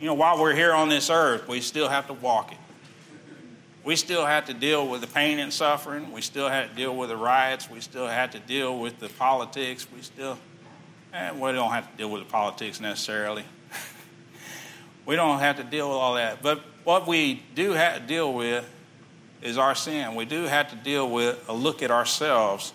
You 0.00 0.06
know, 0.06 0.14
while 0.14 0.40
we're 0.40 0.54
here 0.54 0.72
on 0.72 0.88
this 0.88 1.10
earth, 1.10 1.48
we 1.48 1.60
still 1.60 1.88
have 1.88 2.06
to 2.06 2.12
walk 2.12 2.52
it. 2.52 2.58
We 3.84 3.96
still 3.96 4.26
have 4.26 4.44
to 4.44 4.54
deal 4.54 4.86
with 4.86 5.00
the 5.00 5.06
pain 5.06 5.38
and 5.38 5.52
suffering. 5.52 6.12
We 6.12 6.20
still 6.20 6.48
have 6.48 6.70
to 6.70 6.76
deal 6.76 6.94
with 6.94 7.08
the 7.08 7.16
riots. 7.16 7.68
We 7.68 7.80
still 7.80 8.06
have 8.06 8.30
to 8.32 8.38
deal 8.38 8.78
with 8.78 9.00
the 9.00 9.08
politics. 9.08 9.88
We 9.92 10.02
still, 10.02 10.38
eh, 11.12 11.32
we 11.32 11.52
don't 11.52 11.72
have 11.72 11.90
to 11.90 11.96
deal 11.96 12.10
with 12.10 12.22
the 12.22 12.30
politics 12.30 12.80
necessarily. 12.80 13.44
we 15.06 15.16
don't 15.16 15.40
have 15.40 15.56
to 15.56 15.64
deal 15.64 15.88
with 15.88 15.96
all 15.96 16.14
that. 16.14 16.42
But 16.42 16.60
what 16.84 17.08
we 17.08 17.42
do 17.54 17.72
have 17.72 18.02
to 18.02 18.06
deal 18.06 18.32
with 18.32 18.68
is 19.42 19.58
our 19.58 19.74
sin. 19.74 20.14
We 20.14 20.26
do 20.26 20.44
have 20.44 20.70
to 20.70 20.76
deal 20.76 21.10
with 21.10 21.42
a 21.48 21.52
look 21.52 21.82
at 21.82 21.90
ourselves 21.90 22.72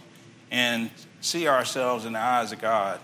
and 0.52 0.90
see 1.22 1.48
ourselves 1.48 2.06
in 2.06 2.14
the 2.14 2.20
eyes 2.20 2.52
of 2.52 2.60
God. 2.60 3.00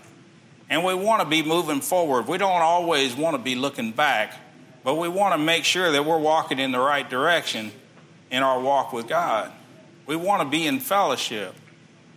And 0.70 0.84
we 0.84 0.94
want 0.94 1.20
to 1.20 1.28
be 1.28 1.42
moving 1.42 1.80
forward. 1.80 2.28
We 2.28 2.38
don't 2.38 2.62
always 2.62 3.16
want 3.16 3.36
to 3.36 3.42
be 3.42 3.56
looking 3.56 3.90
back, 3.90 4.36
but 4.84 4.94
we 4.94 5.08
want 5.08 5.34
to 5.34 5.38
make 5.38 5.64
sure 5.64 5.90
that 5.90 6.06
we're 6.06 6.18
walking 6.18 6.60
in 6.60 6.70
the 6.70 6.78
right 6.78 7.08
direction 7.08 7.72
in 8.30 8.44
our 8.44 8.60
walk 8.60 8.92
with 8.92 9.08
God. 9.08 9.50
We 10.06 10.14
want 10.14 10.42
to 10.42 10.48
be 10.48 10.66
in 10.66 10.78
fellowship 10.78 11.54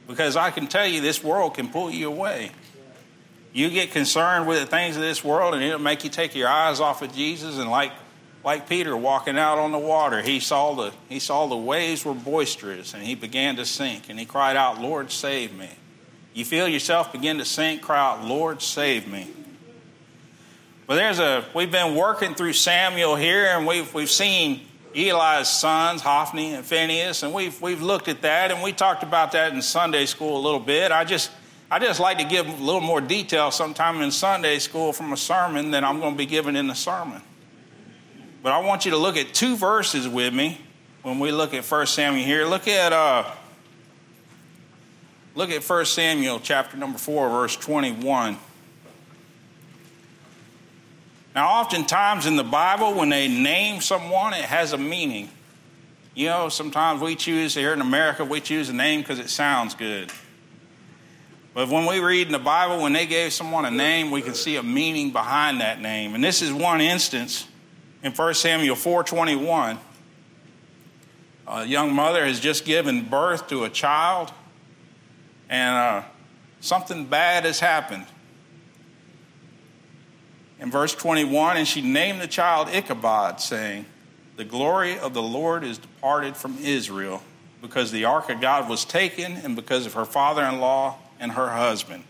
because 0.07 0.35
I 0.35 0.51
can 0.51 0.67
tell 0.67 0.85
you 0.85 1.01
this 1.01 1.23
world 1.23 1.55
can 1.55 1.69
pull 1.69 1.89
you 1.89 2.07
away. 2.07 2.51
You 3.53 3.69
get 3.69 3.91
concerned 3.91 4.47
with 4.47 4.59
the 4.59 4.65
things 4.67 4.95
of 4.95 5.01
this 5.01 5.23
world 5.23 5.55
and 5.55 5.63
it'll 5.63 5.79
make 5.79 6.03
you 6.03 6.09
take 6.09 6.35
your 6.35 6.47
eyes 6.47 6.79
off 6.79 7.01
of 7.01 7.13
Jesus 7.13 7.57
and 7.57 7.69
like 7.69 7.91
like 8.43 8.67
Peter 8.67 8.95
walking 8.97 9.37
out 9.37 9.57
on 9.57 9.71
the 9.71 9.79
water, 9.79 10.21
he 10.21 10.41
saw 10.41 10.73
the 10.73 10.91
he 11.07 11.19
saw 11.19 11.47
the 11.47 11.55
waves 11.55 12.03
were 12.03 12.13
boisterous 12.13 12.93
and 12.93 13.01
he 13.01 13.15
began 13.15 13.55
to 13.55 13.65
sink 13.65 14.09
and 14.09 14.19
he 14.19 14.25
cried 14.25 14.57
out, 14.57 14.81
"Lord, 14.81 15.11
save 15.11 15.53
me." 15.53 15.69
You 16.33 16.45
feel 16.45 16.67
yourself 16.67 17.11
begin 17.11 17.37
to 17.37 17.45
sink, 17.45 17.81
cry 17.81 17.99
out, 17.99 18.25
"Lord, 18.25 18.61
save 18.61 19.07
me." 19.07 19.29
But 20.87 20.95
there's 20.95 21.19
a 21.19 21.45
we've 21.53 21.71
been 21.71 21.95
working 21.95 22.35
through 22.35 22.53
Samuel 22.53 23.15
here 23.15 23.45
and 23.45 23.67
we've 23.67 23.93
we've 23.93 24.09
seen 24.09 24.67
Eli's 24.95 25.47
sons, 25.47 26.01
Hophni 26.01 26.53
and 26.53 26.65
Phinehas, 26.65 27.23
and 27.23 27.33
we've, 27.33 27.59
we've 27.61 27.81
looked 27.81 28.07
at 28.07 28.21
that 28.21 28.51
and 28.51 28.61
we 28.61 28.71
talked 28.71 29.03
about 29.03 29.31
that 29.31 29.53
in 29.53 29.61
Sunday 29.61 30.05
school 30.05 30.37
a 30.37 30.43
little 30.43 30.59
bit. 30.59 30.91
I 30.91 31.03
just, 31.03 31.31
I 31.71 31.79
just 31.79 31.99
like 31.99 32.19
to 32.19 32.23
give 32.23 32.47
a 32.47 32.63
little 32.63 32.81
more 32.81 33.01
detail 33.01 33.51
sometime 33.51 34.01
in 34.01 34.11
Sunday 34.11 34.59
school 34.59 34.93
from 34.93 35.11
a 35.11 35.17
sermon 35.17 35.71
than 35.71 35.83
I'm 35.83 35.99
going 35.99 36.13
to 36.13 36.17
be 36.17 36.25
giving 36.25 36.55
in 36.55 36.67
the 36.67 36.75
sermon. 36.75 37.21
But 38.43 38.51
I 38.51 38.59
want 38.59 38.85
you 38.85 38.91
to 38.91 38.97
look 38.97 39.17
at 39.17 39.33
two 39.33 39.55
verses 39.55 40.07
with 40.07 40.33
me 40.33 40.59
when 41.01 41.19
we 41.19 41.31
look 41.31 41.53
at 41.53 41.63
1 41.65 41.87
Samuel 41.87 42.25
here. 42.25 42.45
Look 42.45 42.67
at, 42.67 42.93
uh, 42.93 43.31
look 45.35 45.49
at 45.49 45.63
1 45.63 45.85
Samuel 45.85 46.39
chapter 46.39 46.77
number 46.77 46.97
4, 46.97 47.29
verse 47.29 47.55
21. 47.55 48.37
Now, 51.35 51.61
oftentimes 51.61 52.27
in 52.27 52.35
the 52.35 52.43
Bible, 52.43 52.93
when 52.93 53.09
they 53.09 53.27
name 53.27 53.81
someone, 53.81 54.33
it 54.33 54.45
has 54.45 54.73
a 54.73 54.77
meaning. 54.77 55.29
You 56.13 56.27
know, 56.27 56.49
sometimes 56.49 57.01
we 57.01 57.15
choose, 57.15 57.55
here 57.55 57.73
in 57.73 57.81
America, 57.81 58.23
we 58.23 58.39
choose 58.39 58.69
a 58.69 58.73
name 58.73 59.01
because 59.01 59.17
it 59.17 59.29
sounds 59.29 59.73
good. 59.73 60.11
But 61.55 61.69
when 61.69 61.87
we 61.87 61.99
read 61.99 62.27
in 62.27 62.33
the 62.33 62.39
Bible, 62.39 62.81
when 62.81 62.93
they 62.93 63.07
gave 63.07 63.33
someone 63.33 63.65
a 63.65 63.71
name, 63.71 64.11
we 64.11 64.21
can 64.21 64.35
see 64.35 64.57
a 64.57 64.63
meaning 64.63 65.11
behind 65.11 65.61
that 65.61 65.81
name. 65.81 66.13
And 66.13 66.23
this 66.23 66.41
is 66.41 66.51
one 66.51 66.81
instance 66.81 67.47
in 68.03 68.11
1 68.11 68.33
Samuel 68.35 68.75
4.21. 68.75 69.77
A 71.47 71.65
young 71.65 71.93
mother 71.93 72.25
has 72.25 72.39
just 72.39 72.63
given 72.65 73.05
birth 73.05 73.47
to 73.49 73.63
a 73.63 73.69
child, 73.69 74.31
and 75.53 75.75
uh, 75.75 76.03
something 76.61 77.05
bad 77.05 77.45
has 77.45 77.59
happened 77.59 78.07
in 80.59 80.71
verse 80.71 80.95
21 80.95 81.57
and 81.57 81.67
she 81.67 81.81
named 81.81 82.19
the 82.19 82.27
child 82.27 82.69
Ichabod, 82.69 83.39
saying, 83.39 83.85
The 84.35 84.45
glory 84.45 84.97
of 84.97 85.13
the 85.13 85.21
Lord 85.21 85.63
is 85.63 85.77
departed 85.77 86.35
from 86.35 86.57
Israel, 86.59 87.21
because 87.61 87.91
the 87.91 88.05
ark 88.05 88.31
of 88.31 88.41
God 88.41 88.67
was 88.67 88.83
taken, 88.83 89.33
and 89.33 89.55
because 89.55 89.85
of 89.85 89.93
her 89.93 90.05
father 90.05 90.43
in 90.43 90.59
law 90.59 90.97
and 91.19 91.33
her 91.33 91.49
husband. 91.49 92.03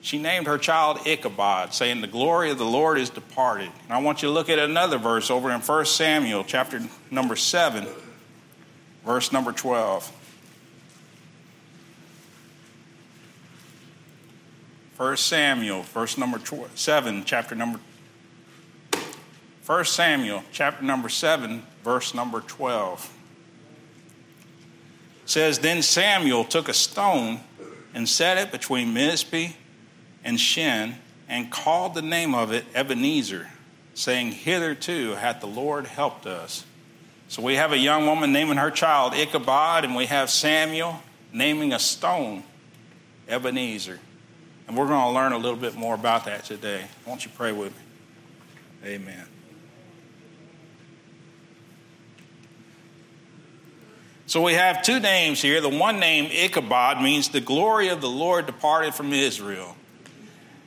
She 0.00 0.18
named 0.18 0.46
her 0.46 0.56
child 0.56 1.06
Ichabod, 1.06 1.74
saying, 1.74 2.00
The 2.00 2.06
glory 2.06 2.50
of 2.50 2.56
the 2.56 2.64
Lord 2.64 2.98
is 2.98 3.10
departed. 3.10 3.70
And 3.84 3.92
I 3.92 3.98
want 3.98 4.22
you 4.22 4.28
to 4.28 4.32
look 4.32 4.48
at 4.48 4.58
another 4.58 4.96
verse 4.96 5.30
over 5.30 5.50
in 5.50 5.60
1 5.60 5.84
Samuel, 5.84 6.42
chapter 6.42 6.80
number 7.10 7.36
7, 7.36 7.86
verse 9.04 9.30
number 9.30 9.52
12. 9.52 10.20
1 15.02 15.16
Samuel, 15.16 15.82
verse 15.82 16.16
number 16.16 16.40
7, 16.76 17.24
chapter 17.24 17.56
number 17.56 17.80
1 19.66 19.84
Samuel, 19.84 20.44
chapter 20.52 20.84
number 20.84 21.08
7, 21.08 21.64
verse 21.82 22.14
number 22.14 22.40
12. 22.40 23.12
It 25.24 25.28
says, 25.28 25.58
Then 25.58 25.82
Samuel 25.82 26.44
took 26.44 26.68
a 26.68 26.72
stone 26.72 27.40
and 27.92 28.08
set 28.08 28.38
it 28.38 28.52
between 28.52 28.94
Mizpeh 28.94 29.54
and 30.22 30.38
Shen 30.38 30.94
and 31.28 31.50
called 31.50 31.96
the 31.96 32.02
name 32.02 32.32
of 32.32 32.52
it 32.52 32.64
Ebenezer, 32.72 33.48
saying, 33.94 34.30
Hitherto 34.30 35.16
hath 35.16 35.40
the 35.40 35.48
Lord 35.48 35.88
helped 35.88 36.26
us. 36.26 36.64
So 37.26 37.42
we 37.42 37.56
have 37.56 37.72
a 37.72 37.76
young 37.78 38.06
woman 38.06 38.32
naming 38.32 38.58
her 38.58 38.70
child 38.70 39.14
Ichabod, 39.14 39.84
and 39.84 39.96
we 39.96 40.06
have 40.06 40.30
Samuel 40.30 41.00
naming 41.32 41.72
a 41.72 41.80
stone 41.80 42.44
Ebenezer. 43.28 43.98
And 44.72 44.78
we're 44.78 44.86
going 44.86 45.06
to 45.06 45.10
learn 45.10 45.32
a 45.32 45.36
little 45.36 45.58
bit 45.58 45.74
more 45.74 45.94
about 45.94 46.24
that 46.24 46.46
today. 46.46 46.86
Won't 47.04 47.26
you 47.26 47.30
pray 47.36 47.52
with 47.52 47.74
me? 47.76 47.82
Amen. 48.86 49.26
So 54.24 54.40
we 54.40 54.54
have 54.54 54.80
two 54.80 54.98
names 54.98 55.42
here. 55.42 55.60
The 55.60 55.68
one 55.68 56.00
name, 56.00 56.30
Ichabod, 56.32 57.02
means 57.02 57.28
the 57.28 57.42
glory 57.42 57.88
of 57.88 58.00
the 58.00 58.08
Lord 58.08 58.46
departed 58.46 58.94
from 58.94 59.12
Israel. 59.12 59.76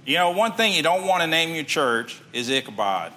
You 0.05 0.17
know, 0.17 0.29
one 0.29 0.51
thing 0.51 0.73
you 0.73 0.83
don't 0.83 1.07
want 1.07 1.23
to 1.23 1.27
name 1.27 1.55
your 1.55 1.63
church 1.63 2.21
is 2.31 2.47
Ichabod. 2.47 3.11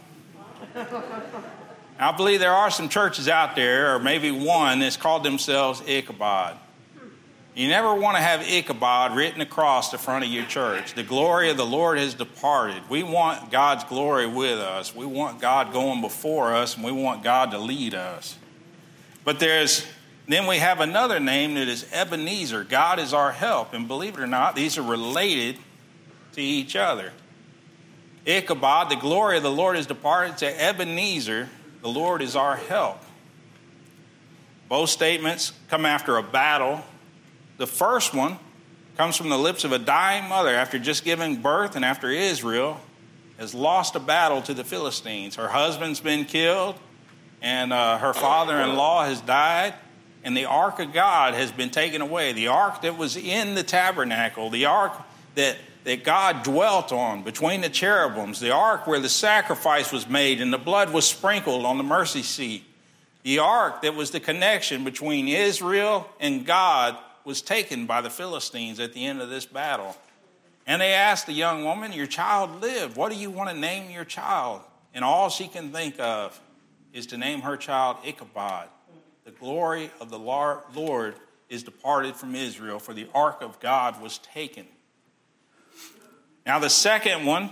I 1.99 2.13
believe 2.17 2.41
there 2.41 2.55
are 2.55 2.71
some 2.71 2.89
churches 2.89 3.29
out 3.29 3.57
there, 3.57 3.95
or 3.95 3.99
maybe 3.99 4.31
one, 4.31 4.79
that's 4.79 4.97
called 4.97 5.23
themselves 5.23 5.83
Ichabod. 5.87 6.57
You 7.59 7.67
never 7.67 7.93
want 7.93 8.17
to 8.17 8.23
have 8.23 8.49
Ichabod 8.49 9.17
written 9.17 9.41
across 9.41 9.91
the 9.91 9.99
front 9.99 10.25
of 10.25 10.31
your 10.31 10.45
church. 10.45 10.95
The 10.95 11.03
glory 11.03 11.51
of 11.51 11.57
the 11.57 11.67
Lord 11.67 11.99
has 11.99 12.15
departed. 12.15 12.89
We 12.89 13.03
want 13.03 13.51
God's 13.51 13.83
glory 13.83 14.29
with 14.29 14.61
us. 14.61 14.95
We 14.95 15.05
want 15.05 15.41
God 15.41 15.73
going 15.73 16.01
before 16.01 16.55
us, 16.55 16.77
and 16.77 16.85
we 16.85 16.93
want 16.93 17.25
God 17.25 17.51
to 17.51 17.59
lead 17.59 17.95
us. 17.95 18.39
But 19.25 19.41
there's 19.41 19.85
then 20.29 20.47
we 20.47 20.59
have 20.59 20.79
another 20.79 21.19
name 21.19 21.55
that 21.55 21.67
is 21.67 21.85
Ebenezer. 21.93 22.63
God 22.63 23.01
is 23.01 23.13
our 23.13 23.33
help. 23.33 23.75
And 23.75 23.89
believe 23.89 24.15
it 24.15 24.21
or 24.21 24.29
not, 24.29 24.55
these 24.55 24.79
are 24.79 24.83
related 24.83 25.57
to 26.35 26.41
each 26.41 26.77
other. 26.77 27.11
Ichabod, 28.25 28.89
the 28.89 28.95
glory 28.95 29.37
of 29.37 29.43
the 29.43 29.51
Lord 29.51 29.77
is 29.77 29.89
departed, 29.89 30.37
to 30.39 30.63
Ebenezer, 30.63 31.49
the 31.83 31.89
Lord 31.89 32.23
is 32.23 32.37
our 32.37 32.55
help. 32.55 33.03
Both 34.69 34.91
statements 34.91 35.53
come 35.69 35.85
after 35.85 36.19
a 36.19 36.23
battle 36.23 36.85
the 37.59 37.67
first 37.67 38.15
one 38.15 38.39
comes 38.97 39.17
from 39.17 39.29
the 39.29 39.39
lips 39.39 39.65
of 39.65 39.73
a 39.73 39.79
dying 39.79 40.29
mother 40.29 40.55
after 40.55 40.79
just 40.79 41.05
giving 41.05 41.43
birth 41.43 41.77
and 41.77 41.85
after 41.85 42.11
Israel 42.11 42.81
has 43.37 43.55
lost 43.55 43.95
a 43.95 44.01
battle 44.01 44.43
to 44.43 44.55
the 44.55 44.65
Philistines. 44.65 45.37
Her 45.37 45.49
husband's 45.49 46.01
been 46.01 46.25
killed, 46.25 46.77
and 47.41 47.73
uh, 47.73 47.99
her 47.99 48.13
father 48.13 48.59
in 48.61 48.75
law 48.75 49.05
has 49.05 49.21
died, 49.21 49.75
and 50.25 50.37
the 50.37 50.47
ark 50.47 50.81
of 50.81 50.93
God 50.93 51.35
has 51.35 51.53
been 51.53 51.71
taken 51.71 52.01
away. 52.01 52.33
The 52.33 52.49
ark 52.49 52.83
that 52.83 52.97
was 52.97 53.17
in 53.17 53.55
the 53.55 53.63
tabernacle, 53.63 54.51
the 54.51 54.65
ark 54.65 54.93
that, 55.37 55.57
that 55.85 56.03
God 56.03 56.43
dwelt 56.43 56.93
on 56.93 57.23
between 57.23 57.61
the 57.61 57.69
cherubims, 57.69 58.41
the 58.41 58.53
ark 58.53 58.87
where 58.89 58.99
the 58.99 59.09
sacrifice 59.09 59.93
was 59.93 60.09
made 60.09 60.41
and 60.41 60.53
the 60.53 60.59
blood 60.59 60.93
was 60.93 61.07
sprinkled 61.07 61.65
on 61.65 61.77
the 61.77 61.85
mercy 61.85 62.23
seat, 62.23 62.65
the 63.23 63.39
ark 63.39 63.83
that 63.83 63.95
was 63.95 64.11
the 64.11 64.21
connection 64.21 64.83
between 64.83 65.29
Israel 65.29 66.09
and 66.19 66.45
God 66.45 66.97
was 67.29 67.43
taken 67.43 67.85
by 67.85 68.01
the 68.01 68.09
Philistines 68.09 68.81
at 68.81 68.95
the 68.95 69.05
end 69.05 69.21
of 69.21 69.29
this 69.29 69.45
battle. 69.45 69.95
And 70.67 70.81
they 70.81 70.95
asked 70.95 71.27
the 71.27 71.35
young 71.35 71.63
woman, 71.63 71.93
Your 71.93 72.07
child 72.07 72.63
lived. 72.63 72.97
What 72.97 73.13
do 73.13 73.19
you 73.19 73.31
want 73.31 73.51
to 73.51 73.55
name 73.55 73.91
your 73.91 74.07
child? 74.07 74.63
And 74.95 75.05
all 75.05 75.29
she 75.29 75.47
can 75.47 75.71
think 75.71 76.01
of 76.01 76.41
is 76.95 77.05
to 77.09 77.19
name 77.19 77.43
her 77.43 77.59
child 77.59 77.99
Ichabod. 78.03 78.69
The 79.27 79.31
glory 79.33 79.91
of 80.01 80.09
the 80.09 80.19
Lord 80.19 81.17
is 81.51 81.63
departed 81.63 82.17
from 82.17 82.35
Israel, 82.35 82.79
for 82.79 82.95
the 82.95 83.07
ark 83.15 83.43
of 83.43 83.61
God 83.61 84.01
was 84.01 84.17
taken. 84.17 84.65
Now, 86.47 86.59
the 86.59 86.71
second 86.71 87.27
one 87.27 87.51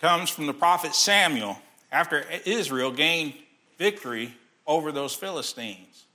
comes 0.00 0.30
from 0.30 0.46
the 0.46 0.54
prophet 0.54 0.94
Samuel 0.94 1.58
after 1.92 2.24
Israel 2.46 2.90
gained 2.90 3.34
victory 3.76 4.34
over 4.66 4.92
those 4.92 5.14
Philistines. 5.14 6.06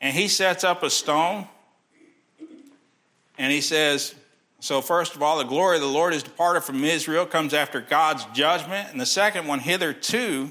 And 0.00 0.16
he 0.16 0.26
sets 0.26 0.64
up 0.64 0.82
a 0.82 0.90
stone 0.90 1.46
and 3.38 3.52
he 3.52 3.60
says, 3.60 4.14
So, 4.60 4.80
first 4.80 5.14
of 5.14 5.22
all, 5.22 5.38
the 5.38 5.44
glory 5.44 5.76
of 5.76 5.82
the 5.82 5.88
Lord 5.88 6.14
is 6.14 6.22
departed 6.22 6.62
from 6.62 6.82
Israel, 6.84 7.26
comes 7.26 7.54
after 7.54 7.80
God's 7.80 8.24
judgment. 8.26 8.90
And 8.90 9.00
the 9.00 9.06
second 9.06 9.46
one, 9.46 9.60
hitherto, 9.60 10.50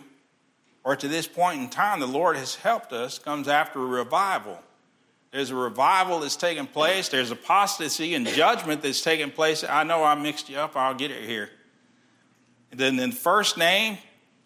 or 0.83 0.95
to 0.95 1.07
this 1.07 1.27
point 1.27 1.61
in 1.61 1.69
time, 1.69 1.99
the 1.99 2.07
Lord 2.07 2.37
has 2.37 2.55
helped 2.55 2.93
us, 2.93 3.17
comes 3.17 3.47
after 3.47 3.81
a 3.81 3.85
revival. 3.85 4.59
There's 5.31 5.49
a 5.49 5.55
revival 5.55 6.19
that's 6.21 6.37
taking 6.37 6.67
place, 6.67 7.09
there's 7.09 7.31
apostasy 7.31 8.13
and 8.13 8.25
judgment 8.25 8.81
that's 8.81 9.01
taking 9.01 9.31
place. 9.31 9.63
I 9.63 9.83
know 9.83 10.03
I 10.03 10.15
mixed 10.15 10.49
you 10.49 10.57
up, 10.57 10.77
I'll 10.77 10.93
get 10.93 11.11
it 11.11 11.27
here. 11.27 11.49
And 12.71 12.79
then, 12.79 12.99
in 12.99 13.09
the 13.09 13.15
first 13.15 13.57
name, 13.57 13.97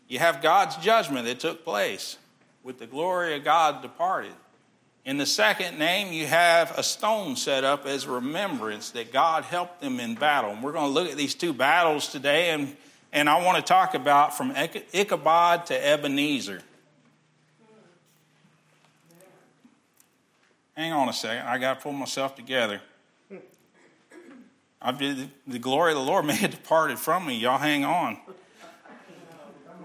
you 0.07 0.17
have 0.17 0.41
God's 0.41 0.77
judgment 0.77 1.25
that 1.25 1.39
took 1.39 1.63
place 1.63 2.17
with 2.63 2.79
the 2.79 2.87
glory 2.87 3.35
of 3.35 3.43
God 3.43 3.81
departed. 3.81 4.33
In 5.09 5.17
the 5.17 5.25
second 5.25 5.79
name, 5.79 6.13
you 6.13 6.27
have 6.27 6.77
a 6.77 6.83
stone 6.83 7.35
set 7.35 7.63
up 7.63 7.87
as 7.87 8.05
remembrance 8.05 8.91
that 8.91 9.11
God 9.11 9.43
helped 9.43 9.81
them 9.81 9.99
in 9.99 10.13
battle. 10.13 10.51
And 10.51 10.61
we're 10.61 10.71
going 10.71 10.85
to 10.85 10.91
look 10.91 11.09
at 11.09 11.17
these 11.17 11.33
two 11.33 11.51
battles 11.51 12.09
today, 12.09 12.51
and, 12.51 12.77
and 13.11 13.27
I 13.27 13.43
want 13.43 13.57
to 13.57 13.63
talk 13.63 13.95
about 13.95 14.37
from 14.37 14.53
Ichabod 14.55 15.65
to 15.65 15.73
Ebenezer. 15.73 16.61
Hang 20.77 20.93
on 20.93 21.09
a 21.09 21.13
second, 21.13 21.47
I 21.47 21.57
got 21.57 21.79
to 21.79 21.81
pull 21.81 21.93
myself 21.93 22.35
together. 22.35 22.79
I've 24.79 24.99
the 24.99 25.57
glory 25.57 25.93
of 25.93 25.97
the 25.97 26.03
Lord 26.03 26.25
may 26.27 26.35
have 26.35 26.51
departed 26.51 26.99
from 26.99 27.25
me. 27.25 27.39
Y'all 27.39 27.57
hang 27.57 27.83
on. 27.83 28.19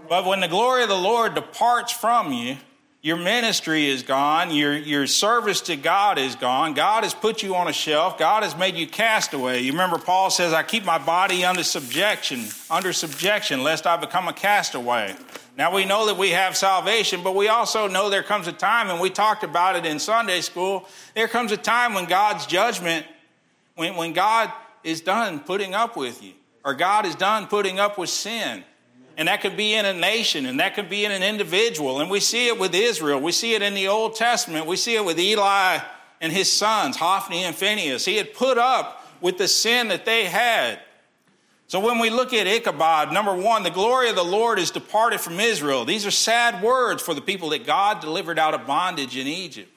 But 0.07 0.27
when 0.27 0.41
the 0.41 0.49
glory 0.49 0.83
of 0.83 0.91
the 0.91 0.99
Lord 0.99 1.35
departs 1.35 1.93
from 1.93 2.31
you, 2.31 2.59
your 3.05 3.19
ministry 3.19 3.87
is 3.87 4.03
gone. 4.03 4.51
Your, 4.51 4.75
your 4.75 5.07
service 5.07 5.61
to 5.61 5.77
God 5.77 6.19
is 6.19 6.37
gone. 6.37 6.73
God 6.73 7.05
has 7.05 7.13
put 7.13 7.43
you 7.43 7.55
on 7.55 7.69
a 7.69 7.73
shelf. 7.73 8.17
God 8.17 8.43
has 8.45 8.57
made 8.57 8.77
you 8.77 8.87
castaway. 8.87 9.61
You 9.61 9.73
remember 9.73 9.99
Paul 9.99 10.31
says, 10.31 10.55
I 10.55 10.63
keep 10.63 10.87
my 10.87 10.97
body 10.97 11.45
under 11.45 11.63
subjection, 11.63 12.47
under 12.71 12.95
subjection, 12.95 13.63
lest 13.63 13.87
I 13.87 13.99
become 13.99 14.27
a 14.27 14.33
castaway. 14.33 15.15
Now 15.59 15.75
we 15.75 15.85
know 15.85 16.07
that 16.07 16.17
we 16.17 16.31
have 16.31 16.57
salvation, 16.57 17.23
but 17.23 17.37
we 17.37 17.49
also 17.49 17.89
know 17.89 18.09
there 18.09 18.23
comes 18.23 18.47
a 18.47 18.53
time, 18.53 18.89
and 18.89 18.99
we 18.99 19.11
talked 19.11 19.45
about 19.45 19.77
it 19.77 19.85
in 19.85 19.99
Sunday 19.99 20.41
school, 20.41 20.89
there 21.15 21.29
comes 21.29 21.53
a 21.53 21.59
time 21.59 21.93
when 21.93 22.07
God's 22.07 22.47
judgment, 22.47 23.05
when, 23.75 23.97
when 23.97 24.15
God 24.15 24.51
is 24.83 25.03
done 25.03 25.41
putting 25.41 25.75
up 25.75 25.95
with 25.95 26.23
you, 26.23 26.33
or 26.65 26.73
God 26.73 27.05
is 27.05 27.15
done 27.15 27.49
putting 27.49 27.79
up 27.79 27.99
with 27.99 28.09
sin 28.09 28.65
and 29.17 29.29
that 29.29 29.41
could 29.41 29.57
be 29.57 29.75
in 29.75 29.85
a 29.85 29.93
nation, 29.93 30.47
and 30.47 30.59
that 30.61 30.75
could 30.75 30.89
be 30.89 31.05
in 31.05 31.13
an 31.13 31.23
individual. 31.23 32.01
And 32.01 32.11
we 32.11 32.21
see 32.21 32.49
it 32.49 32.59
with 32.59 32.75
Israel. 32.75 33.21
We 33.21 33.33
see 33.33 33.55
it 33.55 33.63
in 33.63 33.75
the 33.75 33.89
Old 33.89 34.17
Testament. 34.17 34.67
We 34.67 34.77
see 34.77 34.97
it 34.97 35.05
with 35.05 35.19
Eli 35.19 35.79
and 36.21 36.33
his 36.33 36.51
sons, 36.51 36.97
Hophni 36.97 37.45
and 37.45 37.55
Phinehas. 37.55 38.05
He 38.05 38.17
had 38.17 38.35
put 38.35 38.59
up 38.59 39.07
with 39.21 39.39
the 39.39 39.47
sin 39.47 39.89
that 39.89 40.05
they 40.05 40.25
had. 40.25 40.81
So 41.67 41.81
when 41.81 41.99
we 41.99 42.11
look 42.11 42.33
at 42.33 42.47
Ichabod, 42.47 43.13
number 43.13 43.35
one, 43.35 43.63
the 43.63 43.71
glory 43.71 44.11
of 44.11 44.17
the 44.17 44.25
Lord 44.25 44.59
is 44.59 44.71
departed 44.71 45.21
from 45.21 45.41
Israel. 45.41 45.85
These 45.85 46.07
are 46.07 46.11
sad 46.11 46.63
words 46.63 47.03
for 47.03 47.15
the 47.15 47.21
people 47.21 47.51
that 47.51 47.67
God 47.67 48.01
delivered 48.01 48.39
out 48.39 48.55
of 48.55 48.67
bondage 48.67 49.17
in 49.17 49.27
Egypt. 49.27 49.71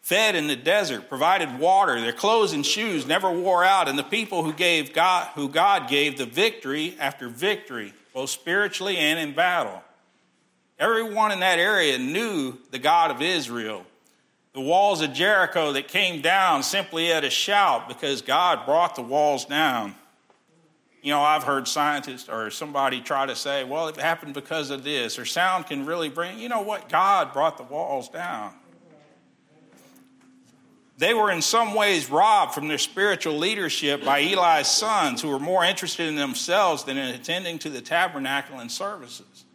Fed 0.00 0.34
in 0.34 0.46
the 0.46 0.56
desert, 0.56 1.08
provided 1.08 1.58
water, 1.58 2.00
their 2.00 2.12
clothes 2.12 2.52
and 2.52 2.64
shoes 2.64 3.06
never 3.06 3.30
wore 3.30 3.62
out, 3.62 3.88
and 3.88 3.98
the 3.98 4.02
people 4.02 4.42
who 4.42 4.52
gave 4.52 4.92
God, 4.92 5.28
who 5.34 5.48
God 5.48 5.88
gave 5.88 6.16
the 6.16 6.26
victory 6.26 6.96
after 6.98 7.28
victory 7.28 7.92
both 8.12 8.30
spiritually 8.30 8.96
and 8.96 9.18
in 9.18 9.34
battle. 9.34 9.82
Everyone 10.78 11.30
in 11.30 11.40
that 11.40 11.58
area 11.58 11.98
knew 11.98 12.56
the 12.70 12.78
God 12.78 13.10
of 13.10 13.20
Israel. 13.20 13.84
The 14.52 14.60
walls 14.60 15.02
of 15.02 15.12
Jericho 15.12 15.72
that 15.72 15.88
came 15.88 16.22
down 16.22 16.62
simply 16.62 17.12
at 17.12 17.22
a 17.22 17.30
shout 17.30 17.86
because 17.86 18.22
God 18.22 18.64
brought 18.64 18.96
the 18.96 19.02
walls 19.02 19.44
down. 19.44 19.94
You 21.02 21.12
know, 21.12 21.20
I've 21.20 21.44
heard 21.44 21.68
scientists 21.68 22.28
or 22.28 22.50
somebody 22.50 23.00
try 23.00 23.26
to 23.26 23.36
say, 23.36 23.64
well, 23.64 23.88
it 23.88 23.96
happened 23.96 24.34
because 24.34 24.70
of 24.70 24.84
this, 24.84 25.18
or 25.18 25.24
sound 25.24 25.66
can 25.66 25.86
really 25.86 26.08
bring, 26.08 26.38
you 26.38 26.48
know 26.48 26.60
what? 26.60 26.88
God 26.88 27.32
brought 27.32 27.56
the 27.56 27.62
walls 27.62 28.08
down. 28.08 28.52
They 31.00 31.14
were 31.14 31.30
in 31.30 31.40
some 31.40 31.72
ways 31.72 32.10
robbed 32.10 32.52
from 32.52 32.68
their 32.68 32.76
spiritual 32.76 33.38
leadership 33.38 34.04
by 34.04 34.18
Eli's 34.18 34.68
sons, 34.68 35.22
who 35.22 35.28
were 35.28 35.38
more 35.38 35.64
interested 35.64 36.06
in 36.06 36.14
themselves 36.14 36.84
than 36.84 36.98
in 36.98 37.14
attending 37.14 37.58
to 37.60 37.70
the 37.70 37.80
tabernacle 37.80 38.58
and 38.58 38.70
services. 38.70 39.46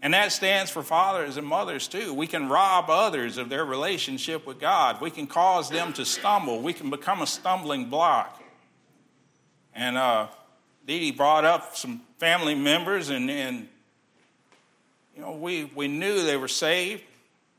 And 0.00 0.14
that 0.14 0.32
stands 0.32 0.70
for 0.70 0.82
fathers 0.82 1.36
and 1.36 1.46
mothers 1.46 1.86
too. 1.86 2.14
We 2.14 2.26
can 2.26 2.48
rob 2.48 2.88
others 2.88 3.36
of 3.36 3.50
their 3.50 3.62
relationship 3.62 4.46
with 4.46 4.58
God. 4.58 5.02
We 5.02 5.10
can 5.10 5.26
cause 5.26 5.68
them 5.68 5.92
to 5.94 6.06
stumble. 6.06 6.62
We 6.62 6.72
can 6.72 6.88
become 6.88 7.20
a 7.20 7.26
stumbling 7.26 7.90
block. 7.90 8.42
And 9.74 9.98
uh, 9.98 10.28
Dee 10.86 10.98
Dee 10.98 11.10
brought 11.10 11.44
up 11.44 11.76
some 11.76 12.00
family 12.18 12.54
members, 12.54 13.10
and, 13.10 13.30
and 13.30 13.68
you 15.14 15.20
know, 15.20 15.32
we, 15.32 15.64
we 15.74 15.88
knew 15.88 16.22
they 16.22 16.38
were 16.38 16.48
saved. 16.48 17.02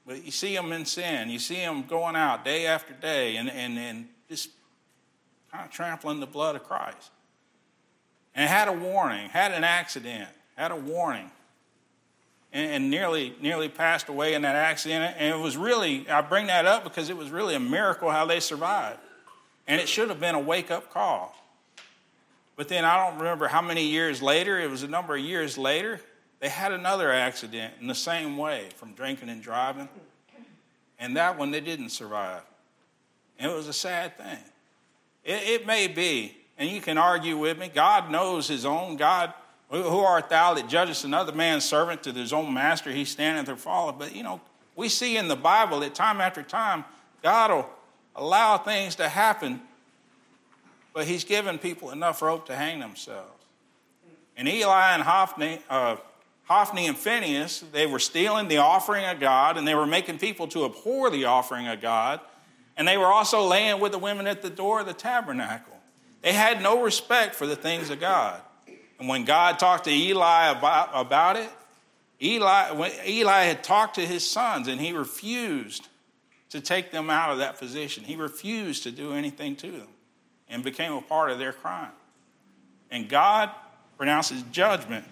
But 0.06 0.24
you 0.24 0.32
see 0.32 0.56
them 0.56 0.72
in 0.72 0.86
sin. 0.86 1.30
You 1.30 1.40
see 1.40 1.56
them 1.56 1.84
going 1.84 2.16
out 2.16 2.46
day 2.46 2.68
after 2.68 2.94
day 2.94 3.38
and, 3.38 3.50
and, 3.50 3.78
and 3.78 4.08
just 4.30 4.50
kind 5.52 5.66
of 5.66 5.72
trampling 5.72 6.20
the 6.20 6.28
blood 6.28 6.56
of 6.56 6.64
Christ. 6.64 7.12
And 8.36 8.50
had 8.50 8.68
a 8.68 8.74
warning, 8.74 9.30
had 9.30 9.52
an 9.52 9.64
accident, 9.64 10.30
had 10.56 10.72
a 10.72 10.76
warning, 10.76 11.32
and, 12.52 12.72
and 12.72 12.90
nearly, 12.90 13.34
nearly 13.42 13.70
passed 13.70 14.10
away 14.10 14.34
in 14.34 14.42
that 14.44 14.56
accident. 14.56 15.16
And 15.18 15.34
it 15.34 15.42
was 15.42 15.58
really, 15.58 16.08
I 16.10 16.22
bring 16.22 16.48
that 16.48 16.66
up 16.66 16.84
because 16.84 17.10
it 17.10 17.18
was 17.18 17.30
really 17.30 17.56
a 17.56 17.60
miracle 17.60 18.12
how 18.12 18.26
they 18.26 18.40
survived. 18.40 19.00
And 19.68 19.82
it 19.82 19.90
should 19.90 20.10
have 20.10 20.20
been 20.20 20.36
a 20.36 20.40
wake 20.40 20.70
up 20.70 20.94
call. 20.94 21.36
But 22.56 22.68
then 22.68 22.86
I 22.86 23.04
don't 23.04 23.18
remember 23.18 23.48
how 23.48 23.62
many 23.62 23.88
years 23.88 24.22
later, 24.22 24.60
it 24.60 24.70
was 24.70 24.84
a 24.84 24.88
number 24.88 25.16
of 25.16 25.22
years 25.22 25.58
later, 25.58 26.00
they 26.46 26.50
had 26.50 26.72
another 26.72 27.12
accident 27.12 27.74
in 27.82 27.88
the 27.88 27.96
same 27.96 28.38
way 28.38 28.68
from 28.76 28.94
drinking 28.94 29.30
and 29.30 29.42
driving, 29.42 29.90
and 31.00 31.18
that 31.18 31.40
one 31.40 31.50
they 31.50 31.60
didn't 31.60 31.90
survive. 31.90 32.44
And 33.40 33.52
it 33.52 33.56
was 33.56 33.68
a 33.68 33.74
sad 33.74 34.16
thing. 34.16 34.38
It, 35.24 35.62
it 35.62 35.66
may 35.66 35.88
be, 35.88 36.38
and 36.60 36.70
you 36.70 36.82
can 36.82 37.00
argue 37.00 37.36
with 37.36 37.58
me, 37.58 37.68
God 37.74 38.12
knows 38.12 38.48
his 38.48 38.64
own. 38.64 38.96
God, 38.96 39.34
who 39.72 39.98
art 39.98 40.30
thou 40.30 40.54
that 40.54 40.70
judgest 40.70 41.04
another 41.04 41.32
man's 41.32 41.66
servant 41.66 42.04
to 42.04 42.12
his 42.12 42.32
own 42.32 42.54
master? 42.54 42.92
He 42.92 43.06
standeth 43.06 43.50
or 43.50 43.56
falleth. 43.56 43.98
But, 43.98 44.16
you 44.16 44.22
know, 44.22 44.40
we 44.76 44.88
see 44.88 45.18
in 45.18 45.28
the 45.28 45.36
Bible 45.36 45.80
that 45.80 45.96
time 45.96 46.22
after 46.22 46.44
time, 46.44 46.86
God 47.24 47.50
will 47.50 47.70
allow 48.16 48.60
things 48.60 48.94
to 48.98 49.10
happen, 49.10 49.62
but 50.94 51.08
he's 51.08 51.24
given 51.24 51.58
people 51.58 51.90
enough 51.90 52.22
rope 52.22 52.46
to 52.46 52.56
hang 52.56 52.80
themselves. 52.80 53.32
And 54.38 54.48
Eli 54.48 54.94
and 54.94 55.02
Hophni, 55.02 55.60
uh, 55.72 55.96
Hophni 56.46 56.88
and 56.88 56.98
Phinehas, 56.98 57.64
they 57.72 57.88
were 57.88 58.00
stealing 58.00 58.48
the 58.48 58.58
offering 58.58 59.06
of 59.06 59.20
God 59.20 59.58
and 59.58 59.68
they 59.68 59.76
were 59.76 59.88
making 59.88 60.20
people 60.20 60.48
to 60.50 60.66
abhor 60.66 61.10
the 61.10 61.26
offering 61.26 61.68
of 61.68 61.82
God. 61.82 62.20
And 62.78 62.88
they 62.88 62.98
were 62.98 63.06
also 63.06 63.44
laying 63.48 63.80
with 63.80 63.92
the 63.92 63.98
women 63.98 64.28
at 64.28 64.42
the 64.42 64.50
door 64.50 64.82
of 64.82 64.86
the 64.86 64.94
tabernacle. 64.94 65.74
They 66.22 66.34
had 66.34 66.62
no 66.62 66.84
respect 66.84 67.36
for 67.36 67.48
the 67.48 67.56
things 67.56 67.90
of 67.90 68.00
God. 68.00 68.42
And 69.00 69.08
when 69.10 69.26
God 69.26 69.60
talked 69.60 69.86
to 69.86 69.92
Eli 69.92 70.52
about, 70.52 70.90
about 70.94 71.36
it, 71.36 71.50
Eli, 72.22 72.90
Eli 73.08 73.44
had 73.44 73.64
talked 73.64 73.96
to 73.96 74.06
his 74.06 74.30
sons 74.30 74.68
and 74.68 74.80
he 74.80 74.94
refused 74.94 75.88
to 76.50 76.62
take 76.62 76.92
them 76.92 77.10
out 77.10 77.32
of 77.32 77.40
that 77.40 77.58
position. 77.58 78.04
He 78.04 78.16
refused 78.16 78.84
to 78.84 78.92
do 78.92 79.14
anything 79.14 79.56
to 79.58 79.72
them 79.72 79.88
and 80.48 80.64
became 80.64 80.94
a 80.94 81.02
part 81.02 81.32
of 81.32 81.40
their 81.40 81.54
crime. 81.54 81.92
And 82.92 83.10
God 83.10 83.50
pronounces 83.98 84.44
judgment 84.52 85.06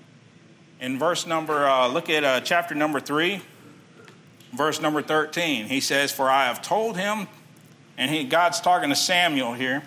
in 0.83 0.99
verse 0.99 1.25
number, 1.25 1.65
uh, 1.65 1.87
look 1.87 2.09
at 2.09 2.25
uh, 2.25 2.41
chapter 2.41 2.75
number 2.75 2.99
3, 2.99 3.39
verse 4.51 4.81
number 4.81 5.01
13. 5.01 5.67
He 5.67 5.79
says, 5.79 6.11
For 6.11 6.29
I 6.29 6.47
have 6.47 6.61
told 6.61 6.97
him, 6.97 7.27
and 7.97 8.11
he, 8.11 8.25
God's 8.25 8.59
talking 8.59 8.89
to 8.89 8.95
Samuel 8.95 9.53
here. 9.53 9.83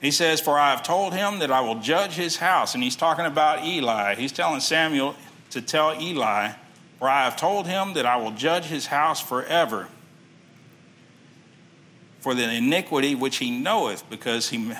He 0.00 0.10
says, 0.10 0.40
For 0.40 0.58
I 0.58 0.70
have 0.70 0.82
told 0.82 1.14
him 1.14 1.38
that 1.38 1.52
I 1.52 1.60
will 1.60 1.76
judge 1.76 2.14
his 2.14 2.36
house. 2.36 2.74
And 2.74 2.82
he's 2.82 2.96
talking 2.96 3.26
about 3.26 3.64
Eli. 3.64 4.16
He's 4.16 4.32
telling 4.32 4.58
Samuel 4.58 5.14
to 5.50 5.62
tell 5.62 5.94
Eli, 6.00 6.50
For 6.98 7.08
I 7.08 7.22
have 7.22 7.36
told 7.36 7.68
him 7.68 7.94
that 7.94 8.04
I 8.04 8.16
will 8.16 8.32
judge 8.32 8.64
his 8.64 8.86
house 8.86 9.20
forever 9.20 9.86
for 12.18 12.34
the 12.34 12.52
iniquity 12.52 13.14
which 13.14 13.36
he 13.36 13.52
knoweth, 13.52 14.10
because, 14.10 14.48
he, 14.48 14.72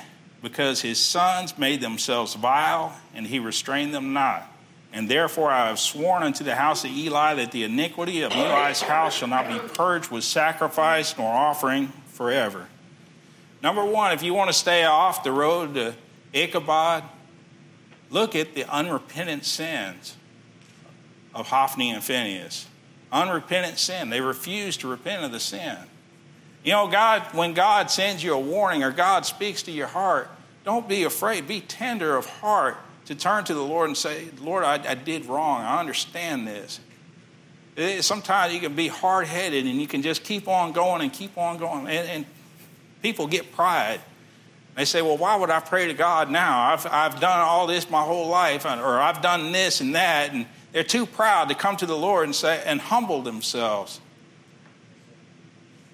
because 0.43 0.81
his 0.81 0.99
sons 0.99 1.57
made 1.57 1.81
themselves 1.81 2.35
vile, 2.35 2.99
and 3.15 3.25
he 3.25 3.39
restrained 3.39 3.95
them 3.95 4.13
not. 4.13 4.45
And 4.93 5.09
therefore 5.09 5.51
I 5.51 5.69
have 5.69 5.79
sworn 5.79 6.23
unto 6.23 6.45
the 6.45 6.55
house 6.55 6.85
of 6.85 6.91
Eli 6.91 7.35
that 7.35 7.53
the 7.53 7.65
iniquity 7.65 8.23
of 8.23 8.33
Eli's 8.33 8.81
house 8.81 9.15
shall 9.15 9.29
not 9.29 9.49
be 9.49 9.59
purged 9.75 10.11
with 10.11 10.25
sacrifice 10.25 11.17
nor 11.19 11.31
offering 11.31 11.89
forever. 12.07 12.67
Number 13.63 13.85
one, 13.85 14.13
if 14.13 14.23
you 14.23 14.35
want 14.35 14.49
to 14.49 14.55
stay 14.55 14.85
off 14.85 15.25
the 15.25 15.33
road 15.33 15.75
to 15.75 15.95
Ichabod, 16.33 17.05
look 18.11 18.35
at 18.35 18.55
the 18.55 18.65
unrepentant 18.65 19.45
sins 19.45 20.17
of 21.35 21.49
Hophni 21.49 21.91
and 21.91 22.03
Phinehas. 22.03 22.67
Unrepentant 23.13 23.79
sin. 23.79 24.11
They 24.11 24.21
refuse 24.21 24.77
to 24.79 24.89
repent 24.89 25.25
of 25.25 25.33
the 25.33 25.41
sin. 25.41 25.77
You 26.65 26.73
know, 26.73 26.89
God, 26.89 27.23
when 27.35 27.55
God 27.55 27.91
sends 27.91 28.23
you 28.23 28.35
a 28.35 28.39
warning 28.39 28.83
or 28.83 28.91
God 28.91 29.25
speaks 29.25 29.63
to 29.63 29.71
your 29.71 29.87
heart, 29.87 30.31
Don't 30.65 30.89
be 30.89 31.05
afraid. 31.05 31.49
Be 31.49 31.61
tender 31.61 32.17
of 32.17 32.27
heart 32.27 32.77
to 33.09 33.15
turn 33.15 33.43
to 33.43 33.55
the 33.55 33.65
Lord 33.65 33.89
and 33.89 33.97
say, 33.97 34.29
Lord, 34.39 34.65
I, 34.65 34.75
I 34.87 34.95
did 34.95 35.25
wrong. 35.25 35.63
I 35.63 35.81
understand 35.81 36.47
this. 36.47 36.79
It, 37.75 38.03
sometimes 38.03 38.53
you 38.53 38.61
can 38.61 38.75
be 38.75 38.89
hard 38.89 39.27
headed 39.27 39.65
and 39.65 39.81
you 39.81 39.87
can 39.87 40.03
just 40.03 40.25
keep 40.25 40.47
on 40.47 40.73
going 40.73 41.01
and 41.01 41.11
keep 41.11 41.39
on 41.39 41.57
going. 41.57 41.87
And, 41.87 42.07
and 42.07 42.27
people 43.01 43.27
get 43.27 43.51
pride. 43.53 44.03
They 44.75 44.85
say, 44.85 45.01
well, 45.01 45.17
why 45.17 45.37
would 45.37 45.49
I 45.49 45.61
pray 45.61 45.87
to 45.87 45.95
God 45.95 46.31
now? 46.31 46.61
I've, 46.71 46.85
I've 46.85 47.19
done 47.19 47.41
all 47.41 47.67
this 47.67 47.89
my 47.89 48.03
whole 48.03 48.29
life, 48.29 48.67
or 48.67 49.01
I've 49.01 49.23
done 49.23 49.53
this 49.53 49.81
and 49.81 49.95
that. 49.95 50.35
And 50.35 50.45
they're 50.73 50.85
too 50.85 51.07
proud 51.07 51.49
to 51.49 51.55
come 51.55 51.79
to 51.79 51.87
the 51.87 51.97
Lord 51.97 52.25
and 52.25 52.37
say, 52.37 52.63
and 52.67 52.79
humble 52.79 53.23
themselves. 53.23 54.03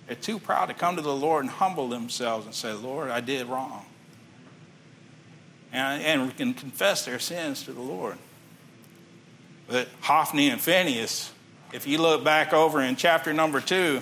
They're 0.09 0.17
too 0.17 0.41
proud 0.41 0.67
to 0.67 0.75
come 0.75 0.97
to 0.97 1.03
the 1.03 1.15
Lord 1.15 1.45
and 1.45 1.51
humble 1.51 1.89
themselves 1.89 2.45
and 2.45 2.53
say, 2.53 2.73
Lord, 2.73 3.09
I 3.09 3.21
did 3.21 3.47
wrong. 3.47 3.87
And, 5.75 6.03
and 6.05 6.27
we 6.27 6.33
can 6.33 6.55
confess 6.55 7.05
their 7.05 7.19
sins 7.19 7.65
to 7.65 7.73
the 7.73 7.83
Lord. 7.83 8.17
But 9.67 9.89
Hophni 10.01 10.49
and 10.49 10.61
Phinehas, 10.61 11.33
if 11.73 11.87
you 11.87 11.99
look 11.99 12.23
back 12.25 12.53
over 12.53 12.81
in 12.81 12.95
chapter 12.95 13.33
number 13.33 13.61
two, 13.61 14.01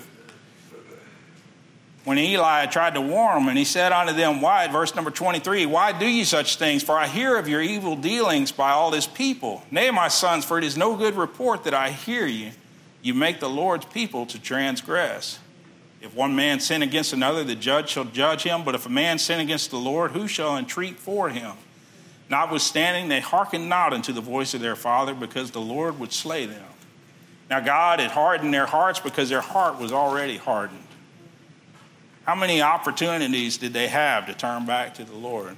when 2.05 2.19
Eli 2.19 2.67
tried 2.67 2.95
to 2.95 3.01
warn 3.01 3.39
them, 3.39 3.49
and 3.49 3.57
he 3.57 3.65
said 3.65 3.93
unto 3.93 4.13
them, 4.13 4.41
Why, 4.41 4.67
verse 4.67 4.95
number 4.95 5.11
23, 5.11 5.67
Why 5.67 5.97
do 5.97 6.05
ye 6.05 6.25
such 6.25 6.57
things? 6.57 6.83
For 6.83 6.99
I 6.99 7.07
hear 7.07 7.37
of 7.37 7.49
your 7.49 7.63
evil 7.63 7.97
dealings 7.97 8.53
by 8.53 8.73
all 8.73 8.91
this 8.91 9.07
people. 9.07 9.63
Nay, 9.71 9.91
my 9.91 10.09
sons, 10.09 10.45
for 10.45 10.59
it 10.59 10.65
is 10.65 10.77
no 10.77 10.97
good 10.97 11.15
report 11.15 11.65
that 11.65 11.75
I 11.75 11.91
hear 11.91 12.27
you. 12.27 12.51
You 13.03 13.15
make 13.15 13.41
the 13.41 13.49
Lord's 13.49 13.87
people 13.87 14.27
to 14.27 14.41
transgress. 14.41 15.39
If 16.03 16.17
one 16.17 16.35
man 16.35 16.59
sin 16.59 16.83
against 16.83 17.13
another, 17.13 17.45
the 17.45 17.55
judge 17.55 17.91
shall 17.91 18.05
judge 18.05 18.43
him. 18.43 18.65
But 18.65 18.75
if 18.75 18.87
a 18.87 18.91
man 18.91 19.19
sin 19.19 19.39
against 19.39 19.71
the 19.71 19.79
Lord, 19.79 20.11
who 20.11 20.27
shall 20.27 20.57
entreat 20.57 20.99
for 20.99 21.29
him? 21.29 21.53
Notwithstanding, 22.29 23.09
they 23.09 23.21
hearkened 23.21 23.69
not 23.69 23.93
unto 23.93 24.13
the 24.13 24.21
voice 24.21 24.53
of 24.53 24.61
their 24.61 24.75
father, 24.75 25.15
because 25.15 25.53
the 25.53 25.61
Lord 25.61 26.01
would 26.01 26.13
slay 26.13 26.47
them. 26.47 26.65
Now, 27.49 27.61
God 27.61 28.01
had 28.01 28.11
hardened 28.11 28.53
their 28.53 28.67
hearts 28.67 28.99
because 28.99 29.29
their 29.29 29.41
heart 29.41 29.79
was 29.79 29.93
already 29.93 30.39
hardened. 30.39 30.83
How 32.25 32.35
many 32.35 32.63
opportunities 32.63 33.59
did 33.59 33.73
they 33.73 33.89
have 33.89 34.27
to 34.27 34.35
turn 34.35 34.67
back 34.67 34.95
to 34.95 35.05
the 35.05 35.17
Lord? 35.17 35.57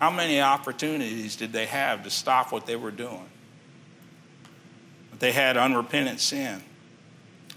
How 0.00 0.10
many 0.10 0.40
opportunities 0.40 1.36
did 1.36 1.52
they 1.52 1.66
have 1.66 2.04
to 2.04 2.10
stop 2.10 2.52
what 2.52 2.64
they 2.64 2.76
were 2.76 2.90
doing? 2.90 3.28
But 5.10 5.20
they 5.20 5.32
had 5.32 5.56
unrepentant 5.56 6.20
sin. 6.20 6.62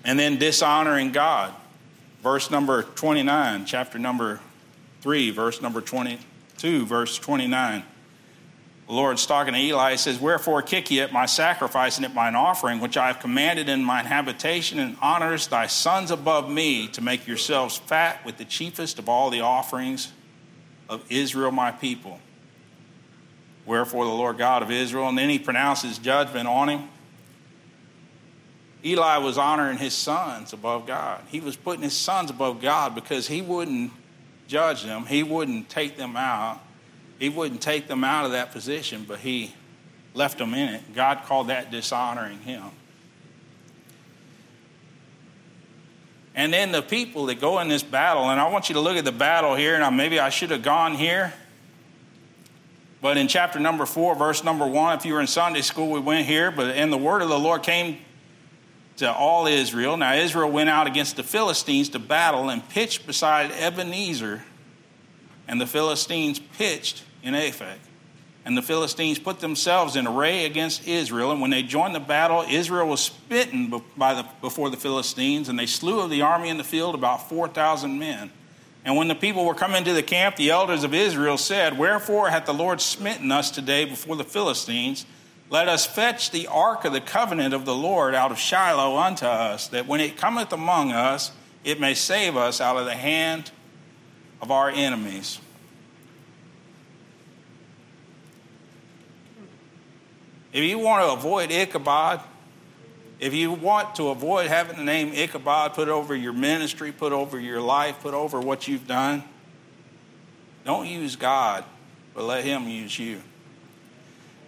And 0.03 0.17
then 0.17 0.37
dishonoring 0.37 1.11
God. 1.11 1.53
Verse 2.21 2.51
number 2.51 2.83
29, 2.83 3.65
chapter 3.65 3.97
number 3.97 4.41
3, 5.01 5.31
verse 5.31 5.61
number 5.61 5.79
22, 5.79 6.85
verse 6.85 7.17
29. 7.17 7.83
The 8.87 8.93
Lord's 8.93 9.25
talking 9.25 9.53
to 9.53 9.59
Eli. 9.59 9.91
He 9.91 9.97
says, 9.97 10.19
Wherefore 10.19 10.61
kick 10.61 10.89
ye 10.89 10.99
at 10.99 11.13
my 11.13 11.27
sacrifice 11.27 11.97
and 11.97 12.05
at 12.05 12.13
mine 12.13 12.35
offering, 12.35 12.79
which 12.79 12.97
I 12.97 13.07
have 13.07 13.19
commanded 13.19 13.69
in 13.69 13.83
mine 13.83 14.05
habitation, 14.05 14.79
and 14.79 14.97
honors 14.99 15.47
thy 15.47 15.67
sons 15.67 16.09
above 16.11 16.49
me, 16.49 16.87
to 16.89 17.01
make 17.01 17.27
yourselves 17.27 17.77
fat 17.77 18.25
with 18.25 18.37
the 18.37 18.45
chiefest 18.45 18.97
of 18.99 19.07
all 19.07 19.29
the 19.29 19.41
offerings 19.41 20.11
of 20.89 21.05
Israel, 21.09 21.51
my 21.51 21.71
people. 21.71 22.19
Wherefore 23.65 24.05
the 24.05 24.11
Lord 24.11 24.39
God 24.39 24.63
of 24.63 24.71
Israel, 24.71 25.07
and 25.07 25.17
then 25.17 25.29
he 25.29 25.37
pronounces 25.37 25.99
judgment 25.99 26.47
on 26.47 26.67
him. 26.67 26.89
Eli 28.83 29.17
was 29.17 29.37
honoring 29.37 29.77
his 29.77 29.93
sons 29.93 30.53
above 30.53 30.87
God. 30.87 31.21
He 31.27 31.39
was 31.39 31.55
putting 31.55 31.83
his 31.83 31.95
sons 31.95 32.29
above 32.29 32.61
God 32.61 32.95
because 32.95 33.27
he 33.27 33.41
wouldn't 33.41 33.91
judge 34.47 34.83
them, 34.83 35.05
he 35.05 35.21
wouldn't 35.21 35.69
take 35.69 35.97
them 35.97 36.15
out 36.15 36.59
he 37.19 37.27
wouldn't 37.27 37.61
take 37.61 37.87
them 37.87 38.03
out 38.03 38.25
of 38.25 38.31
that 38.31 38.51
position, 38.51 39.03
but 39.05 39.19
he 39.19 39.53
left 40.13 40.37
them 40.37 40.53
in 40.53 40.73
it. 40.73 40.95
God 40.95 41.23
called 41.25 41.47
that 41.49 41.69
dishonoring 41.69 42.39
him. 42.39 42.63
And 46.33 46.53
then 46.53 46.71
the 46.71 46.81
people 46.81 47.25
that 47.25 47.41
go 47.41 47.59
in 47.59 47.67
this 47.67 47.83
battle, 47.83 48.29
and 48.29 48.39
I 48.39 48.49
want 48.49 48.69
you 48.69 48.75
to 48.75 48.79
look 48.79 48.95
at 48.95 49.03
the 49.03 49.11
battle 49.11 49.55
here, 49.55 49.75
and 49.75 49.97
maybe 49.97 50.19
I 50.19 50.29
should 50.29 50.51
have 50.51 50.63
gone 50.63 50.93
here. 50.93 51.33
But 53.01 53.17
in 53.17 53.27
chapter 53.27 53.59
number 53.59 53.85
four, 53.85 54.15
verse 54.15 54.43
number 54.43 54.65
one, 54.65 54.97
if 54.97 55.05
you 55.05 55.13
were 55.13 55.21
in 55.21 55.27
Sunday 55.27 55.61
school, 55.61 55.91
we 55.91 55.99
went 55.99 56.25
here. 56.25 56.51
But 56.51 56.75
and 56.75 56.91
the 56.91 56.97
word 56.97 57.21
of 57.21 57.29
the 57.29 57.39
Lord 57.39 57.63
came 57.63 57.97
to 58.99 59.11
all 59.11 59.47
Israel. 59.47 59.97
Now 59.97 60.13
Israel 60.13 60.51
went 60.51 60.69
out 60.69 60.87
against 60.87 61.15
the 61.15 61.23
Philistines 61.23 61.89
to 61.89 61.99
battle 61.99 62.49
and 62.49 62.67
pitched 62.69 63.05
beside 63.05 63.51
Ebenezer, 63.51 64.43
and 65.47 65.59
the 65.59 65.67
Philistines 65.67 66.39
pitched 66.39 67.03
in 67.23 67.33
Aphek. 67.33 67.77
And 68.45 68.55
the 68.55 68.61
Philistines 68.61 69.19
put 69.19 69.41
themselves 69.41 69.95
in 69.95 70.07
array 70.07 70.45
against 70.45 70.87
Israel. 70.87 71.31
And 71.31 71.41
when 71.41 71.51
they 71.51 71.61
joined 71.61 71.93
the 71.93 71.99
battle, 71.99 72.43
Israel 72.49 72.87
was 72.87 73.01
smitten 73.01 73.81
by 73.97 74.13
the, 74.13 74.25
before 74.41 74.69
the 74.69 74.77
Philistines, 74.77 75.49
and 75.49 75.59
they 75.59 75.65
slew 75.65 75.99
of 75.99 76.09
the 76.09 76.21
army 76.21 76.49
in 76.49 76.57
the 76.57 76.63
field 76.63 76.95
about 76.95 77.29
4,000 77.29 77.99
men. 77.99 78.31
And 78.85 78.95
when 78.95 79.07
the 79.07 79.15
people 79.15 79.45
were 79.45 79.55
coming 79.55 79.83
to 79.83 79.93
the 79.93 80.01
camp, 80.01 80.35
the 80.35 80.51
elders 80.51 80.83
of 80.83 80.93
Israel 80.93 81.37
said, 81.37 81.77
Wherefore 81.77 82.29
hath 82.29 82.45
the 82.45 82.53
Lord 82.53 82.79
smitten 82.79 83.31
us 83.31 83.51
today 83.51 83.85
before 83.85 84.15
the 84.15 84.23
Philistines? 84.23 85.05
Let 85.49 85.67
us 85.67 85.85
fetch 85.85 86.29
the 86.29 86.47
ark 86.47 86.85
of 86.85 86.93
the 86.93 87.01
covenant 87.01 87.53
of 87.53 87.65
the 87.65 87.73
Lord 87.73 88.13
out 88.13 88.31
of 88.31 88.37
Shiloh 88.37 88.97
unto 88.97 89.25
us, 89.25 89.67
that 89.69 89.87
when 89.87 89.99
it 89.99 90.15
cometh 90.15 90.53
among 90.53 90.91
us, 90.91 91.31
it 91.63 91.79
may 91.79 91.95
save 91.95 92.37
us 92.37 92.61
out 92.61 92.77
of 92.77 92.85
the 92.85 92.95
hand 92.95 93.51
of 94.41 94.51
our 94.51 94.69
enemies. 94.69 95.39
If 100.53 100.63
you 100.63 100.79
want 100.79 101.03
to 101.03 101.13
avoid 101.13 101.51
Ichabod, 101.51 102.21
if 103.19 103.33
you 103.33 103.51
want 103.51 103.95
to 103.95 104.09
avoid 104.09 104.47
having 104.47 104.77
the 104.77 104.83
name 104.83 105.13
Ichabod 105.13 105.73
put 105.73 105.89
over 105.89 106.15
your 106.15 106.33
ministry, 106.33 106.91
put 106.91 107.11
over 107.11 107.39
your 107.39 107.61
life, 107.61 107.99
put 108.01 108.13
over 108.13 108.39
what 108.39 108.67
you've 108.67 108.87
done, 108.87 109.23
don't 110.63 110.87
use 110.87 111.15
God, 111.15 111.65
but 112.13 112.23
let 112.23 112.43
Him 112.43 112.67
use 112.67 112.97
you. 112.97 113.21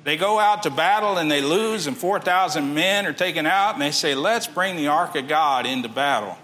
They 0.03 0.17
go 0.17 0.39
out 0.39 0.63
to 0.63 0.71
battle 0.71 1.17
and 1.17 1.29
they 1.29 1.41
lose, 1.41 1.87
and 1.87 1.95
4,000 1.95 2.73
men 2.73 3.05
are 3.05 3.13
taken 3.13 3.45
out, 3.45 3.73
and 3.73 3.81
they 3.81 3.91
say, 3.91 4.15
Let's 4.15 4.47
bring 4.47 4.75
the 4.75 4.87
ark 4.87 5.15
of 5.15 5.27
God 5.27 5.65
into 5.65 5.89
battle. 5.89 6.37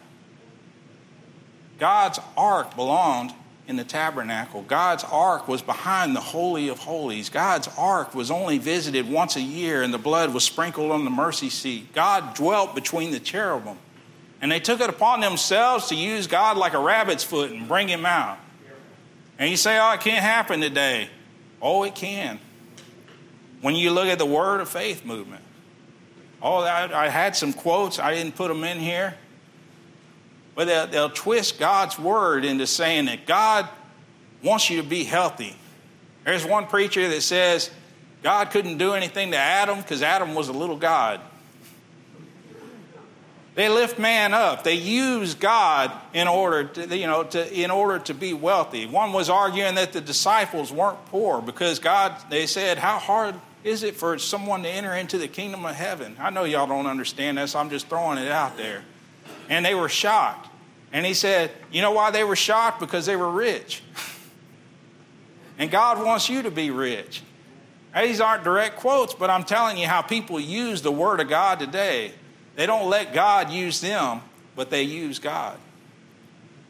God's 1.80 2.20
ark 2.36 2.76
belonged 2.76 3.34
in 3.68 3.76
the 3.76 3.84
tabernacle. 3.84 4.62
God's 4.64 5.04
ark 5.04 5.48
was 5.48 5.62
behind 5.62 6.16
the 6.16 6.22
Holy 6.22 6.70
of 6.70 6.80
Holies. 6.80 7.30
God's 7.30 7.68
ark 7.78 8.16
was 8.16 8.32
only 8.32 8.58
visited 8.58 9.10
once 9.10 9.36
a 9.36 9.42
year, 9.42 9.84
and 9.84 9.94
the 9.94 9.98
blood 9.98 10.34
was 10.34 10.44
sprinkled 10.44 10.92
on 10.92 11.04
the 11.04 11.12
mercy 11.12 11.50
seat. 11.50 11.94
God 11.94 12.36
dwelt 12.36 12.76
between 12.76 13.12
the 13.12 13.20
cherubim. 13.20 13.78
And 14.40 14.52
they 14.52 14.60
took 14.60 14.80
it 14.82 14.90
upon 14.90 15.20
themselves 15.20 15.88
to 15.88 15.96
use 15.96 16.28
God 16.28 16.58
like 16.58 16.74
a 16.74 16.80
rabbit's 16.80 17.24
foot 17.24 17.52
and 17.52 17.68
bring 17.68 17.88
him 17.88 18.06
out. 18.06 18.38
And 19.40 19.50
you 19.50 19.58
say, 19.58 19.78
oh, 19.80 19.94
it 19.94 20.02
can't 20.02 20.24
happen 20.24 20.62
today. 20.62 21.10
Oh, 21.62 21.84
it 21.84 21.96
can. 21.96 22.40
When 23.62 23.76
you 23.76 23.92
look 23.92 24.08
at 24.08 24.20
the 24.20 24.26
Word 24.26 24.62
of 24.62 24.70
Faith 24.70 25.06
movement. 25.06 25.44
Oh, 26.42 26.58
I, 26.58 27.10
had 27.10 27.36
some 27.36 27.52
quotes. 27.52 27.98
I 27.98 28.14
didn't 28.14 28.36
put 28.36 28.50
them 28.50 28.64
in 28.64 28.78
here. 28.80 29.16
But 30.54 30.66
they'll, 30.66 30.88
they'll 30.88 31.10
twist 31.10 31.60
God's 31.60 31.98
word 32.00 32.46
into 32.46 32.68
saying 32.68 33.06
that 33.06 33.26
God 33.26 33.68
wants 34.44 34.70
you 34.70 34.82
to 34.82 34.88
be 34.88 35.04
healthy. 35.04 35.56
There's 36.24 36.46
one 36.46 36.68
preacher 36.68 37.08
that 37.10 37.22
says 37.22 37.70
God 38.24 38.50
couldn't 38.52 38.78
do 38.78 38.94
anything 38.94 39.32
to 39.32 39.38
Adam 39.38 39.78
because 39.78 40.02
Adam 40.02 40.36
was 40.36 40.50
a 40.50 40.54
little 40.54 40.76
God. 40.76 41.22
They 43.56 43.70
lift 43.70 43.98
man 43.98 44.36
up. 44.36 44.64
They 44.64 44.76
use 44.76 45.34
God 45.34 45.92
in 46.14 46.28
order 46.28 46.66
to, 46.66 46.96
you 46.96 47.08
know, 47.08 47.24
to, 47.24 47.60
in 47.60 47.72
order 47.72 47.98
to 48.06 48.14
be 48.14 48.34
wealthy. 48.34 48.86
One 48.86 49.14
was 49.14 49.32
arguing 49.32 49.76
that 49.76 49.94
the 49.94 50.02
disciples 50.02 50.72
weren't 50.72 51.04
poor 51.08 51.42
because 51.42 51.80
God, 51.80 52.16
they 52.30 52.46
said, 52.46 52.78
how 52.78 53.00
hard 53.00 53.34
is 53.64 53.84
it 53.84 53.96
for 53.96 54.18
someone 54.18 54.64
to 54.64 54.70
enter 54.70 54.94
into 54.94 55.18
the 55.18 55.28
kingdom 55.28 55.66
of 55.66 55.76
heaven? 55.76 56.16
I 56.20 56.30
know 56.30 56.44
y'all 56.44 56.68
don't 56.68 56.86
understand 56.86 57.38
this. 57.38 57.56
I'm 57.56 57.70
just 57.70 57.88
throwing 57.88 58.18
it 58.18 58.32
out 58.32 58.58
there. 58.58 58.84
And 59.50 59.66
they 59.66 59.76
were 59.76 59.90
shocked. 59.90 60.50
And 60.94 61.06
he 61.06 61.14
said, 61.14 61.52
You 61.72 61.82
know 61.82 61.92
why 61.92 62.12
they 62.12 62.24
were 62.24 62.36
shocked? 62.36 62.80
Because 62.80 63.06
they 63.06 63.16
were 63.16 63.30
rich. 63.30 63.84
and 65.58 65.70
God 65.70 66.04
wants 66.04 66.30
you 66.30 66.44
to 66.44 66.52
be 66.52 66.72
rich. 66.72 67.22
These 67.96 68.22
aren't 68.22 68.44
direct 68.44 68.78
quotes, 68.78 69.14
but 69.14 69.30
I'm 69.30 69.44
telling 69.44 69.78
you 69.78 69.88
how 69.88 70.02
people 70.02 70.40
use 70.40 70.82
the 70.82 70.92
Word 70.92 71.20
of 71.20 71.30
God 71.30 71.60
today. 71.60 72.12
They 72.56 72.66
don't 72.66 72.90
let 72.90 73.14
God 73.14 73.50
use 73.50 73.82
them, 73.82 74.22
but 74.56 74.70
they 74.70 74.84
use 74.84 75.20
God. 75.20 75.58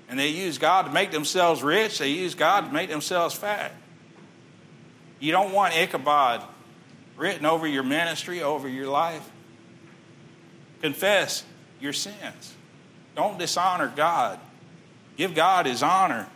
And 0.09 0.17
they 0.17 0.29
use 0.29 0.57
God 0.57 0.83
to 0.83 0.91
make 0.91 1.11
themselves 1.11 1.61
rich, 1.63 1.99
they 1.99 2.09
use 2.09 2.33
God 2.33 2.67
to 2.67 2.73
make 2.73 2.89
themselves 2.89 3.35
fat. 3.35 3.73
You 5.19 5.31
don't 5.31 5.51
want 5.51 5.75
Ichabod 5.75 6.43
written 7.17 7.45
over 7.45 7.67
your 7.67 7.83
ministry, 7.83 8.41
over 8.41 8.67
your 8.67 8.87
life. 8.87 9.27
Confess 10.81 11.43
your 11.81 11.93
sins. 11.93 12.55
Don't 13.15 13.37
dishonor 13.39 13.91
God. 13.95 14.39
Give 15.17 15.33
God 15.33 15.65
his 15.65 15.83
honor. 15.83 16.27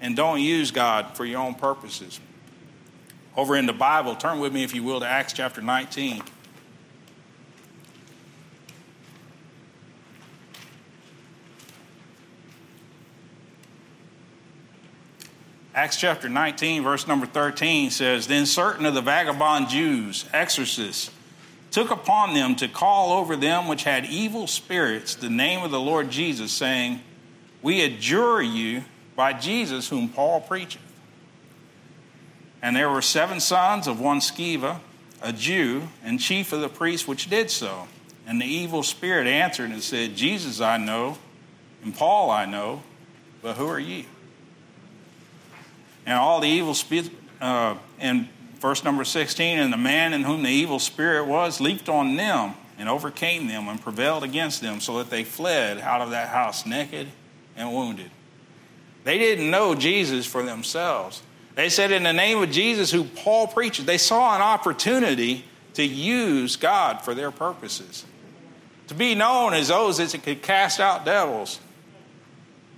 and 0.00 0.16
don't 0.16 0.40
use 0.40 0.70
God 0.70 1.16
for 1.16 1.24
your 1.24 1.40
own 1.40 1.54
purposes. 1.54 2.20
Over 3.36 3.56
in 3.56 3.66
the 3.66 3.72
Bible, 3.72 4.16
turn 4.16 4.40
with 4.40 4.52
me, 4.52 4.64
if 4.64 4.74
you 4.74 4.82
will, 4.82 5.00
to 5.00 5.06
Acts 5.06 5.32
chapter 5.32 5.60
19. 5.60 6.22
Acts 15.72 15.96
chapter 15.96 16.28
19, 16.28 16.82
verse 16.82 17.06
number 17.06 17.26
13 17.26 17.90
says 17.90 18.26
Then 18.26 18.44
certain 18.44 18.84
of 18.86 18.94
the 18.94 19.00
vagabond 19.00 19.68
Jews, 19.68 20.24
exorcists, 20.32 21.10
took 21.70 21.92
upon 21.92 22.34
them 22.34 22.56
to 22.56 22.66
call 22.66 23.12
over 23.12 23.36
them 23.36 23.68
which 23.68 23.84
had 23.84 24.04
evil 24.04 24.48
spirits 24.48 25.14
the 25.14 25.30
name 25.30 25.62
of 25.62 25.70
the 25.70 25.78
Lord 25.78 26.10
Jesus, 26.10 26.50
saying, 26.50 27.00
We 27.62 27.82
adjure 27.82 28.42
you 28.42 28.82
by 29.14 29.32
Jesus 29.32 29.88
whom 29.88 30.08
Paul 30.08 30.40
preacheth. 30.40 30.80
And 32.60 32.74
there 32.74 32.90
were 32.90 33.02
seven 33.02 33.38
sons 33.38 33.86
of 33.86 34.00
one 34.00 34.18
Sceva, 34.18 34.80
a 35.22 35.32
Jew, 35.32 35.88
and 36.02 36.18
chief 36.18 36.52
of 36.52 36.60
the 36.60 36.68
priests 36.68 37.06
which 37.06 37.30
did 37.30 37.48
so. 37.48 37.86
And 38.26 38.40
the 38.40 38.46
evil 38.46 38.82
spirit 38.82 39.28
answered 39.28 39.70
and 39.70 39.82
said, 39.82 40.16
Jesus 40.16 40.60
I 40.60 40.78
know, 40.78 41.18
and 41.84 41.94
Paul 41.94 42.28
I 42.28 42.44
know, 42.44 42.82
but 43.40 43.56
who 43.56 43.68
are 43.68 43.78
ye? 43.78 44.06
And 46.06 46.18
all 46.18 46.40
the 46.40 46.48
evil 46.48 46.74
spirit, 46.74 47.10
uh, 47.40 47.76
in 47.98 48.28
verse 48.58 48.84
number 48.84 49.04
16, 49.04 49.58
and 49.58 49.72
the 49.72 49.78
man 49.78 50.12
in 50.12 50.22
whom 50.22 50.42
the 50.42 50.50
evil 50.50 50.78
spirit 50.78 51.26
was 51.26 51.60
leaped 51.60 51.88
on 51.88 52.16
them 52.16 52.54
and 52.78 52.88
overcame 52.88 53.46
them 53.46 53.68
and 53.68 53.80
prevailed 53.80 54.24
against 54.24 54.60
them, 54.62 54.80
so 54.80 54.98
that 54.98 55.10
they 55.10 55.24
fled 55.24 55.78
out 55.78 56.00
of 56.00 56.10
that 56.10 56.28
house 56.28 56.64
naked 56.64 57.08
and 57.56 57.72
wounded. 57.72 58.10
They 59.04 59.18
didn't 59.18 59.50
know 59.50 59.74
Jesus 59.74 60.26
for 60.26 60.42
themselves. 60.42 61.22
They 61.54 61.68
said, 61.68 61.92
in 61.92 62.04
the 62.04 62.12
name 62.12 62.42
of 62.42 62.50
Jesus, 62.50 62.90
who 62.90 63.04
Paul 63.04 63.46
preaches, 63.46 63.84
they 63.84 63.98
saw 63.98 64.34
an 64.34 64.40
opportunity 64.40 65.44
to 65.74 65.84
use 65.84 66.56
God 66.56 67.02
for 67.02 67.14
their 67.14 67.30
purposes. 67.30 68.04
To 68.88 68.94
be 68.94 69.14
known 69.14 69.52
as 69.52 69.68
those 69.68 69.98
that 69.98 70.22
could 70.22 70.42
cast 70.42 70.80
out 70.80 71.04
devils, 71.04 71.60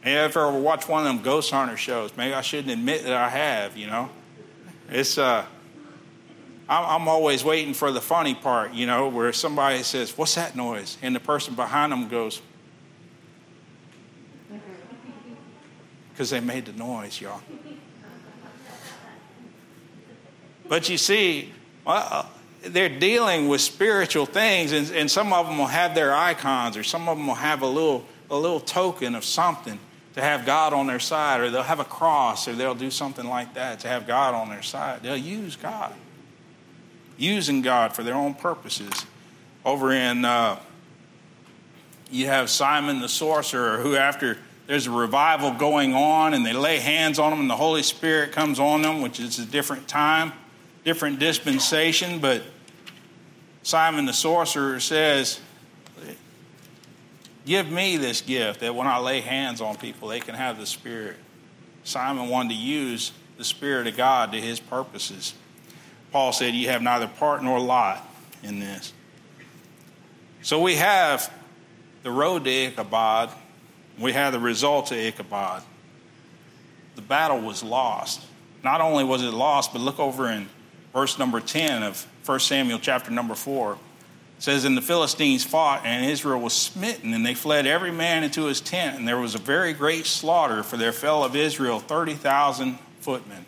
you 0.04 0.10
ever 0.10 0.50
watch 0.50 0.88
one 0.88 1.06
of 1.06 1.14
them 1.14 1.22
ghost 1.22 1.50
hunter 1.50 1.76
shows? 1.76 2.16
Maybe 2.16 2.34
I 2.34 2.40
shouldn't 2.40 2.72
admit 2.72 3.04
that 3.04 3.12
I 3.12 3.28
have, 3.28 3.76
you 3.76 3.86
know. 3.86 4.10
It's, 4.90 5.16
uh, 5.16 5.44
I'm 6.68 7.06
always 7.06 7.44
waiting 7.44 7.74
for 7.74 7.92
the 7.92 8.00
funny 8.00 8.34
part, 8.34 8.72
you 8.72 8.86
know, 8.86 9.08
where 9.08 9.32
somebody 9.32 9.82
says, 9.82 10.16
What's 10.16 10.34
that 10.34 10.56
noise? 10.56 10.96
And 11.02 11.14
the 11.14 11.20
person 11.20 11.54
behind 11.54 11.92
them 11.92 12.08
goes, 12.08 12.40
mm-hmm. 14.52 14.58
Because 16.12 16.30
they 16.30 16.40
made 16.40 16.66
the 16.66 16.72
noise, 16.72 17.20
y'all. 17.20 17.40
But 20.68 20.88
you 20.88 20.98
see, 20.98 21.52
well, 21.84 22.30
they're 22.62 22.88
dealing 22.88 23.48
with 23.48 23.60
spiritual 23.60 24.26
things, 24.26 24.72
and, 24.72 24.90
and 24.92 25.10
some 25.10 25.32
of 25.32 25.46
them 25.46 25.58
will 25.58 25.66
have 25.66 25.94
their 25.94 26.14
icons, 26.14 26.76
or 26.76 26.82
some 26.82 27.08
of 27.08 27.18
them 27.18 27.26
will 27.26 27.34
have 27.34 27.62
a 27.62 27.66
little, 27.66 28.06
a 28.30 28.36
little 28.36 28.60
token 28.60 29.14
of 29.14 29.24
something 29.24 29.78
to 30.14 30.20
have 30.20 30.44
God 30.44 30.72
on 30.72 30.86
their 30.86 31.00
side, 31.00 31.40
or 31.40 31.50
they'll 31.50 31.62
have 31.62 31.80
a 31.80 31.84
cross, 31.84 32.46
or 32.46 32.54
they'll 32.54 32.74
do 32.74 32.90
something 32.90 33.26
like 33.26 33.54
that 33.54 33.80
to 33.80 33.88
have 33.88 34.06
God 34.06 34.34
on 34.34 34.50
their 34.50 34.62
side. 34.62 35.02
They'll 35.02 35.16
use 35.16 35.56
God, 35.56 35.94
using 37.16 37.62
God 37.62 37.94
for 37.94 38.02
their 38.02 38.14
own 38.14 38.34
purposes. 38.34 39.06
Over 39.64 39.92
in, 39.92 40.24
uh, 40.24 40.58
you 42.10 42.26
have 42.26 42.50
Simon 42.50 43.00
the 43.00 43.08
sorcerer, 43.08 43.78
who 43.78 43.96
after 43.96 44.38
there's 44.66 44.86
a 44.86 44.90
revival 44.90 45.52
going 45.52 45.94
on 45.94 46.34
and 46.34 46.44
they 46.44 46.52
lay 46.52 46.78
hands 46.78 47.18
on 47.18 47.30
them 47.30 47.40
and 47.40 47.50
the 47.50 47.56
Holy 47.56 47.82
Spirit 47.82 48.32
comes 48.32 48.60
on 48.60 48.82
them, 48.82 49.02
which 49.02 49.18
is 49.18 49.38
a 49.38 49.46
different 49.46 49.88
time, 49.88 50.32
different 50.84 51.18
dispensation, 51.18 52.20
but 52.20 52.42
Simon 53.62 54.06
the 54.06 54.12
sorcerer 54.12 54.80
says, 54.80 55.40
Give 57.44 57.70
me 57.70 57.96
this 57.96 58.20
gift 58.20 58.60
that 58.60 58.74
when 58.74 58.86
I 58.86 58.98
lay 58.98 59.20
hands 59.20 59.60
on 59.60 59.76
people, 59.76 60.08
they 60.08 60.20
can 60.20 60.34
have 60.34 60.58
the 60.58 60.66
Spirit. 60.66 61.16
Simon 61.84 62.28
wanted 62.28 62.50
to 62.50 62.60
use 62.60 63.12
the 63.36 63.44
Spirit 63.44 63.86
of 63.86 63.96
God 63.96 64.32
to 64.32 64.40
his 64.40 64.60
purposes. 64.60 65.34
Paul 66.12 66.32
said, 66.32 66.54
You 66.54 66.68
have 66.68 66.82
neither 66.82 67.08
part 67.08 67.42
nor 67.42 67.58
lot 67.58 68.06
in 68.42 68.60
this. 68.60 68.92
So 70.42 70.60
we 70.60 70.76
have 70.76 71.32
the 72.02 72.10
road 72.10 72.44
to 72.44 72.50
Ichabod, 72.50 73.30
we 73.98 74.12
have 74.12 74.32
the 74.32 74.40
result 74.40 74.86
to 74.86 74.96
Ichabod. 74.96 75.62
The 76.94 77.02
battle 77.02 77.40
was 77.40 77.62
lost. 77.62 78.20
Not 78.62 78.80
only 78.80 79.02
was 79.02 79.22
it 79.22 79.32
lost, 79.32 79.72
but 79.72 79.80
look 79.80 79.98
over 79.98 80.30
in 80.30 80.48
verse 80.92 81.18
number 81.18 81.40
10 81.40 81.82
of 81.82 82.06
1 82.24 82.40
Samuel 82.40 82.78
chapter 82.78 83.10
number 83.10 83.34
4 83.34 83.78
says, 84.42 84.64
And 84.64 84.76
the 84.76 84.82
Philistines 84.82 85.44
fought, 85.44 85.86
and 85.86 86.04
Israel 86.04 86.40
was 86.40 86.52
smitten, 86.52 87.14
and 87.14 87.24
they 87.24 87.32
fled 87.32 87.64
every 87.64 87.92
man 87.92 88.24
into 88.24 88.46
his 88.46 88.60
tent, 88.60 88.98
and 88.98 89.06
there 89.06 89.18
was 89.18 89.36
a 89.36 89.38
very 89.38 89.72
great 89.72 90.04
slaughter, 90.04 90.64
for 90.64 90.76
there 90.76 90.90
fell 90.90 91.22
of 91.22 91.36
Israel 91.36 91.78
30,000 91.78 92.76
footmen. 92.98 93.46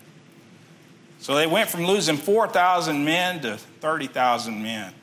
So 1.18 1.34
they 1.34 1.48
went 1.48 1.68
from 1.68 1.84
losing 1.84 2.16
4,000 2.16 3.04
men 3.04 3.40
to 3.40 3.56
30,000 3.56 4.62
men. 4.62 4.94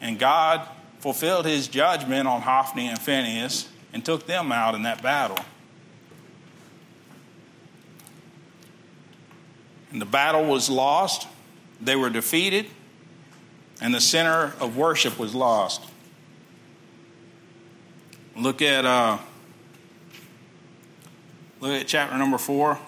And 0.00 0.16
God 0.16 0.68
fulfilled 1.00 1.44
his 1.44 1.66
judgment 1.66 2.28
on 2.28 2.42
Hophni 2.42 2.86
and 2.86 2.98
Phinehas 2.98 3.68
and 3.92 4.04
took 4.04 4.26
them 4.26 4.52
out 4.52 4.76
in 4.76 4.82
that 4.82 5.02
battle. 5.02 5.44
And 9.90 10.00
the 10.00 10.06
battle 10.06 10.44
was 10.44 10.70
lost, 10.70 11.26
they 11.80 11.96
were 11.96 12.10
defeated 12.10 12.66
and 13.80 13.94
the 13.94 14.00
center 14.00 14.54
of 14.60 14.76
worship 14.76 15.18
was 15.18 15.34
lost. 15.34 15.84
Look 18.36 18.62
at 18.62 18.84
uh, 18.84 19.18
look 21.60 21.80
at 21.80 21.86
chapter 21.86 22.16
number 22.16 22.38
four, 22.38 22.78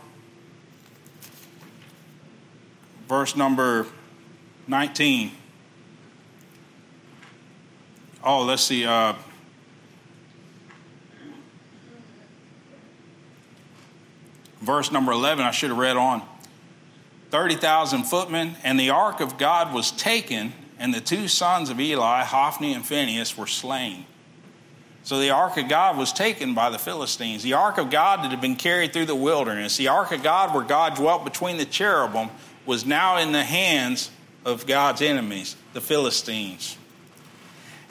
verse 3.09 3.37
number 3.37 3.87
nineteen. 4.67 5.33
Oh, 8.25 8.43
let's 8.43 8.63
see. 8.65 8.85
Uh, 8.85 9.15
verse 14.61 14.91
number 14.91 15.13
11, 15.13 15.45
I 15.45 15.53
should 15.53 15.71
have 15.71 15.79
read 15.79 15.97
on. 15.97 16.23
30,000 17.31 18.03
footmen, 18.03 18.57
and 18.65 18.79
the 18.79 18.91
ark 18.91 19.21
of 19.21 19.39
God 19.39 19.73
was 19.73 19.93
taken, 19.93 20.53
and 20.79 20.93
the 20.93 21.01
two 21.01 21.29
sons 21.29 21.71
of 21.71 21.81
Eli, 21.81 22.23
Hophni 22.25 22.75
and 22.75 22.85
Phinehas, 22.85 23.37
were 23.37 23.47
slain. 23.47 24.07
So 25.03 25.21
the 25.21 25.31
ark 25.31 25.57
of 25.57 25.69
God 25.69 25.97
was 25.97 26.13
taken 26.13 26.53
by 26.55 26.69
the 26.69 26.79
Philistines. 26.79 27.43
The 27.43 27.53
ark 27.53 27.79
of 27.79 27.91
God 27.91 28.25
that 28.25 28.31
had 28.31 28.41
been 28.41 28.57
carried 28.57 28.93
through 28.93 29.07
the 29.07 29.15
wilderness, 29.15 29.77
the 29.77 29.89
ark 29.89 30.11
of 30.11 30.23
God 30.23 30.53
where 30.53 30.65
God 30.65 30.97
dwelt 30.97 31.25
between 31.25 31.59
the 31.59 31.65
cherubim, 31.65 32.29
was 32.67 32.85
now 32.85 33.17
in 33.19 33.31
the 33.31 33.45
hands 33.45 34.11
of 34.45 34.67
God's 34.67 35.03
enemies, 35.03 35.55
the 35.75 35.81
Philistines. 35.81 36.77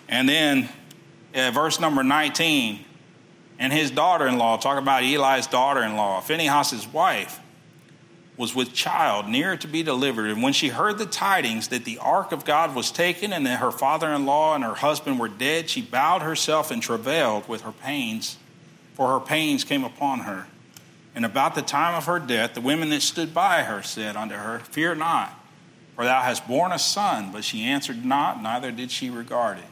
And 0.10 0.28
then 0.28 0.70
uh, 1.34 1.52
verse 1.52 1.80
number 1.80 2.04
19, 2.04 2.84
and 3.60 3.72
his 3.72 3.92
daughter 3.92 4.28
in 4.28 4.38
law, 4.38 4.58
talk 4.58 4.78
about 4.78 5.04
Eli's 5.04 5.48
daughter 5.48 5.84
in 5.84 5.96
law, 5.96 6.20
Phinehas' 6.20 6.92
wife, 6.92 7.40
was 8.38 8.54
with 8.54 8.74
child, 8.74 9.28
near 9.28 9.56
to 9.56 9.68
be 9.68 9.82
delivered. 9.82 10.30
And 10.30 10.44
when 10.44 10.54
she 10.54 10.68
heard 10.68 10.98
the 10.98 11.06
tidings 11.06 11.70
that 11.70 11.86
the 11.86 11.98
ark 12.00 12.32
of 12.32 12.44
God 12.44 12.76
was 12.76 12.92
taken 12.92 13.32
and 13.32 13.46
that 13.46 13.60
her 13.60 13.72
father 13.72 14.10
in 14.10 14.26
law 14.26 14.56
and 14.56 14.64
her 14.64 14.76
husband 14.76 15.20
were 15.20 15.30
dead, 15.30 15.70
she 15.70 15.82
bowed 15.82 16.22
herself 16.22 16.70
and 16.70 16.82
travailed 16.82 17.48
with 17.48 17.62
her 17.62 17.72
pains, 17.72 18.38
for 18.94 19.08
her 19.10 19.26
pains 19.26 19.64
came 19.64 19.84
upon 19.84 20.20
her. 20.22 20.48
And 21.14 21.26
about 21.26 21.56
the 21.56 21.62
time 21.62 21.96
of 21.96 22.06
her 22.06 22.20
death, 22.20 22.56
the 22.56 22.62
women 22.62 22.90
that 22.90 23.02
stood 23.02 23.34
by 23.34 23.64
her 23.64 23.82
said 23.82 24.18
unto 24.18 24.36
her, 24.36 24.60
Fear 24.60 24.96
not, 24.96 25.34
for 25.96 26.04
thou 26.04 26.22
hast 26.22 26.46
borne 26.46 26.74
a 26.74 26.80
son. 26.80 27.32
But 27.32 27.46
she 27.46 27.64
answered 27.64 28.04
not, 28.04 28.44
neither 28.44 28.70
did 28.70 28.92
she 28.92 29.10
regard 29.10 29.60
it. 29.60 29.64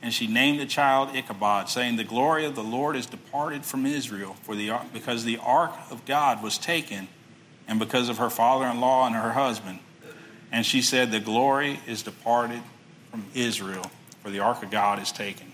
And 0.00 0.14
she 0.14 0.28
named 0.28 0.60
the 0.60 0.66
child 0.66 1.16
Ichabod, 1.16 1.68
saying, 1.68 1.96
The 1.96 2.04
glory 2.04 2.44
of 2.44 2.54
the 2.54 2.62
Lord 2.62 2.94
is 2.94 3.06
departed 3.06 3.64
from 3.64 3.84
Israel, 3.84 4.36
for 4.42 4.54
the, 4.54 4.78
because 4.92 5.24
the 5.24 5.38
ark 5.38 5.72
of 5.90 6.04
God 6.04 6.40
was 6.40 6.56
taken 6.56 7.08
and 7.66 7.78
because 7.78 8.08
of 8.08 8.18
her 8.18 8.30
father 8.30 8.66
in 8.66 8.80
law 8.80 9.06
and 9.06 9.14
her 9.14 9.32
husband. 9.32 9.78
And 10.52 10.64
she 10.64 10.82
said, 10.82 11.10
The 11.10 11.20
glory 11.20 11.80
is 11.86 12.02
departed 12.02 12.62
from 13.10 13.24
Israel, 13.34 13.90
for 14.22 14.30
the 14.30 14.40
ark 14.40 14.62
of 14.62 14.70
God 14.70 15.00
is 15.00 15.12
taken. 15.12 15.52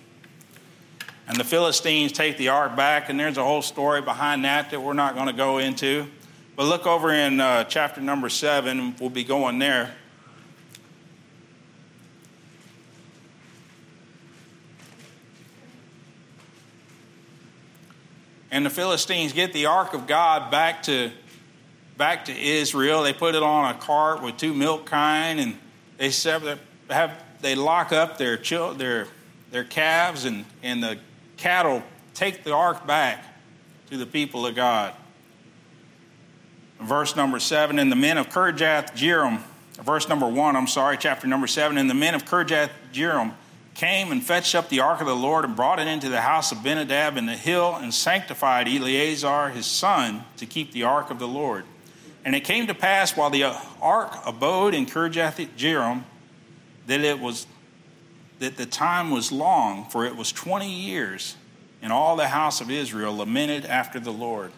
And 1.27 1.39
the 1.39 1.45
Philistines 1.45 2.13
take 2.13 2.37
the 2.39 2.49
ark 2.49 2.77
back, 2.77 3.09
and 3.09 3.19
there's 3.19 3.39
a 3.39 3.45
whole 3.45 3.63
story 3.63 4.03
behind 4.03 4.45
that 4.45 4.71
that 4.71 4.81
we're 4.81 4.95
not 4.95 5.15
going 5.15 5.29
to 5.29 5.33
go 5.33 5.59
into. 5.59 6.07
But 6.57 6.65
look 6.65 6.87
over 6.87 7.13
in 7.13 7.41
uh, 7.41 7.65
chapter 7.65 8.01
number 8.01 8.29
seven, 8.29 8.97
we'll 8.99 9.11
be 9.11 9.25
going 9.25 9.59
there. 9.59 9.95
and 18.51 18.67
the 18.67 18.71
Philistines 18.71 19.33
get 19.33 19.53
the 19.53 19.67
ark 19.67 19.95
of 19.95 20.07
God 20.07 20.51
back 20.51 20.83
to 20.85 21.11
back 22.01 22.25
to 22.25 22.33
Israel. 22.33 23.03
They 23.03 23.13
put 23.13 23.35
it 23.35 23.43
on 23.43 23.75
a 23.75 23.79
cart 23.79 24.23
with 24.23 24.39
two 24.39 24.55
milk 24.55 24.87
kine, 24.87 25.39
and 25.39 25.59
they 25.99 26.11
have 26.89 27.13
they 27.43 27.55
lock 27.55 27.93
up 27.93 28.17
their 28.17 28.39
their 28.39 29.07
their 29.51 29.65
calves, 29.65 30.25
and 30.25 30.47
and 30.63 30.83
the 30.83 30.99
cattle 31.37 31.83
take 32.15 32.43
the 32.43 32.55
ark 32.55 32.87
back 32.87 33.23
to 33.91 33.99
the 33.99 34.07
people 34.07 34.47
of 34.47 34.55
God. 34.55 34.95
Verse 36.81 37.15
number 37.15 37.39
seven, 37.39 37.79
and 37.79 37.93
the 37.93 37.97
men 37.97 38.17
of 38.17 38.31
Kirjath 38.31 38.93
Jearim, 38.97 39.43
verse 39.83 40.09
number 40.09 40.27
one, 40.27 40.57
I'm 40.57 40.69
sorry, 40.69 40.97
chapter 40.97 41.27
number 41.27 41.47
seven, 41.47 41.77
and 41.77 41.91
the 41.91 41.95
men 41.95 42.15
of 42.15 42.25
Kirjath 42.25 42.71
Jearim 42.95 43.35
came 43.75 44.11
and 44.11 44.25
fetched 44.25 44.55
up 44.55 44.71
the 44.71 44.81
ark 44.81 45.03
of 45.03 45.07
the 45.07 45.15
Lord 45.15 45.45
and 45.45 45.55
brought 45.55 45.79
it 45.79 45.87
into 45.87 46.09
the 46.09 46.23
house 46.23 46.51
of 46.51 46.61
Abinadab 46.61 47.19
in 47.19 47.27
the 47.27 47.37
hill 47.37 47.77
and 47.77 47.93
sanctified 47.93 48.69
Eleazar 48.69 49.51
his 49.51 49.67
son 49.67 50.25
to 50.39 50.47
keep 50.47 50.73
the 50.73 50.85
ark 50.85 51.11
of 51.11 51.19
the 51.19 51.29
Lord. 51.29 51.65
And 52.25 52.35
it 52.35 52.41
came 52.41 52.67
to 52.67 52.75
pass 52.75 53.17
while 53.17 53.31
the 53.31 53.45
ark 53.81 54.13
abode 54.27 54.75
in 54.75 54.87
Kirjath 54.87 55.49
Jearim 55.57 56.05
that 56.87 57.01
it 57.01 57.19
was 57.19 57.47
that 58.41 58.57
the 58.57 58.67
time 58.67 59.11
was 59.11 59.31
long, 59.31 59.89
for 59.91 60.07
it 60.07 60.17
was 60.17 60.33
twenty 60.33 60.73
years, 60.73 61.37
and 61.83 61.93
all 61.93 62.17
the 62.17 62.29
house 62.29 62.61
of 62.61 62.71
Israel 62.71 63.17
lamented 63.17 63.67
after 63.67 64.01
the 64.01 64.13
Lord. 64.13 64.53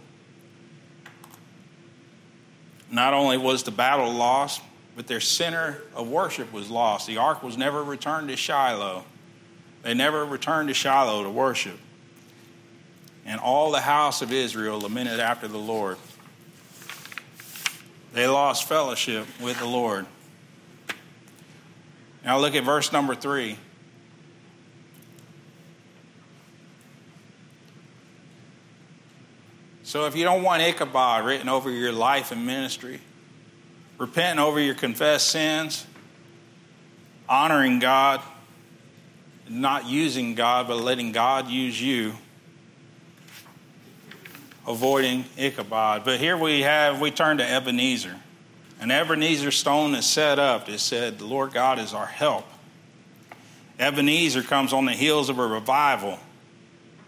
Not 2.91 3.15
only 3.15 3.39
was 3.39 3.63
the 3.63 3.71
battle 3.71 4.13
lost, 4.13 4.61
but 4.95 5.07
their 5.07 5.21
center 5.21 5.83
of 5.95 6.09
worship 6.09 6.53
was 6.53 6.71
lost. 6.71 7.07
The 7.07 7.17
ark 7.17 7.43
was 7.43 7.57
never 7.57 7.83
returned 7.83 8.29
to 8.29 8.37
Shiloh. 8.37 9.05
They 9.83 9.95
never 9.95 10.25
returned 10.25 10.69
to 10.69 10.75
Shiloh 10.75 11.23
to 11.23 11.31
worship. 11.31 11.79
And 13.25 13.41
all 13.41 13.71
the 13.71 13.81
house 13.81 14.21
of 14.21 14.33
Israel 14.33 14.81
lamented 14.81 15.21
after 15.21 15.49
the 15.49 15.59
Lord. 15.59 15.97
They 18.13 18.27
lost 18.27 18.69
fellowship 18.69 19.27
with 19.41 19.59
the 19.59 19.67
Lord. 19.67 20.07
Now 22.25 22.39
look 22.39 22.55
at 22.55 22.65
verse 22.65 22.93
number 22.93 23.15
three. 23.15 23.59
So 29.83 30.07
if 30.07 30.17
you 30.17 30.25
don't 30.25 30.43
want 30.43 30.63
Ichabod 30.63 31.25
written 31.25 31.49
over 31.49 31.71
your 31.71 31.93
life 31.93 32.33
and 32.33 32.47
ministry, 32.47 33.01
repenting 33.99 34.39
over 34.39 34.61
your 34.61 34.75
confessed 34.75 35.29
sins, 35.29 35.87
honoring 37.29 37.79
God, 37.79 38.23
not 39.49 39.87
using 39.87 40.35
God, 40.35 40.69
but 40.69 40.79
letting 40.79 41.13
God 41.13 41.49
use 41.49 41.81
you, 41.81 42.15
avoiding 44.67 45.25
Ichabod. 45.37 46.05
But 46.05 46.21
here 46.21 46.37
we 46.37 46.63
have, 46.63 47.01
we 47.01 47.11
turn 47.11 47.39
to 47.39 47.45
Ebenezer. 47.45 48.17
An 48.81 48.91
Ebenezer 48.91 49.51
stone 49.51 49.95
is 49.95 50.07
set 50.07 50.39
up 50.39 50.67
that 50.67 50.81
said, 50.81 51.19
The 51.19 51.25
Lord 51.25 51.53
God 51.53 51.79
is 51.79 51.95
our 51.95 52.07
help. 52.07 52.47
Ebenezer 53.79 54.43
comes 54.43 54.73
on 54.73 54.85
the 54.85 54.93
heels 54.93 55.29
of 55.29 55.39
a 55.39 55.47
revival 55.47 56.19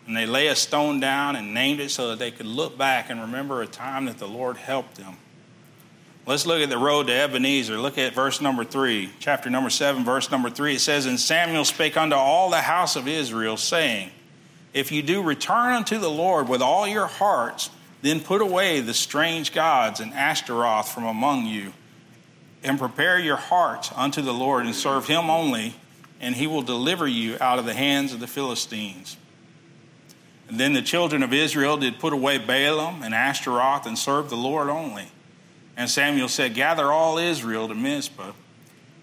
and 0.06 0.16
they 0.16 0.26
lay 0.26 0.48
a 0.48 0.56
stone 0.56 1.00
down 1.00 1.36
and 1.36 1.54
named 1.54 1.80
it 1.80 1.90
so 1.90 2.10
that 2.10 2.18
they 2.18 2.30
could 2.30 2.46
look 2.46 2.76
back 2.76 3.10
and 3.10 3.20
remember 3.20 3.62
a 3.62 3.66
time 3.66 4.04
that 4.06 4.18
the 4.18 4.28
Lord 4.28 4.56
helped 4.56 4.96
them. 4.96 5.16
Let's 6.26 6.46
look 6.46 6.62
at 6.62 6.70
the 6.70 6.78
road 6.78 7.06
to 7.08 7.12
Ebenezer. 7.12 7.76
Look 7.78 7.98
at 7.98 8.14
verse 8.14 8.40
number 8.40 8.64
three, 8.64 9.10
chapter 9.18 9.50
number 9.50 9.70
seven, 9.70 10.04
verse 10.04 10.30
number 10.30 10.48
three. 10.48 10.76
It 10.76 10.80
says, 10.80 11.06
And 11.06 11.20
Samuel 11.20 11.64
spake 11.64 11.96
unto 11.96 12.16
all 12.16 12.50
the 12.50 12.62
house 12.62 12.96
of 12.96 13.06
Israel, 13.06 13.56
saying, 13.56 14.10
If 14.74 14.90
you 14.90 15.02
do 15.02 15.22
return 15.22 15.72
unto 15.72 15.98
the 15.98 16.10
Lord 16.10 16.48
with 16.48 16.60
all 16.60 16.86
your 16.86 17.06
hearts, 17.06 17.70
then 18.02 18.20
put 18.20 18.42
away 18.42 18.80
the 18.80 18.92
strange 18.92 19.54
gods 19.54 20.00
and 20.00 20.12
Ashtaroth 20.12 20.92
from 20.92 21.06
among 21.06 21.46
you, 21.46 21.72
and 22.62 22.78
prepare 22.78 23.18
your 23.18 23.36
hearts 23.36 23.90
unto 23.94 24.20
the 24.20 24.34
Lord, 24.34 24.66
and 24.66 24.74
serve 24.74 25.06
him 25.06 25.30
only, 25.30 25.74
and 26.20 26.34
he 26.34 26.46
will 26.46 26.62
deliver 26.62 27.06
you 27.06 27.36
out 27.40 27.58
of 27.58 27.64
the 27.64 27.74
hands 27.74 28.12
of 28.12 28.20
the 28.20 28.26
Philistines. 28.26 29.16
And 30.48 30.58
then 30.60 30.72
the 30.72 30.82
children 30.82 31.22
of 31.22 31.32
Israel 31.32 31.76
did 31.76 31.98
put 31.98 32.12
away 32.12 32.38
Baalim 32.38 33.02
and 33.02 33.14
Ashtaroth 33.14 33.86
and 33.86 33.98
serve 33.98 34.28
the 34.28 34.36
Lord 34.36 34.68
only. 34.68 35.08
And 35.76 35.88
Samuel 35.88 36.28
said, 36.28 36.54
Gather 36.54 36.92
all 36.92 37.16
Israel 37.16 37.68
to 37.68 37.74
Mizpah, 37.74 38.32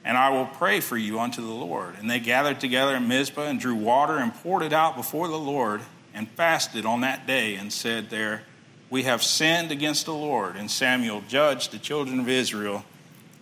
and 0.03 0.17
I 0.17 0.29
will 0.29 0.47
pray 0.47 0.79
for 0.79 0.97
you 0.97 1.19
unto 1.19 1.41
the 1.41 1.53
Lord. 1.53 1.95
And 1.99 2.09
they 2.09 2.19
gathered 2.19 2.59
together 2.59 2.95
in 2.95 3.07
Mizpah 3.07 3.43
and 3.43 3.59
drew 3.59 3.75
water 3.75 4.17
and 4.17 4.33
poured 4.33 4.63
it 4.63 4.73
out 4.73 4.95
before 4.95 5.27
the 5.27 5.39
Lord 5.39 5.81
and 6.13 6.29
fasted 6.31 6.85
on 6.85 7.01
that 7.01 7.27
day 7.27 7.55
and 7.55 7.71
said 7.71 8.09
there, 8.09 8.43
We 8.89 9.03
have 9.03 9.21
sinned 9.21 9.71
against 9.71 10.05
the 10.05 10.13
Lord. 10.13 10.55
And 10.55 10.71
Samuel 10.71 11.21
judged 11.27 11.71
the 11.71 11.77
children 11.77 12.19
of 12.19 12.27
Israel 12.27 12.83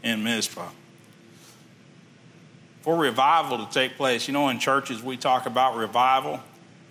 in 0.04 0.24
Mizpah. 0.24 0.70
For 2.82 2.98
revival 2.98 3.66
to 3.66 3.72
take 3.72 3.96
place, 3.96 4.28
you 4.28 4.34
know, 4.34 4.50
in 4.50 4.60
churches 4.60 5.02
we 5.02 5.18
talk 5.18 5.46
about 5.46 5.78
revival. 5.78 6.42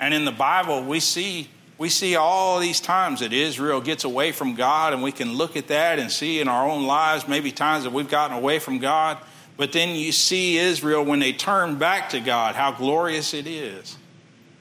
And 0.01 0.15
in 0.15 0.25
the 0.25 0.33
Bible, 0.33 0.83
we 0.83 1.01
see, 1.01 1.49
we 1.77 1.89
see 1.89 2.17
all 2.17 2.59
these 2.59 2.81
times 2.81 3.21
that 3.21 3.33
Israel 3.33 3.81
gets 3.81 4.05
away 4.05 4.33
from 4.33 4.55
God, 4.55 4.93
and 4.93 5.03
we 5.03 5.13
can 5.13 5.33
look 5.35 5.57
at 5.57 5.69
that 5.69 5.99
and 5.99 6.11
see 6.11 6.41
in 6.41 6.49
our 6.49 6.69
own 6.69 6.87
lives 6.87 7.27
maybe 7.27 7.53
times 7.53 7.85
that 7.85 7.93
we've 7.93 8.09
gotten 8.09 8.37
away 8.37 8.59
from 8.59 8.79
God. 8.79 9.19
But 9.59 9.73
then 9.73 9.95
you 9.95 10.13
see 10.13 10.57
Israel 10.57 11.05
when 11.05 11.19
they 11.19 11.35
turn 11.35 11.77
back 11.77 12.09
to 12.11 12.21
God, 12.21 12.55
how 12.55 12.73
glorious 12.73 13.35
it 13.35 13.47
is, 13.47 13.99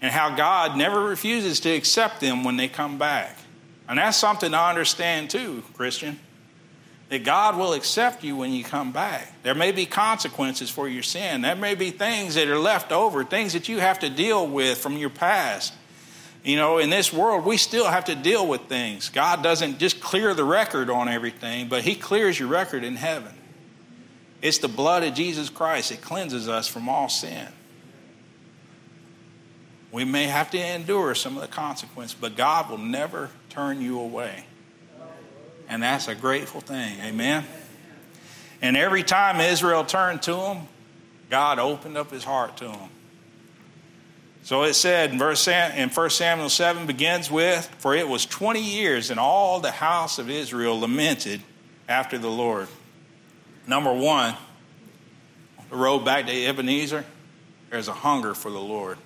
and 0.02 0.12
how 0.12 0.36
God 0.36 0.76
never 0.76 1.02
refuses 1.02 1.62
to 1.62 1.70
accept 1.70 2.20
them 2.20 2.44
when 2.44 2.58
they 2.58 2.68
come 2.68 2.98
back. 2.98 3.38
And 3.88 3.98
that's 3.98 4.18
something 4.18 4.52
to 4.52 4.60
understand 4.60 5.30
too, 5.30 5.64
Christian 5.76 6.20
that 7.10 7.24
God 7.24 7.58
will 7.58 7.74
accept 7.74 8.24
you 8.24 8.36
when 8.36 8.52
you 8.52 8.64
come 8.64 8.92
back. 8.92 9.32
There 9.44 9.56
may 9.56 9.72
be 9.72 9.86
consequences 9.86 10.70
for 10.70 10.90
your 10.90 11.04
sin. 11.04 11.42
There 11.42 11.56
may 11.56 11.76
be 11.76 11.92
things 11.92 12.36
that 12.36 12.48
are 12.48 12.60
left 12.60 12.92
over, 12.92 13.24
things 13.24 13.54
that 13.54 13.70
you 13.70 13.80
have 13.80 14.00
to 14.00 14.10
deal 14.10 14.46
with 14.46 14.78
from 14.78 14.98
your 14.98 15.10
past. 15.10 15.74
You 16.44 16.58
know, 16.58 16.78
in 16.78 16.90
this 16.90 17.12
world, 17.12 17.46
we 17.46 17.58
still 17.58 17.88
have 17.88 18.06
to 18.06 18.16
deal 18.16 18.48
with 18.48 18.62
things. 18.64 19.10
God 19.10 19.42
doesn't 19.42 19.80
just 19.80 20.02
clear 20.02 20.34
the 20.34 20.44
record 20.44 20.90
on 20.90 21.08
everything, 21.08 21.70
but 21.70 21.84
He 21.84 21.96
clears 21.96 22.40
your 22.40 22.50
record 22.50 22.84
in 22.84 22.96
heaven. 22.96 23.34
It's 24.42 24.60
the 24.60 24.68
blood 24.68 25.04
of 25.04 25.14
Jesus 25.14 25.50
Christ 25.50 25.90
that 25.90 26.02
cleanses 26.02 26.48
us 26.48 26.68
from 26.68 26.88
all 26.90 27.10
sin. 27.10 27.48
We 29.92 30.04
may 30.06 30.26
have 30.26 30.52
to 30.52 30.58
endure 30.60 31.16
some 31.16 31.36
of 31.36 31.42
the 31.42 31.48
consequences, 31.48 32.16
but 32.20 32.36
God 32.36 32.70
will 32.70 32.78
never 32.78 33.30
turn 33.50 33.82
you 33.82 34.00
away. 34.00 34.46
And 35.70 35.82
that's 35.82 36.08
a 36.08 36.16
grateful 36.16 36.62
thing. 36.62 37.00
Amen. 37.02 37.46
And 38.62 38.78
every 38.78 39.04
time 39.04 39.40
Israel 39.40 39.84
turned 39.84 40.22
to 40.24 40.36
him, 40.36 40.68
God 41.30 41.60
opened 41.60 41.98
up 41.98 42.12
his 42.12 42.24
heart 42.24 42.58
to 42.58 42.72
him. 42.72 42.90
So 44.44 44.64
it 44.64 44.76
said 44.76 45.12
in 45.12 45.20
verse 45.20 45.46
in 45.48 45.90
1 45.90 46.10
Samuel 46.10 46.50
7 46.50 46.88
begins 46.88 47.30
with, 47.30 47.66
For 47.80 47.94
it 47.96 48.08
was 48.08 48.26
20 48.26 48.62
years, 48.62 49.10
and 49.10 49.20
all 49.20 49.60
the 49.60 49.72
house 49.72 50.20
of 50.20 50.30
Israel 50.30 50.80
lamented 50.80 51.42
after 51.90 52.18
the 52.18 52.30
Lord. 52.30 52.68
Number 53.68 53.94
one, 53.94 54.34
the 55.70 55.76
road 55.76 56.00
back 56.00 56.26
to 56.28 56.46
Ebenezer, 56.46 57.04
there's 57.70 57.90
a 57.90 57.94
hunger 57.94 58.34
for 58.34 58.50
the 58.50 58.60
Lord. 58.60 58.98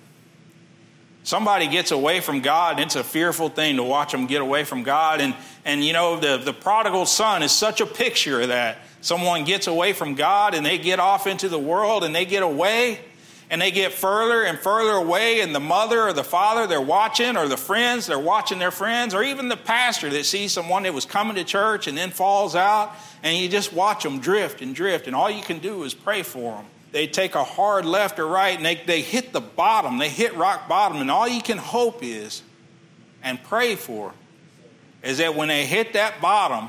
Somebody 1.24 1.68
gets 1.68 1.90
away 1.90 2.20
from 2.20 2.40
God, 2.40 2.80
it's 2.80 2.96
a 2.96 3.04
fearful 3.04 3.48
thing 3.48 3.76
to 3.76 3.82
watch 3.82 4.12
them 4.12 4.26
get 4.26 4.40
away 4.40 4.64
from 4.64 4.82
God. 4.82 5.20
And, 5.20 5.34
and 5.64 5.84
you 5.84 5.92
know, 5.92 6.18
the, 6.18 6.36
the 6.36 6.52
prodigal 6.52 7.06
son 7.06 7.42
is 7.42 7.52
such 7.52 7.80
a 7.80 7.86
picture 7.86 8.40
of 8.40 8.48
that. 8.48 8.78
Someone 9.00 9.44
gets 9.44 9.66
away 9.66 9.92
from 9.92 10.14
God 10.14 10.54
and 10.54 10.64
they 10.64 10.78
get 10.78 11.00
off 11.00 11.26
into 11.26 11.48
the 11.48 11.58
world 11.58 12.04
and 12.04 12.14
they 12.14 12.24
get 12.24 12.42
away 12.42 13.00
and 13.52 13.60
they 13.60 13.70
get 13.70 13.92
further 13.92 14.42
and 14.42 14.58
further 14.58 14.92
away. 14.92 15.40
And 15.42 15.54
the 15.54 15.60
mother 15.60 16.00
or 16.00 16.12
the 16.12 16.24
father, 16.24 16.66
they're 16.66 16.80
watching, 16.80 17.36
or 17.36 17.46
the 17.46 17.56
friends, 17.56 18.06
they're 18.06 18.18
watching 18.18 18.58
their 18.58 18.72
friends, 18.72 19.14
or 19.14 19.22
even 19.22 19.48
the 19.48 19.56
pastor 19.56 20.10
that 20.10 20.24
sees 20.24 20.50
someone 20.50 20.82
that 20.82 20.94
was 20.94 21.04
coming 21.04 21.36
to 21.36 21.44
church 21.44 21.86
and 21.86 21.96
then 21.96 22.10
falls 22.10 22.56
out. 22.56 22.92
And 23.22 23.36
you 23.36 23.48
just 23.48 23.72
watch 23.72 24.02
them 24.02 24.18
drift 24.18 24.62
and 24.62 24.74
drift. 24.74 25.06
And 25.06 25.14
all 25.14 25.30
you 25.30 25.42
can 25.42 25.60
do 25.60 25.84
is 25.84 25.94
pray 25.94 26.24
for 26.24 26.56
them 26.56 26.64
they 26.92 27.06
take 27.06 27.34
a 27.34 27.42
hard 27.42 27.86
left 27.86 28.18
or 28.18 28.26
right 28.26 28.54
and 28.54 28.64
they, 28.64 28.74
they 28.74 29.00
hit 29.00 29.32
the 29.32 29.40
bottom, 29.40 29.98
they 29.98 30.10
hit 30.10 30.36
rock 30.36 30.68
bottom, 30.68 30.98
and 30.98 31.10
all 31.10 31.26
you 31.26 31.40
can 31.40 31.58
hope 31.58 32.02
is 32.02 32.42
and 33.22 33.42
pray 33.42 33.74
for 33.74 34.12
is 35.02 35.18
that 35.18 35.34
when 35.34 35.48
they 35.48 35.66
hit 35.66 35.94
that 35.94 36.20
bottom, 36.20 36.68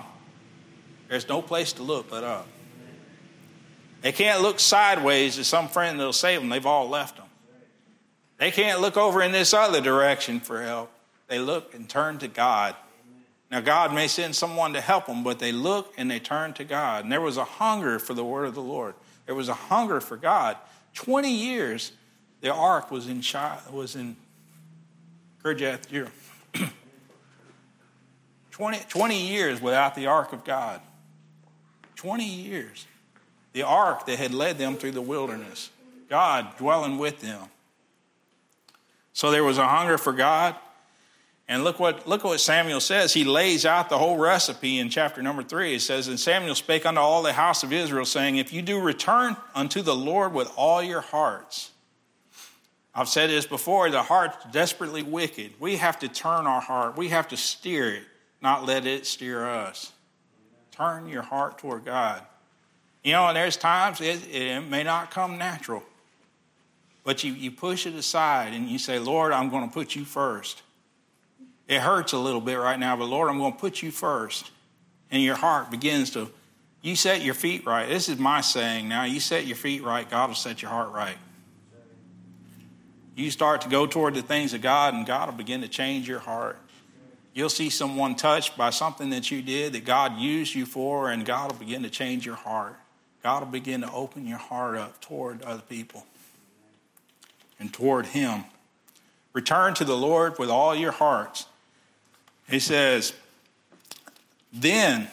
there's 1.10 1.28
no 1.28 1.42
place 1.42 1.74
to 1.74 1.84
look 1.84 2.10
but 2.10 2.24
up. 2.24 2.48
They 4.04 4.12
can't 4.12 4.42
look 4.42 4.60
sideways 4.60 5.38
to 5.38 5.46
some 5.46 5.70
friend 5.70 5.98
that'll 5.98 6.12
save 6.12 6.42
them. 6.42 6.50
They've 6.50 6.66
all 6.66 6.90
left 6.90 7.16
them. 7.16 7.28
They 8.38 8.52
can't 8.52 8.82
look 8.82 8.98
over 8.98 9.22
in 9.22 9.32
this 9.32 9.54
other 9.54 9.80
direction 9.80 10.42
for 10.42 10.62
help. 10.62 10.92
They 11.28 11.40
look 11.40 11.74
and 11.74 11.88
turn 11.90 12.18
to 12.20 12.28
God. 12.28 12.76
Now, 13.50 13.62
God 13.62 13.94
may 13.94 14.10
send 14.10 14.36
someone 14.36 14.74
to 14.74 14.82
help 14.82 15.06
them, 15.06 15.24
but 15.24 15.40
they 15.40 15.54
look 15.54 15.94
and 15.96 16.12
they 16.12 16.20
turn 16.20 16.52
to 16.56 16.66
God. 16.66 17.06
And 17.06 17.12
there 17.14 17.22
was 17.22 17.38
a 17.38 17.46
hunger 17.46 17.98
for 17.98 18.14
the 18.14 18.26
word 18.26 18.46
of 18.46 18.56
the 18.56 18.62
Lord. 18.62 18.94
There 19.26 19.36
was 19.36 19.48
a 19.48 19.54
hunger 19.54 20.02
for 20.02 20.18
God. 20.18 20.58
20 20.96 21.32
years, 21.32 21.94
the 22.42 22.54
ark 22.54 22.92
was 22.92 23.08
in, 23.08 23.24
was 23.72 23.96
in 23.96 24.18
Kirjath 25.42 26.10
20, 28.52 28.80
20 28.90 29.28
years 29.28 29.62
without 29.62 29.96
the 29.96 30.08
ark 30.08 30.34
of 30.34 30.44
God. 30.44 30.82
20 31.96 32.26
years. 32.26 32.86
The 33.54 33.64
ark 33.64 34.06
that 34.08 34.18
had 34.20 34.34
led 34.34 34.58
them 34.58 34.76
through 34.76 34.92
the 34.92 35.02
wilderness. 35.02 35.70
God 36.10 36.58
dwelling 36.58 36.98
with 36.98 37.22
them. 37.22 37.42
So 39.14 39.32
there 39.32 39.44
was 39.44 39.58
a 39.58 39.68
hunger 39.68 39.98
for 39.98 40.12
God. 40.12 40.56
And 41.48 41.64
look 41.64 41.80
what, 41.80 42.08
look 42.08 42.24
what 42.24 42.40
Samuel 42.40 42.80
says. 42.80 43.14
He 43.14 43.24
lays 43.24 43.66
out 43.66 43.90
the 43.90 43.98
whole 43.98 44.18
recipe 44.18 44.80
in 44.80 44.90
chapter 44.90 45.22
number 45.22 45.44
three. 45.44 45.76
It 45.76 45.82
says, 45.82 46.08
And 46.08 46.20
Samuel 46.20 46.56
spake 46.56 46.86
unto 46.86 47.02
all 47.02 47.22
the 47.22 47.34
house 47.34 47.64
of 47.64 47.74
Israel, 47.74 48.06
saying, 48.06 48.38
If 48.38 48.54
you 48.54 48.62
do 48.62 48.80
return 48.80 49.36
unto 49.54 49.82
the 49.82 49.96
Lord 49.96 50.34
with 50.34 50.52
all 50.56 50.82
your 50.82 51.02
hearts. 51.02 51.72
I've 52.96 53.10
said 53.10 53.30
this 53.30 53.46
before, 53.46 53.90
the 53.90 54.04
heart's 54.04 54.38
desperately 54.52 55.04
wicked. 55.04 55.54
We 55.60 55.78
have 55.78 56.00
to 56.00 56.08
turn 56.08 56.46
our 56.46 56.62
heart. 56.62 56.96
We 56.96 57.10
have 57.10 57.28
to 57.30 57.38
steer 57.38 57.90
it, 57.90 58.04
not 58.42 58.66
let 58.66 58.86
it 58.86 59.06
steer 59.06 59.46
us. 59.46 59.92
Turn 60.72 61.08
your 61.08 61.24
heart 61.24 61.58
toward 61.58 61.86
God. 61.86 62.22
You 63.04 63.12
know, 63.12 63.34
there's 63.34 63.58
times 63.58 64.00
it, 64.00 64.22
it 64.34 64.62
may 64.62 64.84
not 64.84 65.12
come 65.12 65.38
natural, 65.38 65.84
but 67.04 67.24
you, 67.24 67.34
you 67.34 67.52
push 67.52 67.86
it 67.86 67.96
aside 67.96 68.54
and 68.54 68.70
you 68.70 68.80
say, 68.80 68.98
Lord, 68.98 69.34
I'm 69.34 69.50
going 69.50 69.68
to 69.68 69.74
put 69.74 69.96
you 69.96 70.06
first. 70.06 70.62
It 71.68 71.82
hurts 71.82 72.14
a 72.14 72.18
little 72.18 72.42
bit 72.42 72.56
right 72.56 72.80
now, 72.80 72.96
but 72.96 73.06
Lord, 73.06 73.30
I'm 73.30 73.38
going 73.38 73.54
to 73.54 73.60
put 73.60 73.82
you 73.82 73.92
first. 73.92 74.52
And 75.12 75.22
your 75.22 75.36
heart 75.36 75.70
begins 75.70 76.12
to, 76.12 76.30
you 76.82 76.96
set 76.96 77.22
your 77.22 77.34
feet 77.34 77.66
right. 77.66 77.88
This 77.88 78.10
is 78.10 78.18
my 78.18 78.42
saying 78.42 78.88
now. 78.88 79.04
You 79.04 79.20
set 79.20 79.46
your 79.46 79.58
feet 79.58 79.84
right, 79.84 80.10
God 80.10 80.30
will 80.30 80.36
set 80.36 80.62
your 80.62 80.72
heart 80.72 80.92
right. 80.92 81.18
You 83.16 83.30
start 83.30 83.62
to 83.62 83.70
go 83.70 83.86
toward 83.86 84.16
the 84.16 84.24
things 84.24 84.54
of 84.54 84.62
God, 84.62 84.94
and 84.94 85.06
God 85.06 85.30
will 85.30 85.38
begin 85.38 85.62
to 85.62 85.68
change 85.68 86.08
your 86.08 86.20
heart. 86.20 86.58
You'll 87.34 87.50
see 87.50 87.70
someone 87.70 88.16
touched 88.16 88.58
by 88.58 88.72
something 88.72 89.12
that 89.12 89.30
you 89.30 89.42
did 89.42 89.74
that 89.74 89.86
God 89.86 90.18
used 90.18 90.56
you 90.56 90.66
for, 90.66 91.12
and 91.12 91.26
God 91.26 91.52
will 91.52 91.60
begin 91.60 91.84
to 91.84 91.90
change 91.90 92.26
your 92.26 92.36
heart. 92.36 92.76
God 93.24 93.44
will 93.44 93.52
begin 93.52 93.82
to 93.82 93.92
open 93.92 94.28
your 94.28 94.38
heart 94.38 94.78
up 94.78 95.02
toward 95.02 95.42
other 95.42 95.62
people 95.62 96.06
and 97.60 97.74
toward 97.74 98.08
Him. 98.08 98.44
Return 99.32 99.74
to 99.76 99.86
the 99.86 99.98
Lord 99.98 100.38
with 100.38 100.50
all 100.50 100.76
your 100.76 100.92
hearts 100.92 101.48
he 102.50 102.60
says, 102.60 103.14
Then 104.52 105.08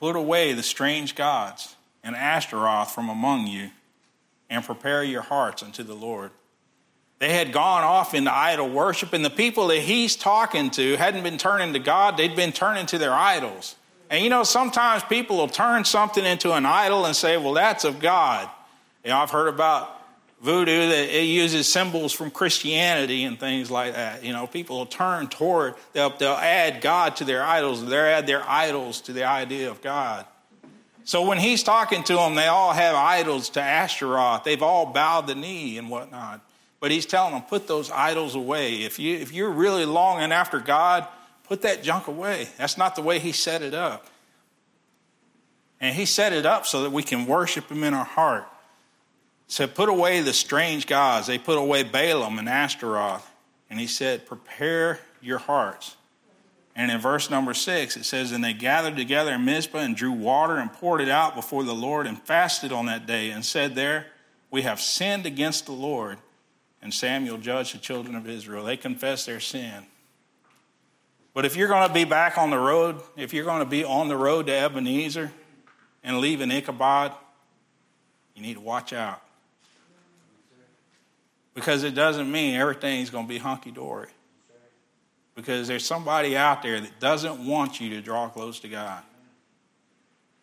put 0.00 0.16
away 0.16 0.52
the 0.52 0.62
strange 0.62 1.14
gods 1.14 1.74
and 2.02 2.14
Ashtaroth 2.14 2.92
from 2.92 3.08
among 3.08 3.48
you, 3.48 3.70
and 4.48 4.64
prepare 4.64 5.02
your 5.02 5.22
hearts 5.22 5.62
unto 5.62 5.82
the 5.82 5.94
Lord. 5.94 6.30
They 7.18 7.32
had 7.32 7.52
gone 7.52 7.82
off 7.82 8.14
into 8.14 8.32
idol 8.32 8.68
worship, 8.68 9.12
and 9.12 9.24
the 9.24 9.30
people 9.30 9.68
that 9.68 9.80
he's 9.80 10.14
talking 10.14 10.70
to 10.72 10.96
hadn't 10.96 11.24
been 11.24 11.38
turning 11.38 11.72
to 11.72 11.78
God, 11.78 12.16
they'd 12.16 12.36
been 12.36 12.52
turning 12.52 12.86
to 12.86 12.98
their 12.98 13.12
idols. 13.12 13.74
And 14.10 14.22
you 14.22 14.30
know, 14.30 14.44
sometimes 14.44 15.02
people 15.04 15.38
will 15.38 15.48
turn 15.48 15.84
something 15.84 16.24
into 16.24 16.52
an 16.52 16.64
idol 16.64 17.06
and 17.06 17.16
say, 17.16 17.36
well, 17.36 17.54
that's 17.54 17.84
of 17.84 17.98
God. 17.98 18.48
You 19.04 19.10
know, 19.10 19.18
I've 19.18 19.30
heard 19.30 19.48
about 19.48 19.92
voodoo 20.40 20.88
that 20.88 21.18
it 21.18 21.24
uses 21.24 21.66
symbols 21.66 22.12
from 22.12 22.30
Christianity 22.30 23.24
and 23.24 23.38
things 23.38 23.70
like 23.70 23.94
that. 23.94 24.22
You 24.22 24.32
know, 24.32 24.46
people 24.46 24.78
will 24.78 24.86
turn 24.86 25.28
toward, 25.28 25.74
they'll, 25.92 26.10
they'll 26.10 26.32
add 26.32 26.80
God 26.80 27.16
to 27.16 27.24
their 27.24 27.42
idols, 27.42 27.84
they'll 27.84 27.94
add 27.94 28.26
their 28.26 28.42
idols 28.48 29.00
to 29.02 29.12
the 29.12 29.24
idea 29.24 29.70
of 29.70 29.80
God. 29.80 30.26
So 31.04 31.26
when 31.26 31.38
he's 31.38 31.62
talking 31.62 32.02
to 32.04 32.14
them, 32.14 32.34
they 32.34 32.48
all 32.48 32.72
have 32.72 32.96
idols 32.96 33.50
to 33.50 33.62
Ashtaroth. 33.62 34.42
They've 34.42 34.62
all 34.62 34.86
bowed 34.86 35.28
the 35.28 35.36
knee 35.36 35.78
and 35.78 35.88
whatnot. 35.88 36.40
But 36.80 36.90
he's 36.90 37.06
telling 37.06 37.32
them, 37.32 37.42
put 37.42 37.68
those 37.68 37.90
idols 37.90 38.34
away. 38.34 38.82
If, 38.82 38.98
you, 38.98 39.16
if 39.16 39.32
you're 39.32 39.50
really 39.50 39.86
longing 39.86 40.32
after 40.32 40.58
God, 40.58 41.06
put 41.48 41.62
that 41.62 41.82
junk 41.82 42.06
away. 42.08 42.48
That's 42.58 42.78
not 42.78 42.96
the 42.96 43.02
way 43.02 43.18
he 43.18 43.32
set 43.32 43.62
it 43.62 43.74
up. 43.74 44.06
And 45.80 45.94
he 45.94 46.06
set 46.06 46.32
it 46.32 46.46
up 46.46 46.66
so 46.66 46.82
that 46.82 46.92
we 46.92 47.02
can 47.02 47.26
worship 47.26 47.70
him 47.70 47.84
in 47.84 47.94
our 47.94 48.04
heart 48.04 48.46
So 49.46 49.66
Put 49.66 49.88
away 49.88 50.20
the 50.20 50.32
strange 50.32 50.86
gods. 50.86 51.26
They 51.26 51.38
put 51.38 51.58
away 51.58 51.82
Balaam 51.82 52.38
and 52.38 52.48
Ashtaroth. 52.48 53.30
And 53.68 53.78
he 53.78 53.86
said, 53.86 54.26
Prepare 54.26 55.00
your 55.20 55.38
hearts. 55.38 55.96
And 56.74 56.90
in 56.90 57.00
verse 57.00 57.30
number 57.30 57.54
six, 57.54 57.96
it 57.96 58.04
says, 58.04 58.32
And 58.32 58.44
they 58.44 58.52
gathered 58.52 58.96
together 58.96 59.32
in 59.32 59.44
Mizpah 59.44 59.78
and 59.78 59.96
drew 59.96 60.12
water 60.12 60.56
and 60.56 60.72
poured 60.72 61.00
it 61.00 61.08
out 61.08 61.34
before 61.34 61.64
the 61.64 61.74
Lord 61.74 62.06
and 62.06 62.20
fasted 62.20 62.70
on 62.70 62.86
that 62.86 63.06
day 63.06 63.30
and 63.30 63.44
said, 63.44 63.74
There, 63.74 64.06
we 64.50 64.62
have 64.62 64.80
sinned 64.80 65.26
against 65.26 65.66
the 65.66 65.72
Lord. 65.72 66.18
And 66.82 66.92
Samuel 66.92 67.38
judged 67.38 67.74
the 67.74 67.78
children 67.78 68.14
of 68.14 68.28
Israel. 68.28 68.64
They 68.64 68.76
confessed 68.76 69.26
their 69.26 69.40
sin. 69.40 69.86
But 71.36 71.44
if 71.44 71.54
you're 71.54 71.68
going 71.68 71.86
to 71.86 71.92
be 71.92 72.04
back 72.04 72.38
on 72.38 72.48
the 72.48 72.56
road, 72.56 72.98
if 73.14 73.34
you're 73.34 73.44
going 73.44 73.58
to 73.58 73.68
be 73.68 73.84
on 73.84 74.08
the 74.08 74.16
road 74.16 74.46
to 74.46 74.54
Ebenezer 74.54 75.30
and 76.02 76.16
leaving 76.16 76.50
Ichabod, 76.50 77.12
you 78.34 78.40
need 78.40 78.54
to 78.54 78.60
watch 78.60 78.94
out 78.94 79.20
because 81.52 81.84
it 81.84 81.94
doesn't 81.94 82.32
mean 82.32 82.54
everything's 82.54 83.10
going 83.10 83.26
to 83.26 83.28
be 83.28 83.36
hunky 83.36 83.70
dory. 83.70 84.08
Because 85.34 85.68
there's 85.68 85.84
somebody 85.84 86.38
out 86.38 86.62
there 86.62 86.80
that 86.80 87.00
doesn't 87.00 87.46
want 87.46 87.82
you 87.82 87.90
to 87.90 88.00
draw 88.00 88.30
close 88.30 88.58
to 88.60 88.68
God. 88.68 89.02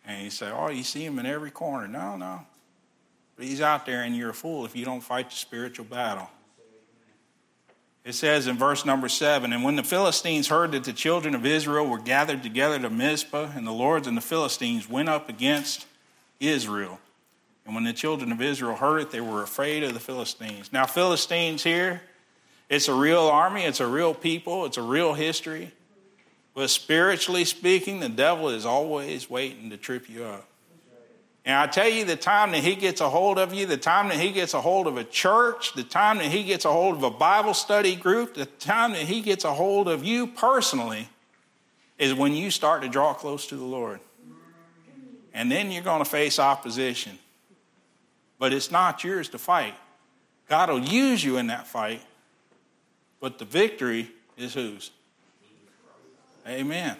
And 0.05 0.23
you 0.23 0.29
say, 0.29 0.51
Oh, 0.51 0.69
you 0.69 0.83
see 0.83 1.03
him 1.03 1.17
in 1.17 1.25
every 1.25 1.49
corner. 1.49 1.87
No, 1.87 2.17
no. 2.17 2.41
But 3.35 3.45
he's 3.45 3.61
out 3.61 3.87
there 3.87 4.03
and 4.03 4.15
you're 4.15 4.29
a 4.29 4.33
fool 4.35 4.63
if 4.63 4.75
you 4.75 4.85
don't 4.85 5.01
fight 5.01 5.31
the 5.31 5.35
spiritual 5.35 5.85
battle. 5.85 6.29
It 8.05 8.15
says 8.15 8.47
in 8.47 8.57
verse 8.57 8.85
number 8.85 9.07
seven, 9.07 9.53
and 9.53 9.63
when 9.63 9.77
the 9.77 9.83
Philistines 9.83 10.49
heard 10.49 10.73
that 10.73 10.83
the 10.83 10.91
children 10.91 11.35
of 11.35 11.45
Israel 11.45 11.87
were 11.87 11.99
gathered 11.99 12.43
together 12.43 12.77
to 12.79 12.89
Mizpah, 12.89 13.51
and 13.55 13.65
the 13.65 13.71
lords 13.71 14.07
and 14.07 14.17
the 14.17 14.21
Philistines 14.21 14.89
went 14.89 15.07
up 15.07 15.29
against 15.29 15.85
Israel, 16.41 16.99
and 17.65 17.73
when 17.73 17.85
the 17.85 17.93
children 17.93 18.33
of 18.33 18.41
Israel 18.41 18.75
heard 18.75 18.99
it, 18.99 19.11
they 19.11 19.21
were 19.21 19.41
afraid 19.41 19.83
of 19.83 19.93
the 19.93 19.99
Philistines. 20.01 20.73
Now, 20.73 20.85
Philistines 20.85 21.63
here, 21.63 22.01
it's 22.69 22.89
a 22.89 22.93
real 22.93 23.21
army, 23.21 23.63
it's 23.63 23.79
a 23.79 23.87
real 23.87 24.13
people, 24.13 24.65
it's 24.65 24.77
a 24.77 24.81
real 24.81 25.13
history. 25.13 25.71
But 26.53 26.69
spiritually 26.69 27.45
speaking, 27.45 27.99
the 27.99 28.09
devil 28.09 28.49
is 28.49 28.65
always 28.65 29.29
waiting 29.29 29.69
to 29.69 29.77
trip 29.77 30.09
you 30.09 30.25
up. 30.25 30.47
And 31.45 31.55
I 31.55 31.67
tell 31.67 31.89
you, 31.89 32.05
the 32.05 32.15
time 32.15 32.51
that 32.51 32.63
he 32.63 32.75
gets 32.75 33.01
a 33.01 33.09
hold 33.09 33.37
of 33.37 33.53
you, 33.53 33.65
the 33.65 33.75
time 33.75 34.07
that 34.07 34.17
he 34.17 34.31
gets 34.31 34.53
a 34.53 34.61
hold 34.61 34.87
of 34.87 34.95
a 34.95 35.03
church, 35.03 35.73
the 35.73 35.83
time 35.83 36.19
that 36.19 36.27
he 36.27 36.43
gets 36.43 36.63
a 36.63 36.71
hold 36.71 36.95
of 36.95 37.03
a 37.03 37.11
Bible 37.11 37.53
study 37.53 37.95
group, 37.95 38.33
the 38.35 38.45
time 38.45 38.93
that 38.93 39.01
he 39.01 39.21
gets 39.21 39.43
a 39.43 39.53
hold 39.53 39.89
of 39.89 40.05
you 40.05 40.27
personally 40.27 41.09
is 41.99 42.13
when 42.13 42.33
you 42.33 42.49
start 42.49 42.81
to 42.81 42.87
draw 42.87 43.13
close 43.13 43.47
to 43.47 43.57
the 43.57 43.63
Lord. 43.63 43.99
And 45.33 45.51
then 45.51 45.71
you're 45.71 45.83
going 45.83 46.03
to 46.03 46.09
face 46.09 46.39
opposition 46.39 47.19
but 48.43 48.51
it's 48.51 48.71
not 48.71 49.05
yours 49.05 49.29
to 49.29 49.37
fight. 49.37 49.73
God 50.49 50.69
will 50.69 50.83
use 50.83 51.23
you 51.23 51.37
in 51.37 51.47
that 51.47 51.65
fight, 51.65 52.01
but 53.21 53.39
the 53.39 53.45
victory 53.45 54.11
is 54.35 54.53
whose? 54.53 54.91
Amen. 56.45 56.97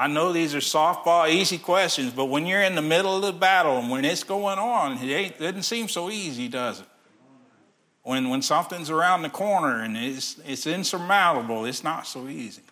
I 0.00 0.06
know 0.06 0.32
these 0.32 0.54
are 0.54 0.60
softball, 0.60 1.28
easy 1.28 1.58
questions, 1.58 2.14
but 2.14 2.24
when 2.24 2.46
you're 2.46 2.62
in 2.62 2.74
the 2.74 2.80
middle 2.80 3.16
of 3.16 3.20
the 3.20 3.38
battle 3.38 3.76
and 3.76 3.90
when 3.90 4.06
it's 4.06 4.24
going 4.24 4.58
on, 4.58 4.96
it 4.96 5.38
doesn't 5.38 5.64
seem 5.64 5.88
so 5.88 6.08
easy, 6.08 6.48
does 6.48 6.80
it? 6.80 6.86
When, 8.02 8.30
when 8.30 8.40
something's 8.40 8.88
around 8.88 9.20
the 9.20 9.28
corner 9.28 9.82
and 9.82 9.98
it's, 9.98 10.38
it's 10.46 10.66
insurmountable, 10.66 11.66
it's 11.66 11.84
not 11.84 12.06
so 12.06 12.28
easy. 12.28 12.62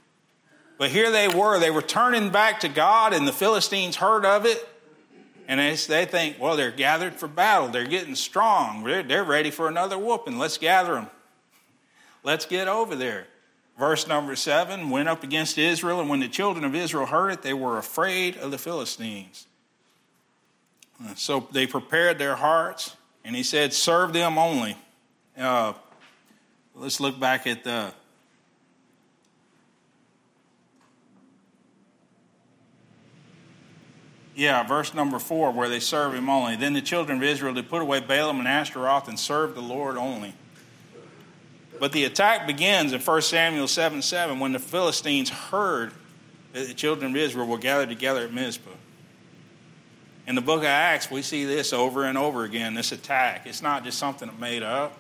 But 0.79 0.89
here 0.89 1.13
they 1.13 1.29
were, 1.29 1.61
they 1.61 1.71
were 1.71 1.83
turning 1.83 2.31
back 2.31 2.61
to 2.61 2.69
God, 2.71 3.13
and 3.13 3.29
the 3.29 3.33
Philistines 3.35 3.97
heard 3.97 4.25
of 4.25 4.47
it, 4.47 4.67
and 5.49 5.61
they, 5.61 5.75
they 5.75 6.07
think, 6.07 6.41
well, 6.41 6.57
they're 6.57 6.71
gathered 6.71 7.13
for 7.17 7.29
battle. 7.29 7.69
They're 7.69 7.87
getting 7.87 8.15
strong. 8.15 8.85
They're, 8.85 9.03
they're 9.03 9.23
ready 9.23 9.51
for 9.51 9.69
another 9.69 9.99
whooping. 9.99 10.39
Let's 10.39 10.57
gather 10.57 10.95
them. 10.95 11.09
Let's 12.23 12.47
get 12.47 12.69
over 12.69 12.97
there. 12.97 13.27
Verse 13.79 14.09
number 14.09 14.35
seven 14.35 14.91
went 14.91 15.09
up 15.09 15.23
against 15.23 15.57
Israel, 15.57 16.01
and 16.01 16.09
when 16.09 16.19
the 16.19 16.29
children 16.29 16.65
of 16.65 16.75
Israel 16.75 17.07
heard 17.07 17.31
it, 17.31 17.43
they 17.43 17.55
were 17.55 17.79
afraid 17.79 18.37
of 18.37 18.51
the 18.51 18.59
Philistines. 18.59 19.47
So 21.15 21.47
they 21.53 21.69
prepared 21.69 22.19
their 22.19 22.35
hearts, 22.35 22.97
and 23.25 23.37
he 23.37 23.45
said, 23.45 23.73
Serve 23.73 24.13
them 24.13 24.37
only. 24.37 24.77
Uh, 25.39 25.75
let's 26.75 26.99
look 26.99 27.21
back 27.21 27.47
at 27.47 27.63
the 27.63 27.93
Yeah, 34.35 34.63
verse 34.63 34.95
number 34.95 35.19
four, 35.19 35.51
where 35.51 35.69
they 35.69 35.81
serve 35.81 36.15
him 36.15 36.31
only. 36.31 36.55
Then 36.55 36.73
the 36.73 36.81
children 36.81 37.19
of 37.19 37.25
Israel 37.25 37.55
did 37.55 37.69
put 37.69 37.83
away 37.83 37.99
Balaam 37.99 38.39
and 38.39 38.47
Ashtaroth 38.47 39.09
and 39.09 39.19
served 39.19 39.57
the 39.57 39.61
Lord 39.61 39.97
only. 39.97 40.33
But 41.81 41.93
the 41.93 42.05
attack 42.05 42.47
begins 42.47 42.93
in 42.93 43.01
1 43.01 43.23
Samuel 43.23 43.69
7 43.69 44.03
7 44.03 44.41
when 44.41 44.53
the 44.53 44.59
Philistines 44.59 45.31
heard 45.31 45.93
that 46.53 46.67
the 46.67 46.75
children 46.75 47.13
of 47.13 47.17
Israel 47.17 47.47
were 47.47 47.59
gathered 47.59 47.89
together 47.89 48.25
at 48.25 48.33
Mizpah. 48.33 48.71
In 50.27 50.35
the 50.35 50.41
book 50.41 50.61
of 50.61 50.67
Acts, 50.67 51.11
we 51.11 51.23
see 51.23 51.45
this 51.45 51.73
over 51.73 52.05
and 52.05 52.19
over 52.19 52.45
again 52.45 52.75
this 52.75 52.93
attack. 52.93 53.47
It's 53.47 53.63
not 53.63 53.85
just 53.85 53.99
something 53.99 54.31
made 54.39 54.63
up. 54.63 54.99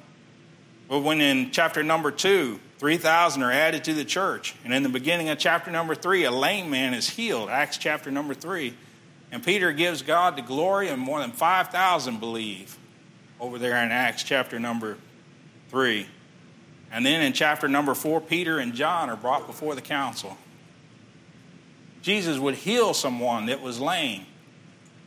But 0.88 1.01
when 1.01 1.21
in 1.21 1.51
chapter 1.51 1.83
number 1.83 2.11
two, 2.11 2.61
3,000 2.79 3.43
are 3.43 3.53
added 3.53 3.85
to 3.85 3.93
the 3.93 4.07
church. 4.07 4.55
And 4.64 4.73
in 4.73 4.83
the 4.83 4.88
beginning 4.88 5.29
of 5.29 5.38
chapter 5.38 5.71
number 5.71 5.95
three, 5.95 6.25
a 6.25 6.31
lame 6.31 6.71
man 6.71 6.95
is 6.95 7.11
healed, 7.11 7.51
Acts 7.51 7.77
chapter 7.77 8.11
number 8.11 8.33
three. 8.33 8.75
And 9.31 9.45
Peter 9.45 9.73
gives 9.73 10.01
God 10.01 10.37
the 10.37 10.43
glory, 10.43 10.88
and 10.88 10.99
more 10.99 11.21
than 11.21 11.33
5,000 11.33 12.21
believe 12.21 12.79
over 13.38 13.59
there 13.59 13.77
in 13.83 13.93
Acts 13.93 14.23
chapter 14.23 14.59
number 14.59 14.97
three. 15.69 16.07
And 16.90 17.05
then 17.05 17.20
in 17.20 17.33
chapter 17.33 17.68
number 17.68 17.94
four, 17.94 18.20
Peter 18.20 18.59
and 18.59 18.74
John 18.74 19.11
are 19.11 19.16
brought 19.16 19.46
before 19.46 19.74
the 19.74 19.83
council. 19.83 20.38
Jesus 22.03 22.38
would 22.38 22.55
heal 22.55 22.94
someone 22.94 23.46
that 23.46 23.61
was 23.61 23.81
lame, 23.81 24.24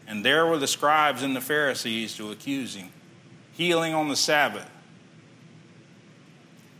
and 0.07 0.23
there 0.23 0.45
were 0.45 0.57
the 0.57 0.67
scribes 0.67 1.23
and 1.23 1.35
the 1.35 1.41
Pharisees 1.41 2.15
to 2.17 2.31
accuse 2.31 2.75
him. 2.75 2.89
Healing 3.53 3.93
on 3.93 4.09
the 4.09 4.15
Sabbath. 4.15 4.69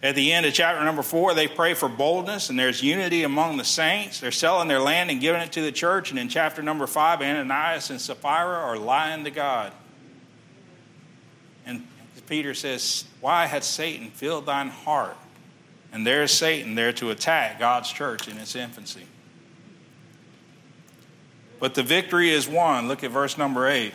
At 0.03 0.15
the 0.15 0.33
end 0.33 0.47
of 0.47 0.53
chapter 0.53 0.83
number 0.83 1.03
four, 1.03 1.35
they 1.35 1.47
pray 1.47 1.75
for 1.75 1.87
boldness 1.87 2.49
and 2.49 2.57
there's 2.57 2.81
unity 2.81 3.23
among 3.23 3.57
the 3.57 3.63
saints. 3.63 4.19
They're 4.19 4.31
selling 4.31 4.67
their 4.67 4.79
land 4.79 5.11
and 5.11 5.21
giving 5.21 5.41
it 5.41 5.51
to 5.51 5.61
the 5.61 5.71
church. 5.71 6.09
And 6.09 6.17
in 6.17 6.27
chapter 6.27 6.63
number 6.63 6.87
five, 6.87 7.21
Ananias 7.21 7.91
and 7.91 8.01
Sapphira 8.01 8.57
are 8.57 8.77
lying 8.77 9.23
to 9.25 9.31
God. 9.31 9.71
Peter 12.31 12.53
says, 12.53 13.03
Why 13.19 13.45
had 13.45 13.61
Satan 13.61 14.09
filled 14.09 14.45
thine 14.45 14.69
heart? 14.69 15.17
And 15.91 16.07
there's 16.07 16.31
Satan 16.31 16.75
there 16.75 16.93
to 16.93 17.09
attack 17.09 17.59
God's 17.59 17.91
church 17.91 18.29
in 18.29 18.37
its 18.37 18.55
infancy. 18.55 19.03
But 21.59 21.73
the 21.73 21.83
victory 21.83 22.29
is 22.29 22.47
won. 22.47 22.87
Look 22.87 23.03
at 23.03 23.11
verse 23.11 23.37
number 23.37 23.67
eight. 23.67 23.91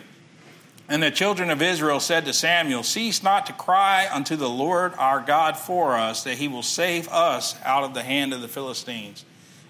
And 0.87 1.01
the 1.01 1.09
children 1.09 1.49
of 1.49 1.63
Israel 1.63 1.99
said 1.99 2.25
to 2.25 2.31
Samuel, 2.33 2.83
Cease 2.83 3.23
not 3.23 3.47
to 3.47 3.53
cry 3.53 4.07
unto 4.11 4.35
the 4.35 4.47
Lord 4.47 4.93
our 4.99 5.19
God 5.19 5.57
for 5.57 5.95
us, 5.95 6.23
that 6.25 6.37
he 6.37 6.47
will 6.47 6.61
save 6.61 7.09
us 7.09 7.55
out 7.65 7.85
of 7.85 7.95
the 7.95 8.03
hand 8.03 8.33
of 8.33 8.41
the 8.41 8.47
Philistines. 8.47 9.25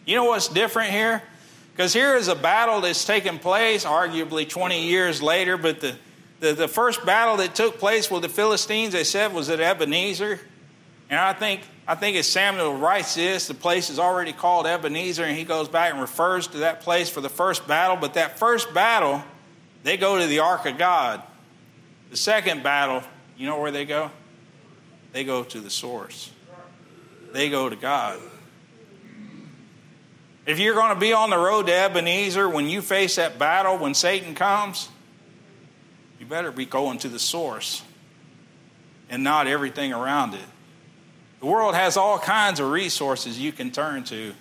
You 0.06 0.18
know 0.18 0.26
what's 0.26 0.50
different 0.50 0.92
here? 0.92 1.24
Because 1.72 1.94
here 1.94 2.18
is 2.18 2.28
a 2.28 2.36
battle 2.36 2.82
that's 2.82 3.06
taken 3.06 3.40
place, 3.40 3.86
arguably 3.86 4.48
20 4.48 4.90
years 4.90 5.22
later, 5.22 5.56
but 5.56 5.80
the, 5.80 5.96
the, 6.40 6.54
the 6.54 6.68
first 6.68 7.06
battle 7.06 7.38
that 7.38 7.56
took 7.56 7.80
place 7.80 8.12
with 8.12 8.22
the 8.22 8.30
Philistines, 8.30 8.94
they 8.94 9.04
said, 9.04 9.34
was 9.34 9.50
at 9.50 9.60
Ebenezer. 9.60 10.40
And 11.10 11.20
I 11.20 11.34
think, 11.34 11.62
I 11.88 11.96
think 11.96 12.18
as 12.18 12.28
Samuel 12.28 12.76
writes 12.76 13.16
this, 13.16 13.48
the 13.48 13.54
place 13.54 13.90
is 13.90 13.98
already 13.98 14.34
called 14.34 14.68
Ebenezer, 14.68 15.24
and 15.24 15.38
he 15.38 15.44
goes 15.44 15.68
back 15.68 15.92
and 15.92 16.02
refers 16.02 16.48
to 16.48 16.60
that 16.60 16.82
place 16.82 17.10
for 17.10 17.22
the 17.22 17.30
first 17.30 17.68
battle. 17.68 17.96
But 17.96 18.14
that 18.16 18.38
first 18.38 18.74
battle, 18.74 19.24
they 19.84 19.98
go 19.98 20.20
to 20.20 20.28
the 20.28 20.40
Ark 20.40 20.66
of 20.66 20.78
God. 20.78 21.24
The 22.12 22.18
second 22.18 22.62
battle, 22.62 23.04
you 23.38 23.48
know 23.48 23.60
where 23.60 23.72
they 23.72 23.86
go? 23.86 24.12
They 25.14 25.24
go 25.24 25.44
to 25.44 25.60
the 25.60 25.70
source. 25.70 26.32
They 27.34 27.50
go 27.50 27.70
to 27.70 27.76
God. 27.76 28.20
If 30.46 30.60
you're 30.60 30.76
going 30.76 30.94
to 30.94 31.00
be 31.00 31.12
on 31.12 31.30
the 31.30 31.38
road 31.38 31.68
to 31.68 31.74
Ebenezer 31.74 32.48
when 32.48 32.70
you 32.70 32.82
face 32.82 33.18
that 33.18 33.38
battle, 33.38 33.78
when 33.78 33.94
Satan 33.94 34.34
comes, 34.34 34.88
you 36.28 36.30
better 36.30 36.52
be 36.52 36.66
going 36.66 36.98
to 37.00 37.08
the 37.08 37.20
source 37.20 37.82
and 39.10 39.24
not 39.24 39.48
everything 39.48 39.94
around 39.94 40.34
it. 40.34 40.42
The 41.40 41.46
world 41.46 41.74
has 41.74 41.96
all 41.96 42.20
kinds 42.20 42.60
of 42.60 42.70
resources 42.70 43.40
you 43.40 43.54
can 43.54 43.72
turn 43.72 44.04
to 44.06 44.34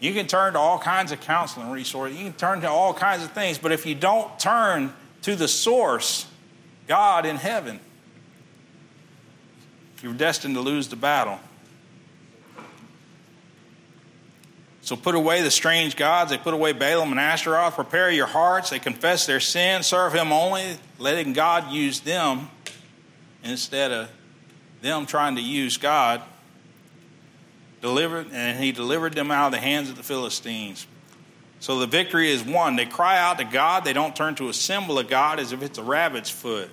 you 0.00 0.14
can 0.14 0.26
turn 0.26 0.54
to 0.54 0.58
all 0.58 0.78
kinds 0.78 1.12
of 1.12 1.20
counseling 1.20 1.70
resources. 1.70 2.18
You 2.18 2.24
can 2.24 2.32
turn 2.32 2.62
to 2.62 2.70
all 2.70 2.94
kinds 2.94 3.22
of 3.22 3.32
things. 3.32 3.58
But 3.58 3.70
if 3.70 3.84
you 3.84 3.94
don't 3.94 4.40
turn 4.40 4.94
to 5.22 5.36
the 5.36 5.46
source, 5.46 6.26
God 6.88 7.26
in 7.26 7.36
heaven, 7.36 7.78
you're 10.02 10.14
destined 10.14 10.54
to 10.54 10.62
lose 10.62 10.88
the 10.88 10.96
battle. 10.96 11.38
So 14.90 14.96
put 14.96 15.14
away 15.14 15.42
the 15.42 15.52
strange 15.52 15.94
gods. 15.94 16.32
They 16.32 16.36
put 16.36 16.52
away 16.52 16.72
Baalim 16.72 17.12
and 17.12 17.20
Ashtaroth. 17.20 17.76
Prepare 17.76 18.10
your 18.10 18.26
hearts. 18.26 18.70
They 18.70 18.80
confess 18.80 19.24
their 19.24 19.38
sin. 19.38 19.84
Serve 19.84 20.12
Him 20.12 20.32
only, 20.32 20.78
letting 20.98 21.32
God 21.32 21.70
use 21.70 22.00
them 22.00 22.50
instead 23.44 23.92
of 23.92 24.10
them 24.82 25.06
trying 25.06 25.36
to 25.36 25.42
use 25.42 25.76
God 25.76 26.22
delivered, 27.80 28.32
and 28.32 28.58
he 28.58 28.72
delivered 28.72 29.14
them 29.14 29.30
out 29.30 29.46
of 29.46 29.52
the 29.52 29.60
hands 29.60 29.90
of 29.90 29.96
the 29.96 30.02
Philistines. 30.02 30.88
So 31.60 31.78
the 31.78 31.86
victory 31.86 32.28
is 32.32 32.42
won. 32.42 32.74
They 32.74 32.84
cry 32.84 33.16
out 33.16 33.38
to 33.38 33.44
God. 33.44 33.84
They 33.84 33.92
don't 33.92 34.16
turn 34.16 34.34
to 34.34 34.48
a 34.48 34.52
symbol 34.52 34.98
of 34.98 35.08
God 35.08 35.38
as 35.38 35.52
if 35.52 35.62
it's 35.62 35.78
a 35.78 35.84
rabbit's 35.84 36.30
foot. 36.30 36.68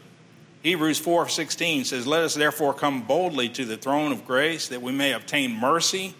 Hebrews 0.64 1.00
4:16 1.00 1.86
says, 1.86 2.08
"Let 2.08 2.24
us 2.24 2.34
therefore 2.34 2.74
come 2.74 3.04
boldly 3.04 3.48
to 3.50 3.64
the 3.64 3.78
throne 3.78 4.12
of 4.12 4.26
grace 4.26 4.70
that 4.70 4.82
we 4.82 4.92
may 4.92 5.14
obtain 5.14 5.56
mercy 5.56 6.16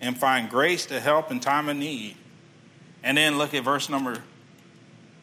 and 0.00 0.18
find 0.18 0.48
grace 0.48 0.86
to 0.86 1.00
help 1.00 1.30
in 1.30 1.40
time 1.40 1.68
of 1.68 1.76
need." 1.76 2.16
And 3.02 3.16
then 3.16 3.38
look 3.38 3.54
at 3.54 3.64
verse 3.64 3.88
number 3.88 4.22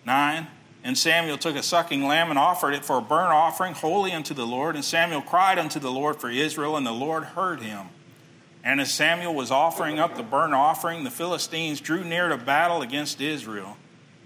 9. 0.05 0.47
And 0.83 0.97
Samuel 0.97 1.39
took 1.39 1.55
a 1.55 1.63
sucking 1.63 2.05
lamb 2.05 2.29
and 2.29 2.38
offered 2.38 2.75
it 2.75 2.85
for 2.85 2.99
a 2.99 3.01
burnt 3.01 3.33
offering 3.33 3.73
holy 3.73 4.11
unto 4.11 4.35
the 4.35 4.45
Lord. 4.45 4.75
And 4.75 4.85
Samuel 4.85 5.21
cried 5.21 5.57
unto 5.57 5.79
the 5.79 5.91
Lord 5.91 6.21
for 6.21 6.29
Israel, 6.29 6.77
and 6.77 6.85
the 6.85 6.91
Lord 6.91 7.23
heard 7.23 7.61
him. 7.61 7.89
And 8.63 8.79
as 8.79 8.93
Samuel 8.93 9.33
was 9.33 9.49
offering 9.49 9.99
up 9.99 10.15
the 10.15 10.23
burnt 10.23 10.53
offering, 10.53 11.03
the 11.03 11.11
Philistines 11.11 11.81
drew 11.81 12.03
near 12.03 12.29
to 12.29 12.38
battle 12.38 12.83
against 12.83 13.19
Israel. 13.19 13.77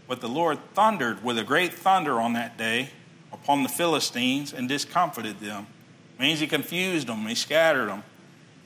But 0.07 0.21
the 0.21 0.27
Lord 0.27 0.59
thundered 0.73 1.23
with 1.23 1.37
a 1.37 1.43
great 1.43 1.73
thunder 1.73 2.19
on 2.19 2.33
that 2.33 2.57
day 2.57 2.89
upon 3.31 3.63
the 3.63 3.69
Philistines 3.69 4.51
and 4.51 4.67
discomfited 4.67 5.39
them. 5.39 5.67
Means 6.17 6.41
he 6.41 6.47
confused 6.47 7.07
them, 7.07 7.25
he 7.25 7.35
scattered 7.35 7.87
them. 7.87 8.03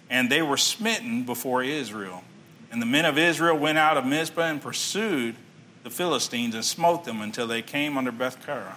And 0.09 0.29
they 0.29 0.41
were 0.41 0.57
smitten 0.57 1.23
before 1.23 1.63
Israel. 1.63 2.23
And 2.71 2.81
the 2.81 2.85
men 2.85 3.05
of 3.05 3.17
Israel 3.17 3.57
went 3.57 3.77
out 3.77 3.97
of 3.97 4.05
Mizpah 4.05 4.41
and 4.41 4.61
pursued 4.61 5.35
the 5.83 5.89
Philistines 5.89 6.55
and 6.55 6.63
smote 6.63 7.03
them 7.03 7.21
until 7.21 7.47
they 7.47 7.61
came 7.61 7.97
under 7.97 8.11
Bethkara. 8.11 8.75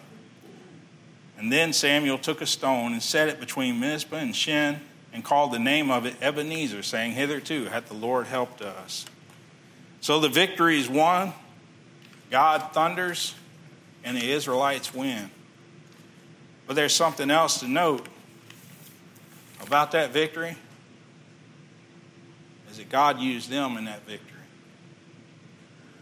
And 1.38 1.52
then 1.52 1.72
Samuel 1.72 2.18
took 2.18 2.40
a 2.40 2.46
stone 2.46 2.92
and 2.92 3.02
set 3.02 3.28
it 3.28 3.38
between 3.38 3.78
Mizpah 3.78 4.16
and 4.16 4.34
Shen 4.34 4.80
and 5.12 5.24
called 5.24 5.52
the 5.52 5.58
name 5.58 5.90
of 5.90 6.04
it 6.04 6.16
Ebenezer, 6.20 6.82
saying, 6.82 7.12
Hitherto 7.12 7.66
hath 7.66 7.88
the 7.88 7.94
Lord 7.94 8.26
helped 8.26 8.62
us. 8.62 9.06
So 10.00 10.20
the 10.20 10.28
victory 10.28 10.78
is 10.78 10.88
won, 10.88 11.32
God 12.30 12.72
thunders, 12.72 13.34
and 14.04 14.16
the 14.16 14.30
Israelites 14.30 14.94
win. 14.94 15.30
But 16.66 16.76
there's 16.76 16.94
something 16.94 17.30
else 17.30 17.60
to 17.60 17.68
note 17.68 18.06
about 19.62 19.92
that 19.92 20.10
victory 20.10 20.56
is 22.76 22.84
that 22.84 22.90
God 22.90 23.18
used 23.18 23.48
them 23.48 23.76
in 23.76 23.86
that 23.86 24.06
victory. 24.06 24.32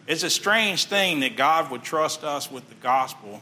It's 0.07 0.23
a 0.23 0.31
strange 0.31 0.87
thing 0.87 1.21
that 1.21 1.37
God 1.37 1.71
would 1.71 1.83
trust 1.83 2.25
us 2.25 2.51
with 2.51 2.69
the 2.69 2.75
gospel 2.77 3.41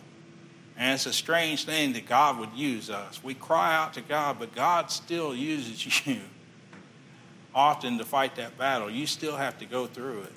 and 0.77 0.95
it's 0.95 1.07
a 1.07 1.13
strange 1.13 1.65
thing 1.65 1.93
that 1.93 2.07
God 2.07 2.39
would 2.39 2.53
use 2.55 2.89
us. 2.89 3.23
We 3.23 3.35
cry 3.35 3.75
out 3.75 3.95
to 3.95 4.01
God, 4.01 4.39
but 4.39 4.55
God 4.55 4.91
still 4.91 5.35
uses 5.35 6.07
you 6.07 6.21
often 7.55 7.99
to 7.99 8.05
fight 8.05 8.37
that 8.37 8.57
battle. 8.57 8.91
You 8.91 9.07
still 9.07 9.37
have 9.37 9.59
to 9.59 9.67
go 9.67 9.87
through 9.87 10.23
it, 10.23 10.33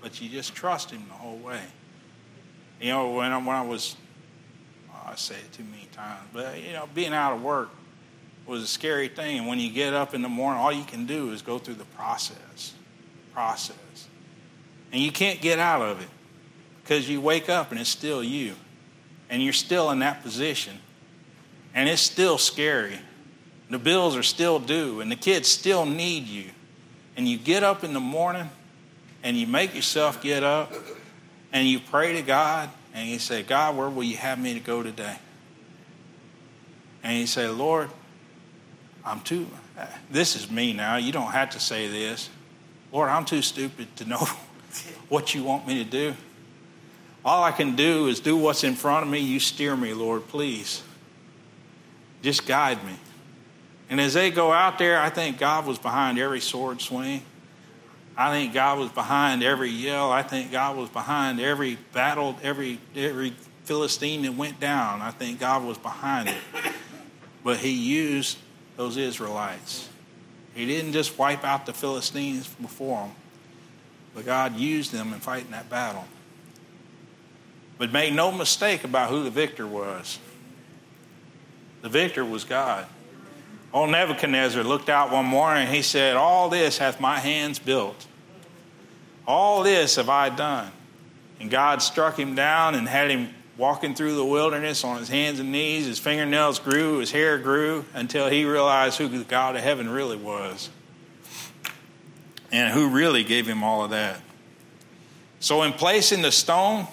but 0.00 0.20
you 0.20 0.28
just 0.28 0.54
trust 0.54 0.90
Him 0.90 1.04
the 1.08 1.14
whole 1.14 1.38
way. 1.38 1.62
You 2.80 2.90
know, 2.90 3.12
when 3.12 3.32
I, 3.32 3.38
when 3.38 3.56
I 3.56 3.62
was, 3.62 3.96
oh, 4.90 5.10
I 5.12 5.14
say 5.14 5.36
it 5.36 5.52
too 5.52 5.64
many 5.64 5.86
times, 5.92 6.28
but 6.32 6.60
you 6.60 6.72
know, 6.72 6.88
being 6.94 7.12
out 7.12 7.32
of 7.32 7.42
work 7.42 7.70
was 8.46 8.62
a 8.62 8.66
scary 8.66 9.08
thing. 9.08 9.38
And 9.38 9.46
when 9.46 9.58
you 9.58 9.70
get 9.70 9.92
up 9.94 10.14
in 10.14 10.22
the 10.22 10.28
morning, 10.28 10.60
all 10.60 10.72
you 10.72 10.84
can 10.84 11.06
do 11.06 11.32
is 11.32 11.42
go 11.42 11.58
through 11.58 11.74
the 11.74 11.84
process, 11.84 12.74
process, 13.32 14.08
and 14.92 15.02
you 15.02 15.10
can't 15.12 15.40
get 15.40 15.58
out 15.58 15.82
of 15.82 16.00
it 16.00 16.08
because 16.82 17.08
you 17.08 17.20
wake 17.20 17.48
up 17.48 17.70
and 17.70 17.80
it's 17.80 17.90
still 17.90 18.22
you 18.22 18.54
and 19.28 19.42
you're 19.42 19.52
still 19.52 19.90
in 19.90 19.98
that 20.00 20.22
position. 20.22 20.78
And 21.74 21.88
it's 21.88 22.02
still 22.02 22.38
scary. 22.38 22.98
The 23.68 23.78
bills 23.78 24.16
are 24.16 24.22
still 24.22 24.58
due, 24.58 25.00
and 25.00 25.10
the 25.10 25.16
kids 25.16 25.48
still 25.48 25.84
need 25.84 26.26
you. 26.26 26.50
And 27.16 27.28
you 27.28 27.36
get 27.36 27.62
up 27.62 27.82
in 27.82 27.92
the 27.92 28.00
morning 28.00 28.48
and 29.22 29.36
you 29.36 29.46
make 29.46 29.74
yourself 29.74 30.22
get 30.22 30.44
up 30.44 30.72
and 31.52 31.66
you 31.66 31.80
pray 31.80 32.12
to 32.12 32.22
God 32.22 32.70
and 32.94 33.08
you 33.08 33.18
say, 33.18 33.42
God, 33.42 33.76
where 33.76 33.88
will 33.88 34.04
you 34.04 34.16
have 34.16 34.38
me 34.38 34.54
to 34.54 34.60
go 34.60 34.82
today? 34.82 35.16
And 37.02 37.18
you 37.18 37.26
say, 37.26 37.48
Lord, 37.48 37.88
I'm 39.06 39.20
too, 39.20 39.46
this 40.10 40.34
is 40.34 40.50
me 40.50 40.72
now. 40.72 40.96
You 40.96 41.12
don't 41.12 41.30
have 41.30 41.50
to 41.50 41.60
say 41.60 41.86
this. 41.86 42.28
Lord, 42.92 43.08
I'm 43.08 43.24
too 43.24 43.40
stupid 43.40 43.94
to 43.96 44.04
know 44.04 44.18
what 45.08 45.32
you 45.32 45.44
want 45.44 45.66
me 45.66 45.82
to 45.84 45.88
do. 45.88 46.14
All 47.24 47.44
I 47.44 47.52
can 47.52 47.76
do 47.76 48.08
is 48.08 48.18
do 48.18 48.36
what's 48.36 48.64
in 48.64 48.74
front 48.74 49.04
of 49.04 49.10
me. 49.10 49.20
You 49.20 49.38
steer 49.38 49.76
me, 49.76 49.94
Lord, 49.94 50.26
please. 50.26 50.82
Just 52.22 52.46
guide 52.46 52.84
me. 52.84 52.94
And 53.88 54.00
as 54.00 54.14
they 54.14 54.30
go 54.30 54.52
out 54.52 54.78
there, 54.78 54.98
I 54.98 55.10
think 55.10 55.38
God 55.38 55.66
was 55.66 55.78
behind 55.78 56.18
every 56.18 56.40
sword 56.40 56.80
swing. 56.80 57.22
I 58.16 58.30
think 58.30 58.54
God 58.54 58.78
was 58.78 58.90
behind 58.90 59.44
every 59.44 59.70
yell. 59.70 60.10
I 60.10 60.22
think 60.22 60.50
God 60.50 60.76
was 60.76 60.88
behind 60.88 61.38
every 61.40 61.78
battle, 61.92 62.36
every 62.42 62.80
every 62.96 63.34
Philistine 63.64 64.22
that 64.22 64.34
went 64.34 64.58
down. 64.58 65.02
I 65.02 65.10
think 65.10 65.38
God 65.38 65.64
was 65.64 65.78
behind 65.78 66.28
it. 66.28 66.36
But 67.44 67.58
he 67.58 67.70
used 67.70 68.38
those 68.76 68.96
Israelites. 68.96 69.88
He 70.54 70.66
didn't 70.66 70.92
just 70.92 71.18
wipe 71.18 71.44
out 71.44 71.66
the 71.66 71.72
Philistines 71.72 72.48
before 72.60 73.02
them, 73.02 73.12
but 74.14 74.24
God 74.24 74.56
used 74.56 74.92
them 74.92 75.12
in 75.12 75.20
fighting 75.20 75.50
that 75.50 75.68
battle. 75.68 76.04
But 77.78 77.92
make 77.92 78.14
no 78.14 78.32
mistake 78.32 78.84
about 78.84 79.10
who 79.10 79.22
the 79.22 79.30
victor 79.30 79.66
was. 79.66 80.18
The 81.82 81.88
victor 81.90 82.24
was 82.24 82.44
God. 82.44 82.86
Old 83.72 83.90
Nebuchadnezzar 83.90 84.62
looked 84.62 84.88
out 84.88 85.12
one 85.12 85.26
morning 85.26 85.66
and 85.66 85.74
he 85.74 85.82
said, 85.82 86.16
All 86.16 86.48
this 86.48 86.78
hath 86.78 87.00
my 87.00 87.18
hands 87.18 87.58
built. 87.58 88.06
All 89.26 89.62
this 89.62 89.96
have 89.96 90.08
I 90.08 90.30
done. 90.30 90.72
And 91.38 91.50
God 91.50 91.82
struck 91.82 92.18
him 92.18 92.34
down 92.34 92.74
and 92.74 92.88
had 92.88 93.10
him 93.10 93.34
walking 93.58 93.94
through 93.94 94.14
the 94.14 94.24
wilderness 94.24 94.84
on 94.84 94.98
his 94.98 95.08
hands 95.08 95.40
and 95.40 95.50
knees. 95.50 95.86
His 95.86 95.98
fingernails 95.98 96.58
grew, 96.58 96.98
his 96.98 97.10
hair 97.10 97.38
grew, 97.38 97.84
until 97.94 98.28
he 98.28 98.44
realized 98.44 98.98
who 98.98 99.08
the 99.08 99.24
God 99.24 99.56
of 99.56 99.62
heaven 99.62 99.88
really 99.88 100.16
was 100.16 100.70
and 102.52 102.72
who 102.72 102.88
really 102.88 103.24
gave 103.24 103.46
him 103.46 103.62
all 103.62 103.84
of 103.84 103.90
that. 103.90 104.20
So, 105.40 105.62
in 105.62 105.72
placing 105.72 106.22
the 106.22 106.32
stone, 106.32 106.86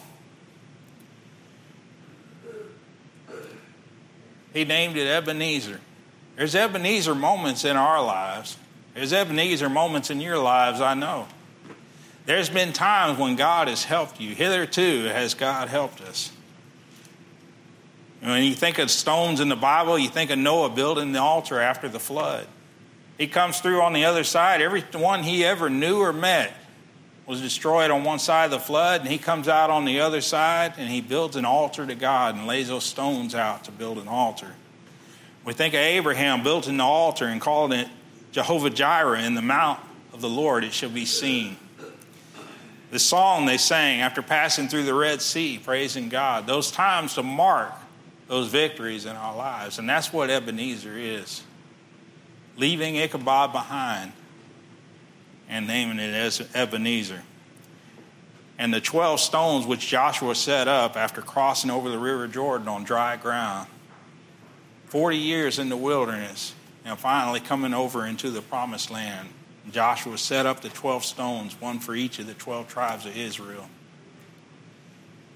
he 4.53 4.65
named 4.65 4.97
it 4.97 5.07
Ebenezer. 5.07 5.79
There's 6.35 6.55
Ebenezer 6.55 7.15
moments 7.15 7.63
in 7.63 7.77
our 7.77 8.03
lives. 8.03 8.57
There's 8.93 9.13
Ebenezer 9.13 9.69
moments 9.69 10.09
in 10.09 10.19
your 10.21 10.37
lives, 10.37 10.81
I 10.81 10.93
know. 10.93 11.27
There's 12.25 12.49
been 12.49 12.73
times 12.73 13.19
when 13.19 13.35
God 13.35 13.67
has 13.67 13.83
helped 13.83 14.19
you. 14.19 14.33
Hitherto 14.33 15.05
has 15.05 15.33
God 15.33 15.67
helped 15.67 16.01
us. 16.01 16.31
When 18.23 18.43
you 18.43 18.55
think 18.55 18.79
of 18.79 18.89
stones 18.89 19.41
in 19.41 19.49
the 19.49 19.55
Bible, 19.57 19.99
you 19.99 20.07
think 20.07 20.31
of 20.31 20.39
Noah 20.39 20.69
building 20.69 21.11
the 21.11 21.19
altar 21.19 21.59
after 21.59 21.89
the 21.89 21.99
flood. 21.99 22.47
He 23.17 23.27
comes 23.27 23.59
through 23.59 23.81
on 23.81 23.91
the 23.91 24.05
other 24.05 24.23
side. 24.23 24.61
Everyone 24.61 25.23
he 25.23 25.43
ever 25.43 25.69
knew 25.69 25.99
or 25.99 26.13
met 26.13 26.53
was 27.25 27.41
destroyed 27.41 27.91
on 27.91 28.05
one 28.05 28.19
side 28.19 28.45
of 28.45 28.51
the 28.51 28.59
flood, 28.59 29.01
and 29.01 29.09
he 29.09 29.17
comes 29.17 29.49
out 29.49 29.69
on 29.69 29.83
the 29.83 29.99
other 29.99 30.21
side 30.21 30.73
and 30.77 30.89
he 30.89 31.01
builds 31.01 31.35
an 31.35 31.43
altar 31.43 31.85
to 31.85 31.95
God 31.95 32.35
and 32.35 32.47
lays 32.47 32.69
those 32.69 32.85
stones 32.85 33.35
out 33.35 33.65
to 33.65 33.71
build 33.71 33.97
an 33.97 34.07
altar. 34.07 34.53
We 35.43 35.51
think 35.51 35.73
of 35.73 35.81
Abraham 35.81 36.43
built 36.43 36.67
an 36.67 36.79
altar 36.79 37.25
and 37.25 37.41
called 37.41 37.73
it 37.73 37.89
Jehovah 38.31 38.69
Jireh 38.69 39.21
in 39.21 39.35
the 39.35 39.41
mount 39.41 39.81
of 40.13 40.21
the 40.21 40.29
Lord, 40.29 40.63
it 40.63 40.71
shall 40.71 40.89
be 40.89 41.05
seen. 41.05 41.57
The 42.89 42.99
song 42.99 43.47
they 43.47 43.57
sang 43.57 43.99
after 43.99 44.21
passing 44.21 44.69
through 44.69 44.83
the 44.83 44.93
Red 44.93 45.21
Sea, 45.21 45.59
praising 45.61 46.07
God, 46.07 46.47
those 46.47 46.71
times 46.71 47.15
to 47.15 47.23
mark 47.23 47.73
those 48.33 48.47
victories 48.47 49.05
in 49.05 49.15
our 49.15 49.35
lives. 49.35 49.77
And 49.77 49.87
that's 49.87 50.11
what 50.11 50.31
Ebenezer 50.31 50.97
is 50.97 51.43
leaving 52.57 52.95
Ichabod 52.95 53.51
behind 53.51 54.11
and 55.47 55.67
naming 55.67 55.99
it 55.99 56.15
as 56.15 56.41
Ebenezer. 56.55 57.21
And 58.57 58.73
the 58.73 58.81
12 58.81 59.19
stones 59.19 59.67
which 59.67 59.87
Joshua 59.87 60.33
set 60.33 60.67
up 60.67 60.97
after 60.97 61.21
crossing 61.21 61.69
over 61.69 61.89
the 61.89 61.99
River 61.99 62.27
Jordan 62.27 62.67
on 62.67 62.83
dry 62.83 63.17
ground, 63.17 63.67
40 64.87 65.15
years 65.15 65.59
in 65.59 65.69
the 65.69 65.77
wilderness, 65.77 66.55
and 66.85 66.97
finally 66.97 67.39
coming 67.39 67.75
over 67.75 68.03
into 68.03 68.31
the 68.31 68.41
promised 68.41 68.89
land. 68.89 69.29
Joshua 69.71 70.17
set 70.17 70.47
up 70.47 70.61
the 70.61 70.69
12 70.69 71.05
stones, 71.05 71.61
one 71.61 71.77
for 71.77 71.93
each 71.93 72.17
of 72.17 72.25
the 72.25 72.33
12 72.33 72.67
tribes 72.67 73.05
of 73.05 73.15
Israel. 73.15 73.69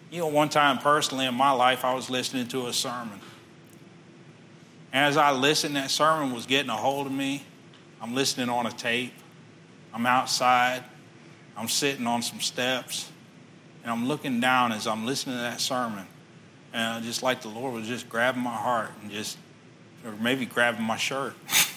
You 0.09 0.19
know, 0.19 0.27
one 0.27 0.49
time 0.49 0.77
personally 0.77 1.25
in 1.25 1.35
my 1.35 1.51
life, 1.51 1.83
I 1.83 1.93
was 1.93 2.09
listening 2.09 2.47
to 2.49 2.67
a 2.67 2.73
sermon. 2.73 3.19
As 4.93 5.17
I 5.17 5.31
listened, 5.31 5.75
that 5.75 5.91
sermon 5.91 6.33
was 6.33 6.45
getting 6.45 6.69
a 6.69 6.75
hold 6.75 7.07
of 7.07 7.13
me. 7.13 7.43
I'm 8.01 8.15
listening 8.15 8.49
on 8.49 8.65
a 8.65 8.71
tape. 8.71 9.13
I'm 9.93 10.05
outside. 10.05 10.83
I'm 11.57 11.67
sitting 11.67 12.07
on 12.07 12.21
some 12.21 12.39
steps. 12.39 13.09
And 13.83 13.91
I'm 13.91 14.07
looking 14.07 14.39
down 14.39 14.71
as 14.71 14.87
I'm 14.87 15.05
listening 15.05 15.35
to 15.35 15.41
that 15.41 15.59
sermon. 15.59 16.05
And 16.73 17.03
just 17.03 17.21
like 17.21 17.41
the 17.41 17.49
Lord 17.49 17.73
was 17.73 17.87
just 17.87 18.07
grabbing 18.07 18.41
my 18.41 18.55
heart 18.55 18.91
and 19.01 19.11
just, 19.11 19.37
or 20.05 20.13
maybe 20.13 20.45
grabbing 20.45 20.83
my 20.83 20.97
shirt. 20.97 21.33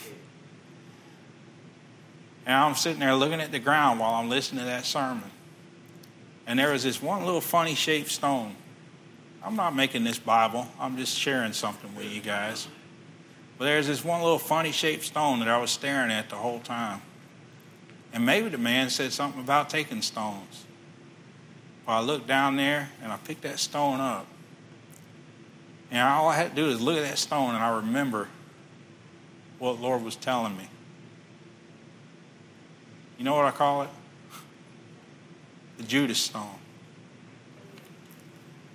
and 2.47 2.55
I'm 2.55 2.77
sitting 2.77 3.01
there 3.01 3.15
looking 3.15 3.41
at 3.41 3.51
the 3.51 3.59
ground 3.59 3.99
while 3.99 4.15
I'm 4.15 4.29
listening 4.29 4.61
to 4.61 4.67
that 4.67 4.85
sermon 4.85 5.31
and 6.51 6.59
there 6.59 6.73
was 6.73 6.83
this 6.83 7.01
one 7.01 7.25
little 7.25 7.41
funny 7.41 7.77
shaped 7.77 8.11
stone. 8.11 8.57
I'm 9.41 9.55
not 9.55 9.73
making 9.73 10.03
this 10.03 10.19
Bible, 10.19 10.67
I'm 10.81 10.97
just 10.97 11.17
sharing 11.17 11.53
something 11.53 11.95
with 11.95 12.13
you 12.13 12.21
guys. 12.21 12.67
But 13.57 13.67
there's 13.67 13.87
this 13.87 14.05
one 14.05 14.21
little 14.21 14.41
funny 14.41 14.73
shaped 14.73 15.05
stone 15.05 15.39
that 15.39 15.47
I 15.47 15.59
was 15.59 15.71
staring 15.71 16.11
at 16.11 16.29
the 16.29 16.35
whole 16.35 16.59
time. 16.59 17.03
And 18.13 18.27
maybe 18.27 18.49
the 18.49 18.59
man 18.59 18.91
said 18.91 19.13
something 19.13 19.41
about 19.41 19.71
taking 19.71 20.03
stones. 20.03 20.65
Well, 21.87 21.99
I 21.99 22.01
looked 22.01 22.27
down 22.27 22.57
there 22.57 22.91
and 23.01 23.13
I 23.13 23.17
picked 23.19 23.43
that 23.43 23.61
stone 23.61 24.01
up. 24.01 24.27
And 25.93 26.01
all 26.01 26.29
I 26.29 26.35
had 26.35 26.51
to 26.51 26.57
do 26.57 26.69
is 26.69 26.81
look 26.81 26.97
at 26.97 27.05
that 27.05 27.19
stone 27.19 27.55
and 27.55 27.63
I 27.63 27.77
remember 27.77 28.27
what 29.61 29.77
the 29.77 29.83
Lord 29.85 30.03
was 30.03 30.17
telling 30.17 30.57
me. 30.57 30.69
You 33.19 33.25
know 33.25 33.37
what 33.37 33.45
I 33.45 33.53
call 33.53 33.83
it? 33.83 33.91
The 35.81 35.87
Judas 35.87 36.19
stone. 36.19 36.59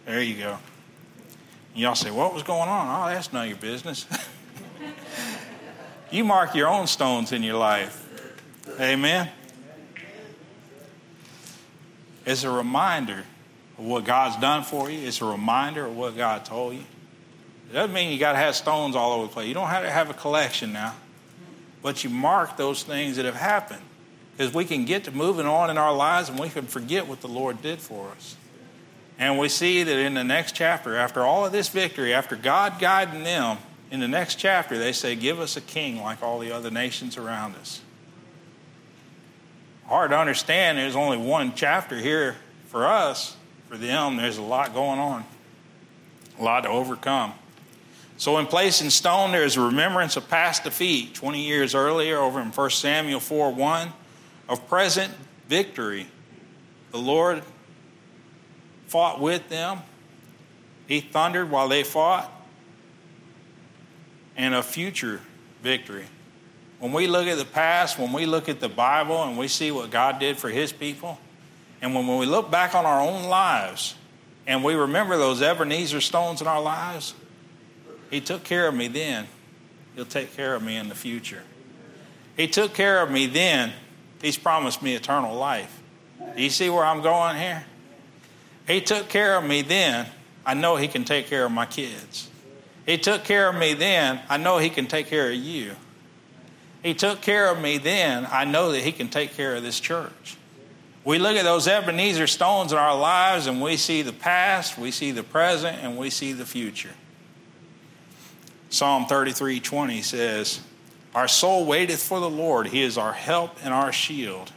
There 0.05 0.21
you 0.21 0.37
go. 0.37 0.57
Y'all 1.75 1.93
say, 1.93 2.09
What 2.09 2.33
was 2.33 2.41
going 2.41 2.67
on? 2.67 2.87
Oh, 2.87 3.13
that's 3.13 3.31
none 3.31 3.43
of 3.43 3.49
your 3.49 3.59
business. 3.59 4.07
you 6.11 6.23
mark 6.23 6.55
your 6.55 6.67
own 6.67 6.87
stones 6.87 7.31
in 7.31 7.43
your 7.43 7.57
life. 7.57 8.01
Amen. 8.79 9.29
It's 12.25 12.43
a 12.43 12.49
reminder 12.49 13.23
of 13.77 13.85
what 13.85 14.03
God's 14.03 14.37
done 14.41 14.63
for 14.63 14.89
you, 14.89 15.07
it's 15.07 15.21
a 15.21 15.25
reminder 15.25 15.85
of 15.85 15.95
what 15.95 16.17
God 16.17 16.43
told 16.43 16.73
you. 16.73 16.83
It 17.69 17.73
doesn't 17.73 17.93
mean 17.93 18.11
you 18.11 18.17
got 18.17 18.31
to 18.31 18.37
have 18.39 18.55
stones 18.55 18.95
all 18.95 19.13
over 19.13 19.27
the 19.27 19.33
place. 19.33 19.47
You 19.47 19.53
don't 19.53 19.67
have 19.67 19.83
to 19.83 19.91
have 19.91 20.09
a 20.09 20.13
collection 20.13 20.73
now, 20.73 20.95
but 21.83 22.03
you 22.03 22.09
mark 22.09 22.57
those 22.57 22.81
things 22.83 23.17
that 23.17 23.25
have 23.25 23.35
happened 23.35 23.81
because 24.35 24.53
we 24.53 24.65
can 24.65 24.85
get 24.85 25.05
to 25.05 25.11
moving 25.11 25.45
on 25.45 25.69
in 25.69 25.77
our 25.77 25.93
lives 25.93 26.29
and 26.29 26.37
we 26.37 26.49
can 26.49 26.65
forget 26.65 27.07
what 27.07 27.21
the 27.21 27.27
Lord 27.27 27.61
did 27.61 27.79
for 27.79 28.09
us. 28.09 28.35
And 29.17 29.39
we 29.39 29.47
see 29.47 29.83
that 29.83 29.97
in 29.97 30.13
the 30.13 30.23
next 30.25 30.55
chapter, 30.55 30.97
after 30.97 31.21
all 31.21 31.45
of 31.45 31.53
this 31.53 31.69
victory, 31.69 32.13
after 32.13 32.35
God 32.35 32.79
guiding 32.79 33.23
them, 33.23 33.57
in 33.91 34.01
the 34.01 34.07
next 34.07 34.35
chapter, 34.35 34.77
they 34.77 34.91
say, 34.91 35.15
Give 35.15 35.39
us 35.39 35.55
a 35.55 35.61
king 35.61 36.01
like 36.01 36.21
all 36.21 36.39
the 36.39 36.51
other 36.51 36.69
nations 36.69 37.17
around 37.17 37.55
us. 37.55 37.81
Hard 39.85 40.11
to 40.11 40.17
understand, 40.17 40.77
there's 40.77 40.95
only 40.95 41.17
one 41.17 41.53
chapter 41.55 41.97
here 41.97 42.35
for 42.67 42.87
us. 42.87 43.37
For 43.69 43.77
them, 43.77 44.17
there's 44.17 44.37
a 44.37 44.41
lot 44.41 44.73
going 44.73 44.99
on, 44.99 45.23
a 46.39 46.43
lot 46.43 46.61
to 46.61 46.69
overcome. 46.69 47.33
So, 48.17 48.37
in 48.37 48.47
place 48.47 48.77
stone, 48.93 49.31
there's 49.31 49.57
a 49.57 49.61
remembrance 49.61 50.17
of 50.17 50.29
past 50.29 50.63
defeat 50.63 51.13
20 51.15 51.41
years 51.41 51.73
earlier 51.73 52.17
over 52.17 52.41
in 52.41 52.47
1 52.47 52.69
Samuel 52.71 53.19
4 53.19 53.51
1 53.53 53.93
of 54.47 54.67
present 54.67 55.13
victory. 55.47 56.07
The 56.91 56.97
Lord 56.97 57.43
fought 58.87 59.19
with 59.19 59.49
them, 59.49 59.79
He 60.87 61.01
thundered 61.01 61.49
while 61.49 61.67
they 61.67 61.83
fought, 61.83 62.31
and 64.37 64.53
a 64.53 64.63
future 64.63 65.21
victory. 65.61 66.05
When 66.79 66.91
we 66.91 67.07
look 67.07 67.27
at 67.27 67.37
the 67.37 67.45
past, 67.45 67.97
when 67.97 68.11
we 68.11 68.25
look 68.25 68.49
at 68.49 68.59
the 68.59 68.69
Bible 68.69 69.23
and 69.23 69.37
we 69.37 69.47
see 69.47 69.71
what 69.71 69.89
God 69.89 70.19
did 70.19 70.37
for 70.37 70.49
His 70.49 70.71
people, 70.71 71.19
and 71.81 71.95
when 71.95 72.17
we 72.17 72.25
look 72.25 72.51
back 72.51 72.75
on 72.75 72.85
our 72.85 73.01
own 73.01 73.23
lives 73.23 73.95
and 74.47 74.63
we 74.63 74.75
remember 74.75 75.17
those 75.17 75.41
Ebenezer 75.41 76.01
stones 76.01 76.41
in 76.41 76.47
our 76.47 76.61
lives, 76.61 77.13
He 78.11 78.21
took 78.21 78.43
care 78.43 78.67
of 78.67 78.75
me 78.75 78.87
then. 78.87 79.27
He'll 79.95 80.05
take 80.05 80.35
care 80.35 80.55
of 80.55 80.61
me 80.61 80.75
in 80.75 80.89
the 80.89 80.95
future. 80.95 81.43
He 82.35 82.47
took 82.47 82.73
care 82.73 83.01
of 83.01 83.09
me 83.09 83.27
then 83.27 83.71
He's 84.25 84.39
promised 84.39 84.81
me 84.81 84.95
eternal 84.95 85.35
life. 85.35 85.83
Do 86.35 86.41
you 86.41 86.49
see 86.49 86.67
where 86.67 86.83
I'm 86.83 87.03
going 87.03 87.37
here? 87.37 87.63
He 88.65 88.81
took 88.81 89.07
care 89.07 89.37
of 89.37 89.43
me 89.43 89.61
then. 89.61 90.07
I 90.43 90.55
know 90.55 90.77
He 90.77 90.87
can 90.87 91.03
take 91.03 91.27
care 91.27 91.45
of 91.45 91.51
my 91.51 91.67
kids. 91.67 92.27
He 92.87 92.97
took 92.97 93.23
care 93.23 93.47
of 93.47 93.55
me 93.55 93.75
then. 93.75 94.19
I 94.27 94.37
know 94.37 94.57
He 94.57 94.71
can 94.71 94.87
take 94.87 95.05
care 95.05 95.29
of 95.29 95.35
you. 95.35 95.75
He 96.81 96.95
took 96.95 97.21
care 97.21 97.51
of 97.51 97.61
me 97.61 97.77
then. 97.77 98.27
I 98.31 98.45
know 98.45 98.71
that 98.71 98.81
He 98.81 98.91
can 98.91 99.09
take 99.09 99.35
care 99.35 99.55
of 99.55 99.61
this 99.61 99.79
church. 99.79 100.37
We 101.03 101.19
look 101.19 101.37
at 101.37 101.43
those 101.43 101.67
Ebenezer 101.67 102.25
stones 102.25 102.71
in 102.71 102.79
our 102.79 102.97
lives 102.97 103.45
and 103.45 103.61
we 103.61 103.77
see 103.77 104.01
the 104.01 104.11
past, 104.11 104.75
we 104.75 104.89
see 104.89 105.11
the 105.11 105.21
present, 105.21 105.77
and 105.83 105.99
we 105.99 106.09
see 106.09 106.33
the 106.33 106.47
future. 106.47 106.95
Psalm 108.71 109.05
33 109.05 109.59
20 109.59 110.01
says, 110.01 110.61
our 111.15 111.29
soul 111.29 111.65
waiteth 111.65 112.03
for 112.03 112.19
the 112.19 112.29
Lord. 112.29 112.67
He 112.67 112.81
is 112.81 112.97
our 112.97 113.13
help 113.13 113.57
and 113.63 113.73
our 113.73 113.93
shield. 113.93 114.51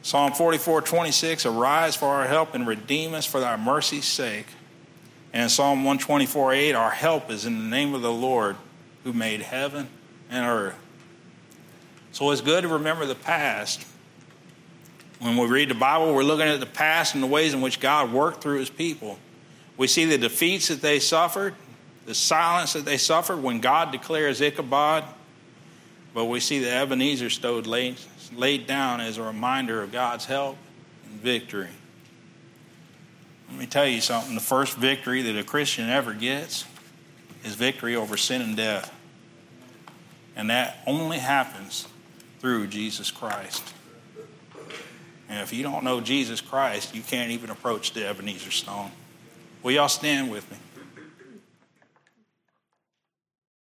Psalm 0.00 0.32
44 0.32 0.80
26, 0.80 1.46
arise 1.46 1.94
for 1.94 2.08
our 2.08 2.26
help 2.26 2.54
and 2.54 2.66
redeem 2.66 3.14
us 3.14 3.26
for 3.26 3.38
thy 3.38 3.56
mercy's 3.56 4.06
sake. 4.06 4.46
And 5.32 5.50
Psalm 5.50 5.84
124 5.84 6.54
8, 6.54 6.72
our 6.72 6.90
help 6.90 7.30
is 7.30 7.44
in 7.44 7.58
the 7.58 7.64
name 7.64 7.94
of 7.94 8.00
the 8.00 8.10
Lord 8.10 8.56
who 9.04 9.12
made 9.12 9.42
heaven 9.42 9.88
and 10.30 10.46
earth. 10.46 10.74
So 12.12 12.30
it's 12.30 12.40
good 12.40 12.62
to 12.62 12.68
remember 12.68 13.04
the 13.06 13.14
past. 13.14 13.86
When 15.20 15.36
we 15.36 15.46
read 15.46 15.70
the 15.70 15.74
Bible, 15.74 16.14
we're 16.14 16.24
looking 16.24 16.48
at 16.48 16.60
the 16.60 16.66
past 16.66 17.14
and 17.14 17.22
the 17.22 17.28
ways 17.28 17.54
in 17.54 17.60
which 17.60 17.78
God 17.78 18.12
worked 18.12 18.42
through 18.42 18.58
his 18.58 18.70
people. 18.70 19.18
We 19.76 19.86
see 19.86 20.04
the 20.06 20.18
defeats 20.18 20.68
that 20.68 20.80
they 20.80 20.98
suffered, 20.98 21.54
the 22.06 22.14
silence 22.14 22.72
that 22.72 22.84
they 22.84 22.96
suffered 22.96 23.42
when 23.42 23.60
God 23.60 23.92
declares 23.92 24.40
Ichabod, 24.40 25.04
but 26.14 26.26
we 26.26 26.40
see 26.40 26.58
the 26.58 26.70
Ebenezer 26.70 27.30
stone 27.30 27.64
laid, 27.64 27.96
laid 28.34 28.66
down 28.66 29.00
as 29.00 29.18
a 29.18 29.22
reminder 29.22 29.82
of 29.82 29.92
God's 29.92 30.26
help 30.26 30.56
and 31.06 31.20
victory. 31.20 31.68
Let 33.50 33.58
me 33.58 33.66
tell 33.66 33.86
you 33.86 34.00
something 34.00 34.34
the 34.34 34.40
first 34.40 34.76
victory 34.76 35.22
that 35.22 35.38
a 35.38 35.44
Christian 35.44 35.88
ever 35.90 36.14
gets 36.14 36.64
is 37.44 37.54
victory 37.54 37.96
over 37.96 38.16
sin 38.16 38.40
and 38.40 38.56
death. 38.56 38.94
And 40.34 40.48
that 40.50 40.78
only 40.86 41.18
happens 41.18 41.86
through 42.40 42.68
Jesus 42.68 43.10
Christ. 43.10 43.74
And 45.28 45.40
if 45.40 45.52
you 45.52 45.62
don't 45.62 45.84
know 45.84 46.00
Jesus 46.00 46.40
Christ, 46.40 46.94
you 46.94 47.02
can't 47.02 47.30
even 47.30 47.50
approach 47.50 47.92
the 47.92 48.06
Ebenezer 48.06 48.50
stone. 48.50 48.90
Will 49.62 49.72
y'all 49.72 49.88
stand 49.88 50.30
with 50.30 50.50
me? 50.50 50.56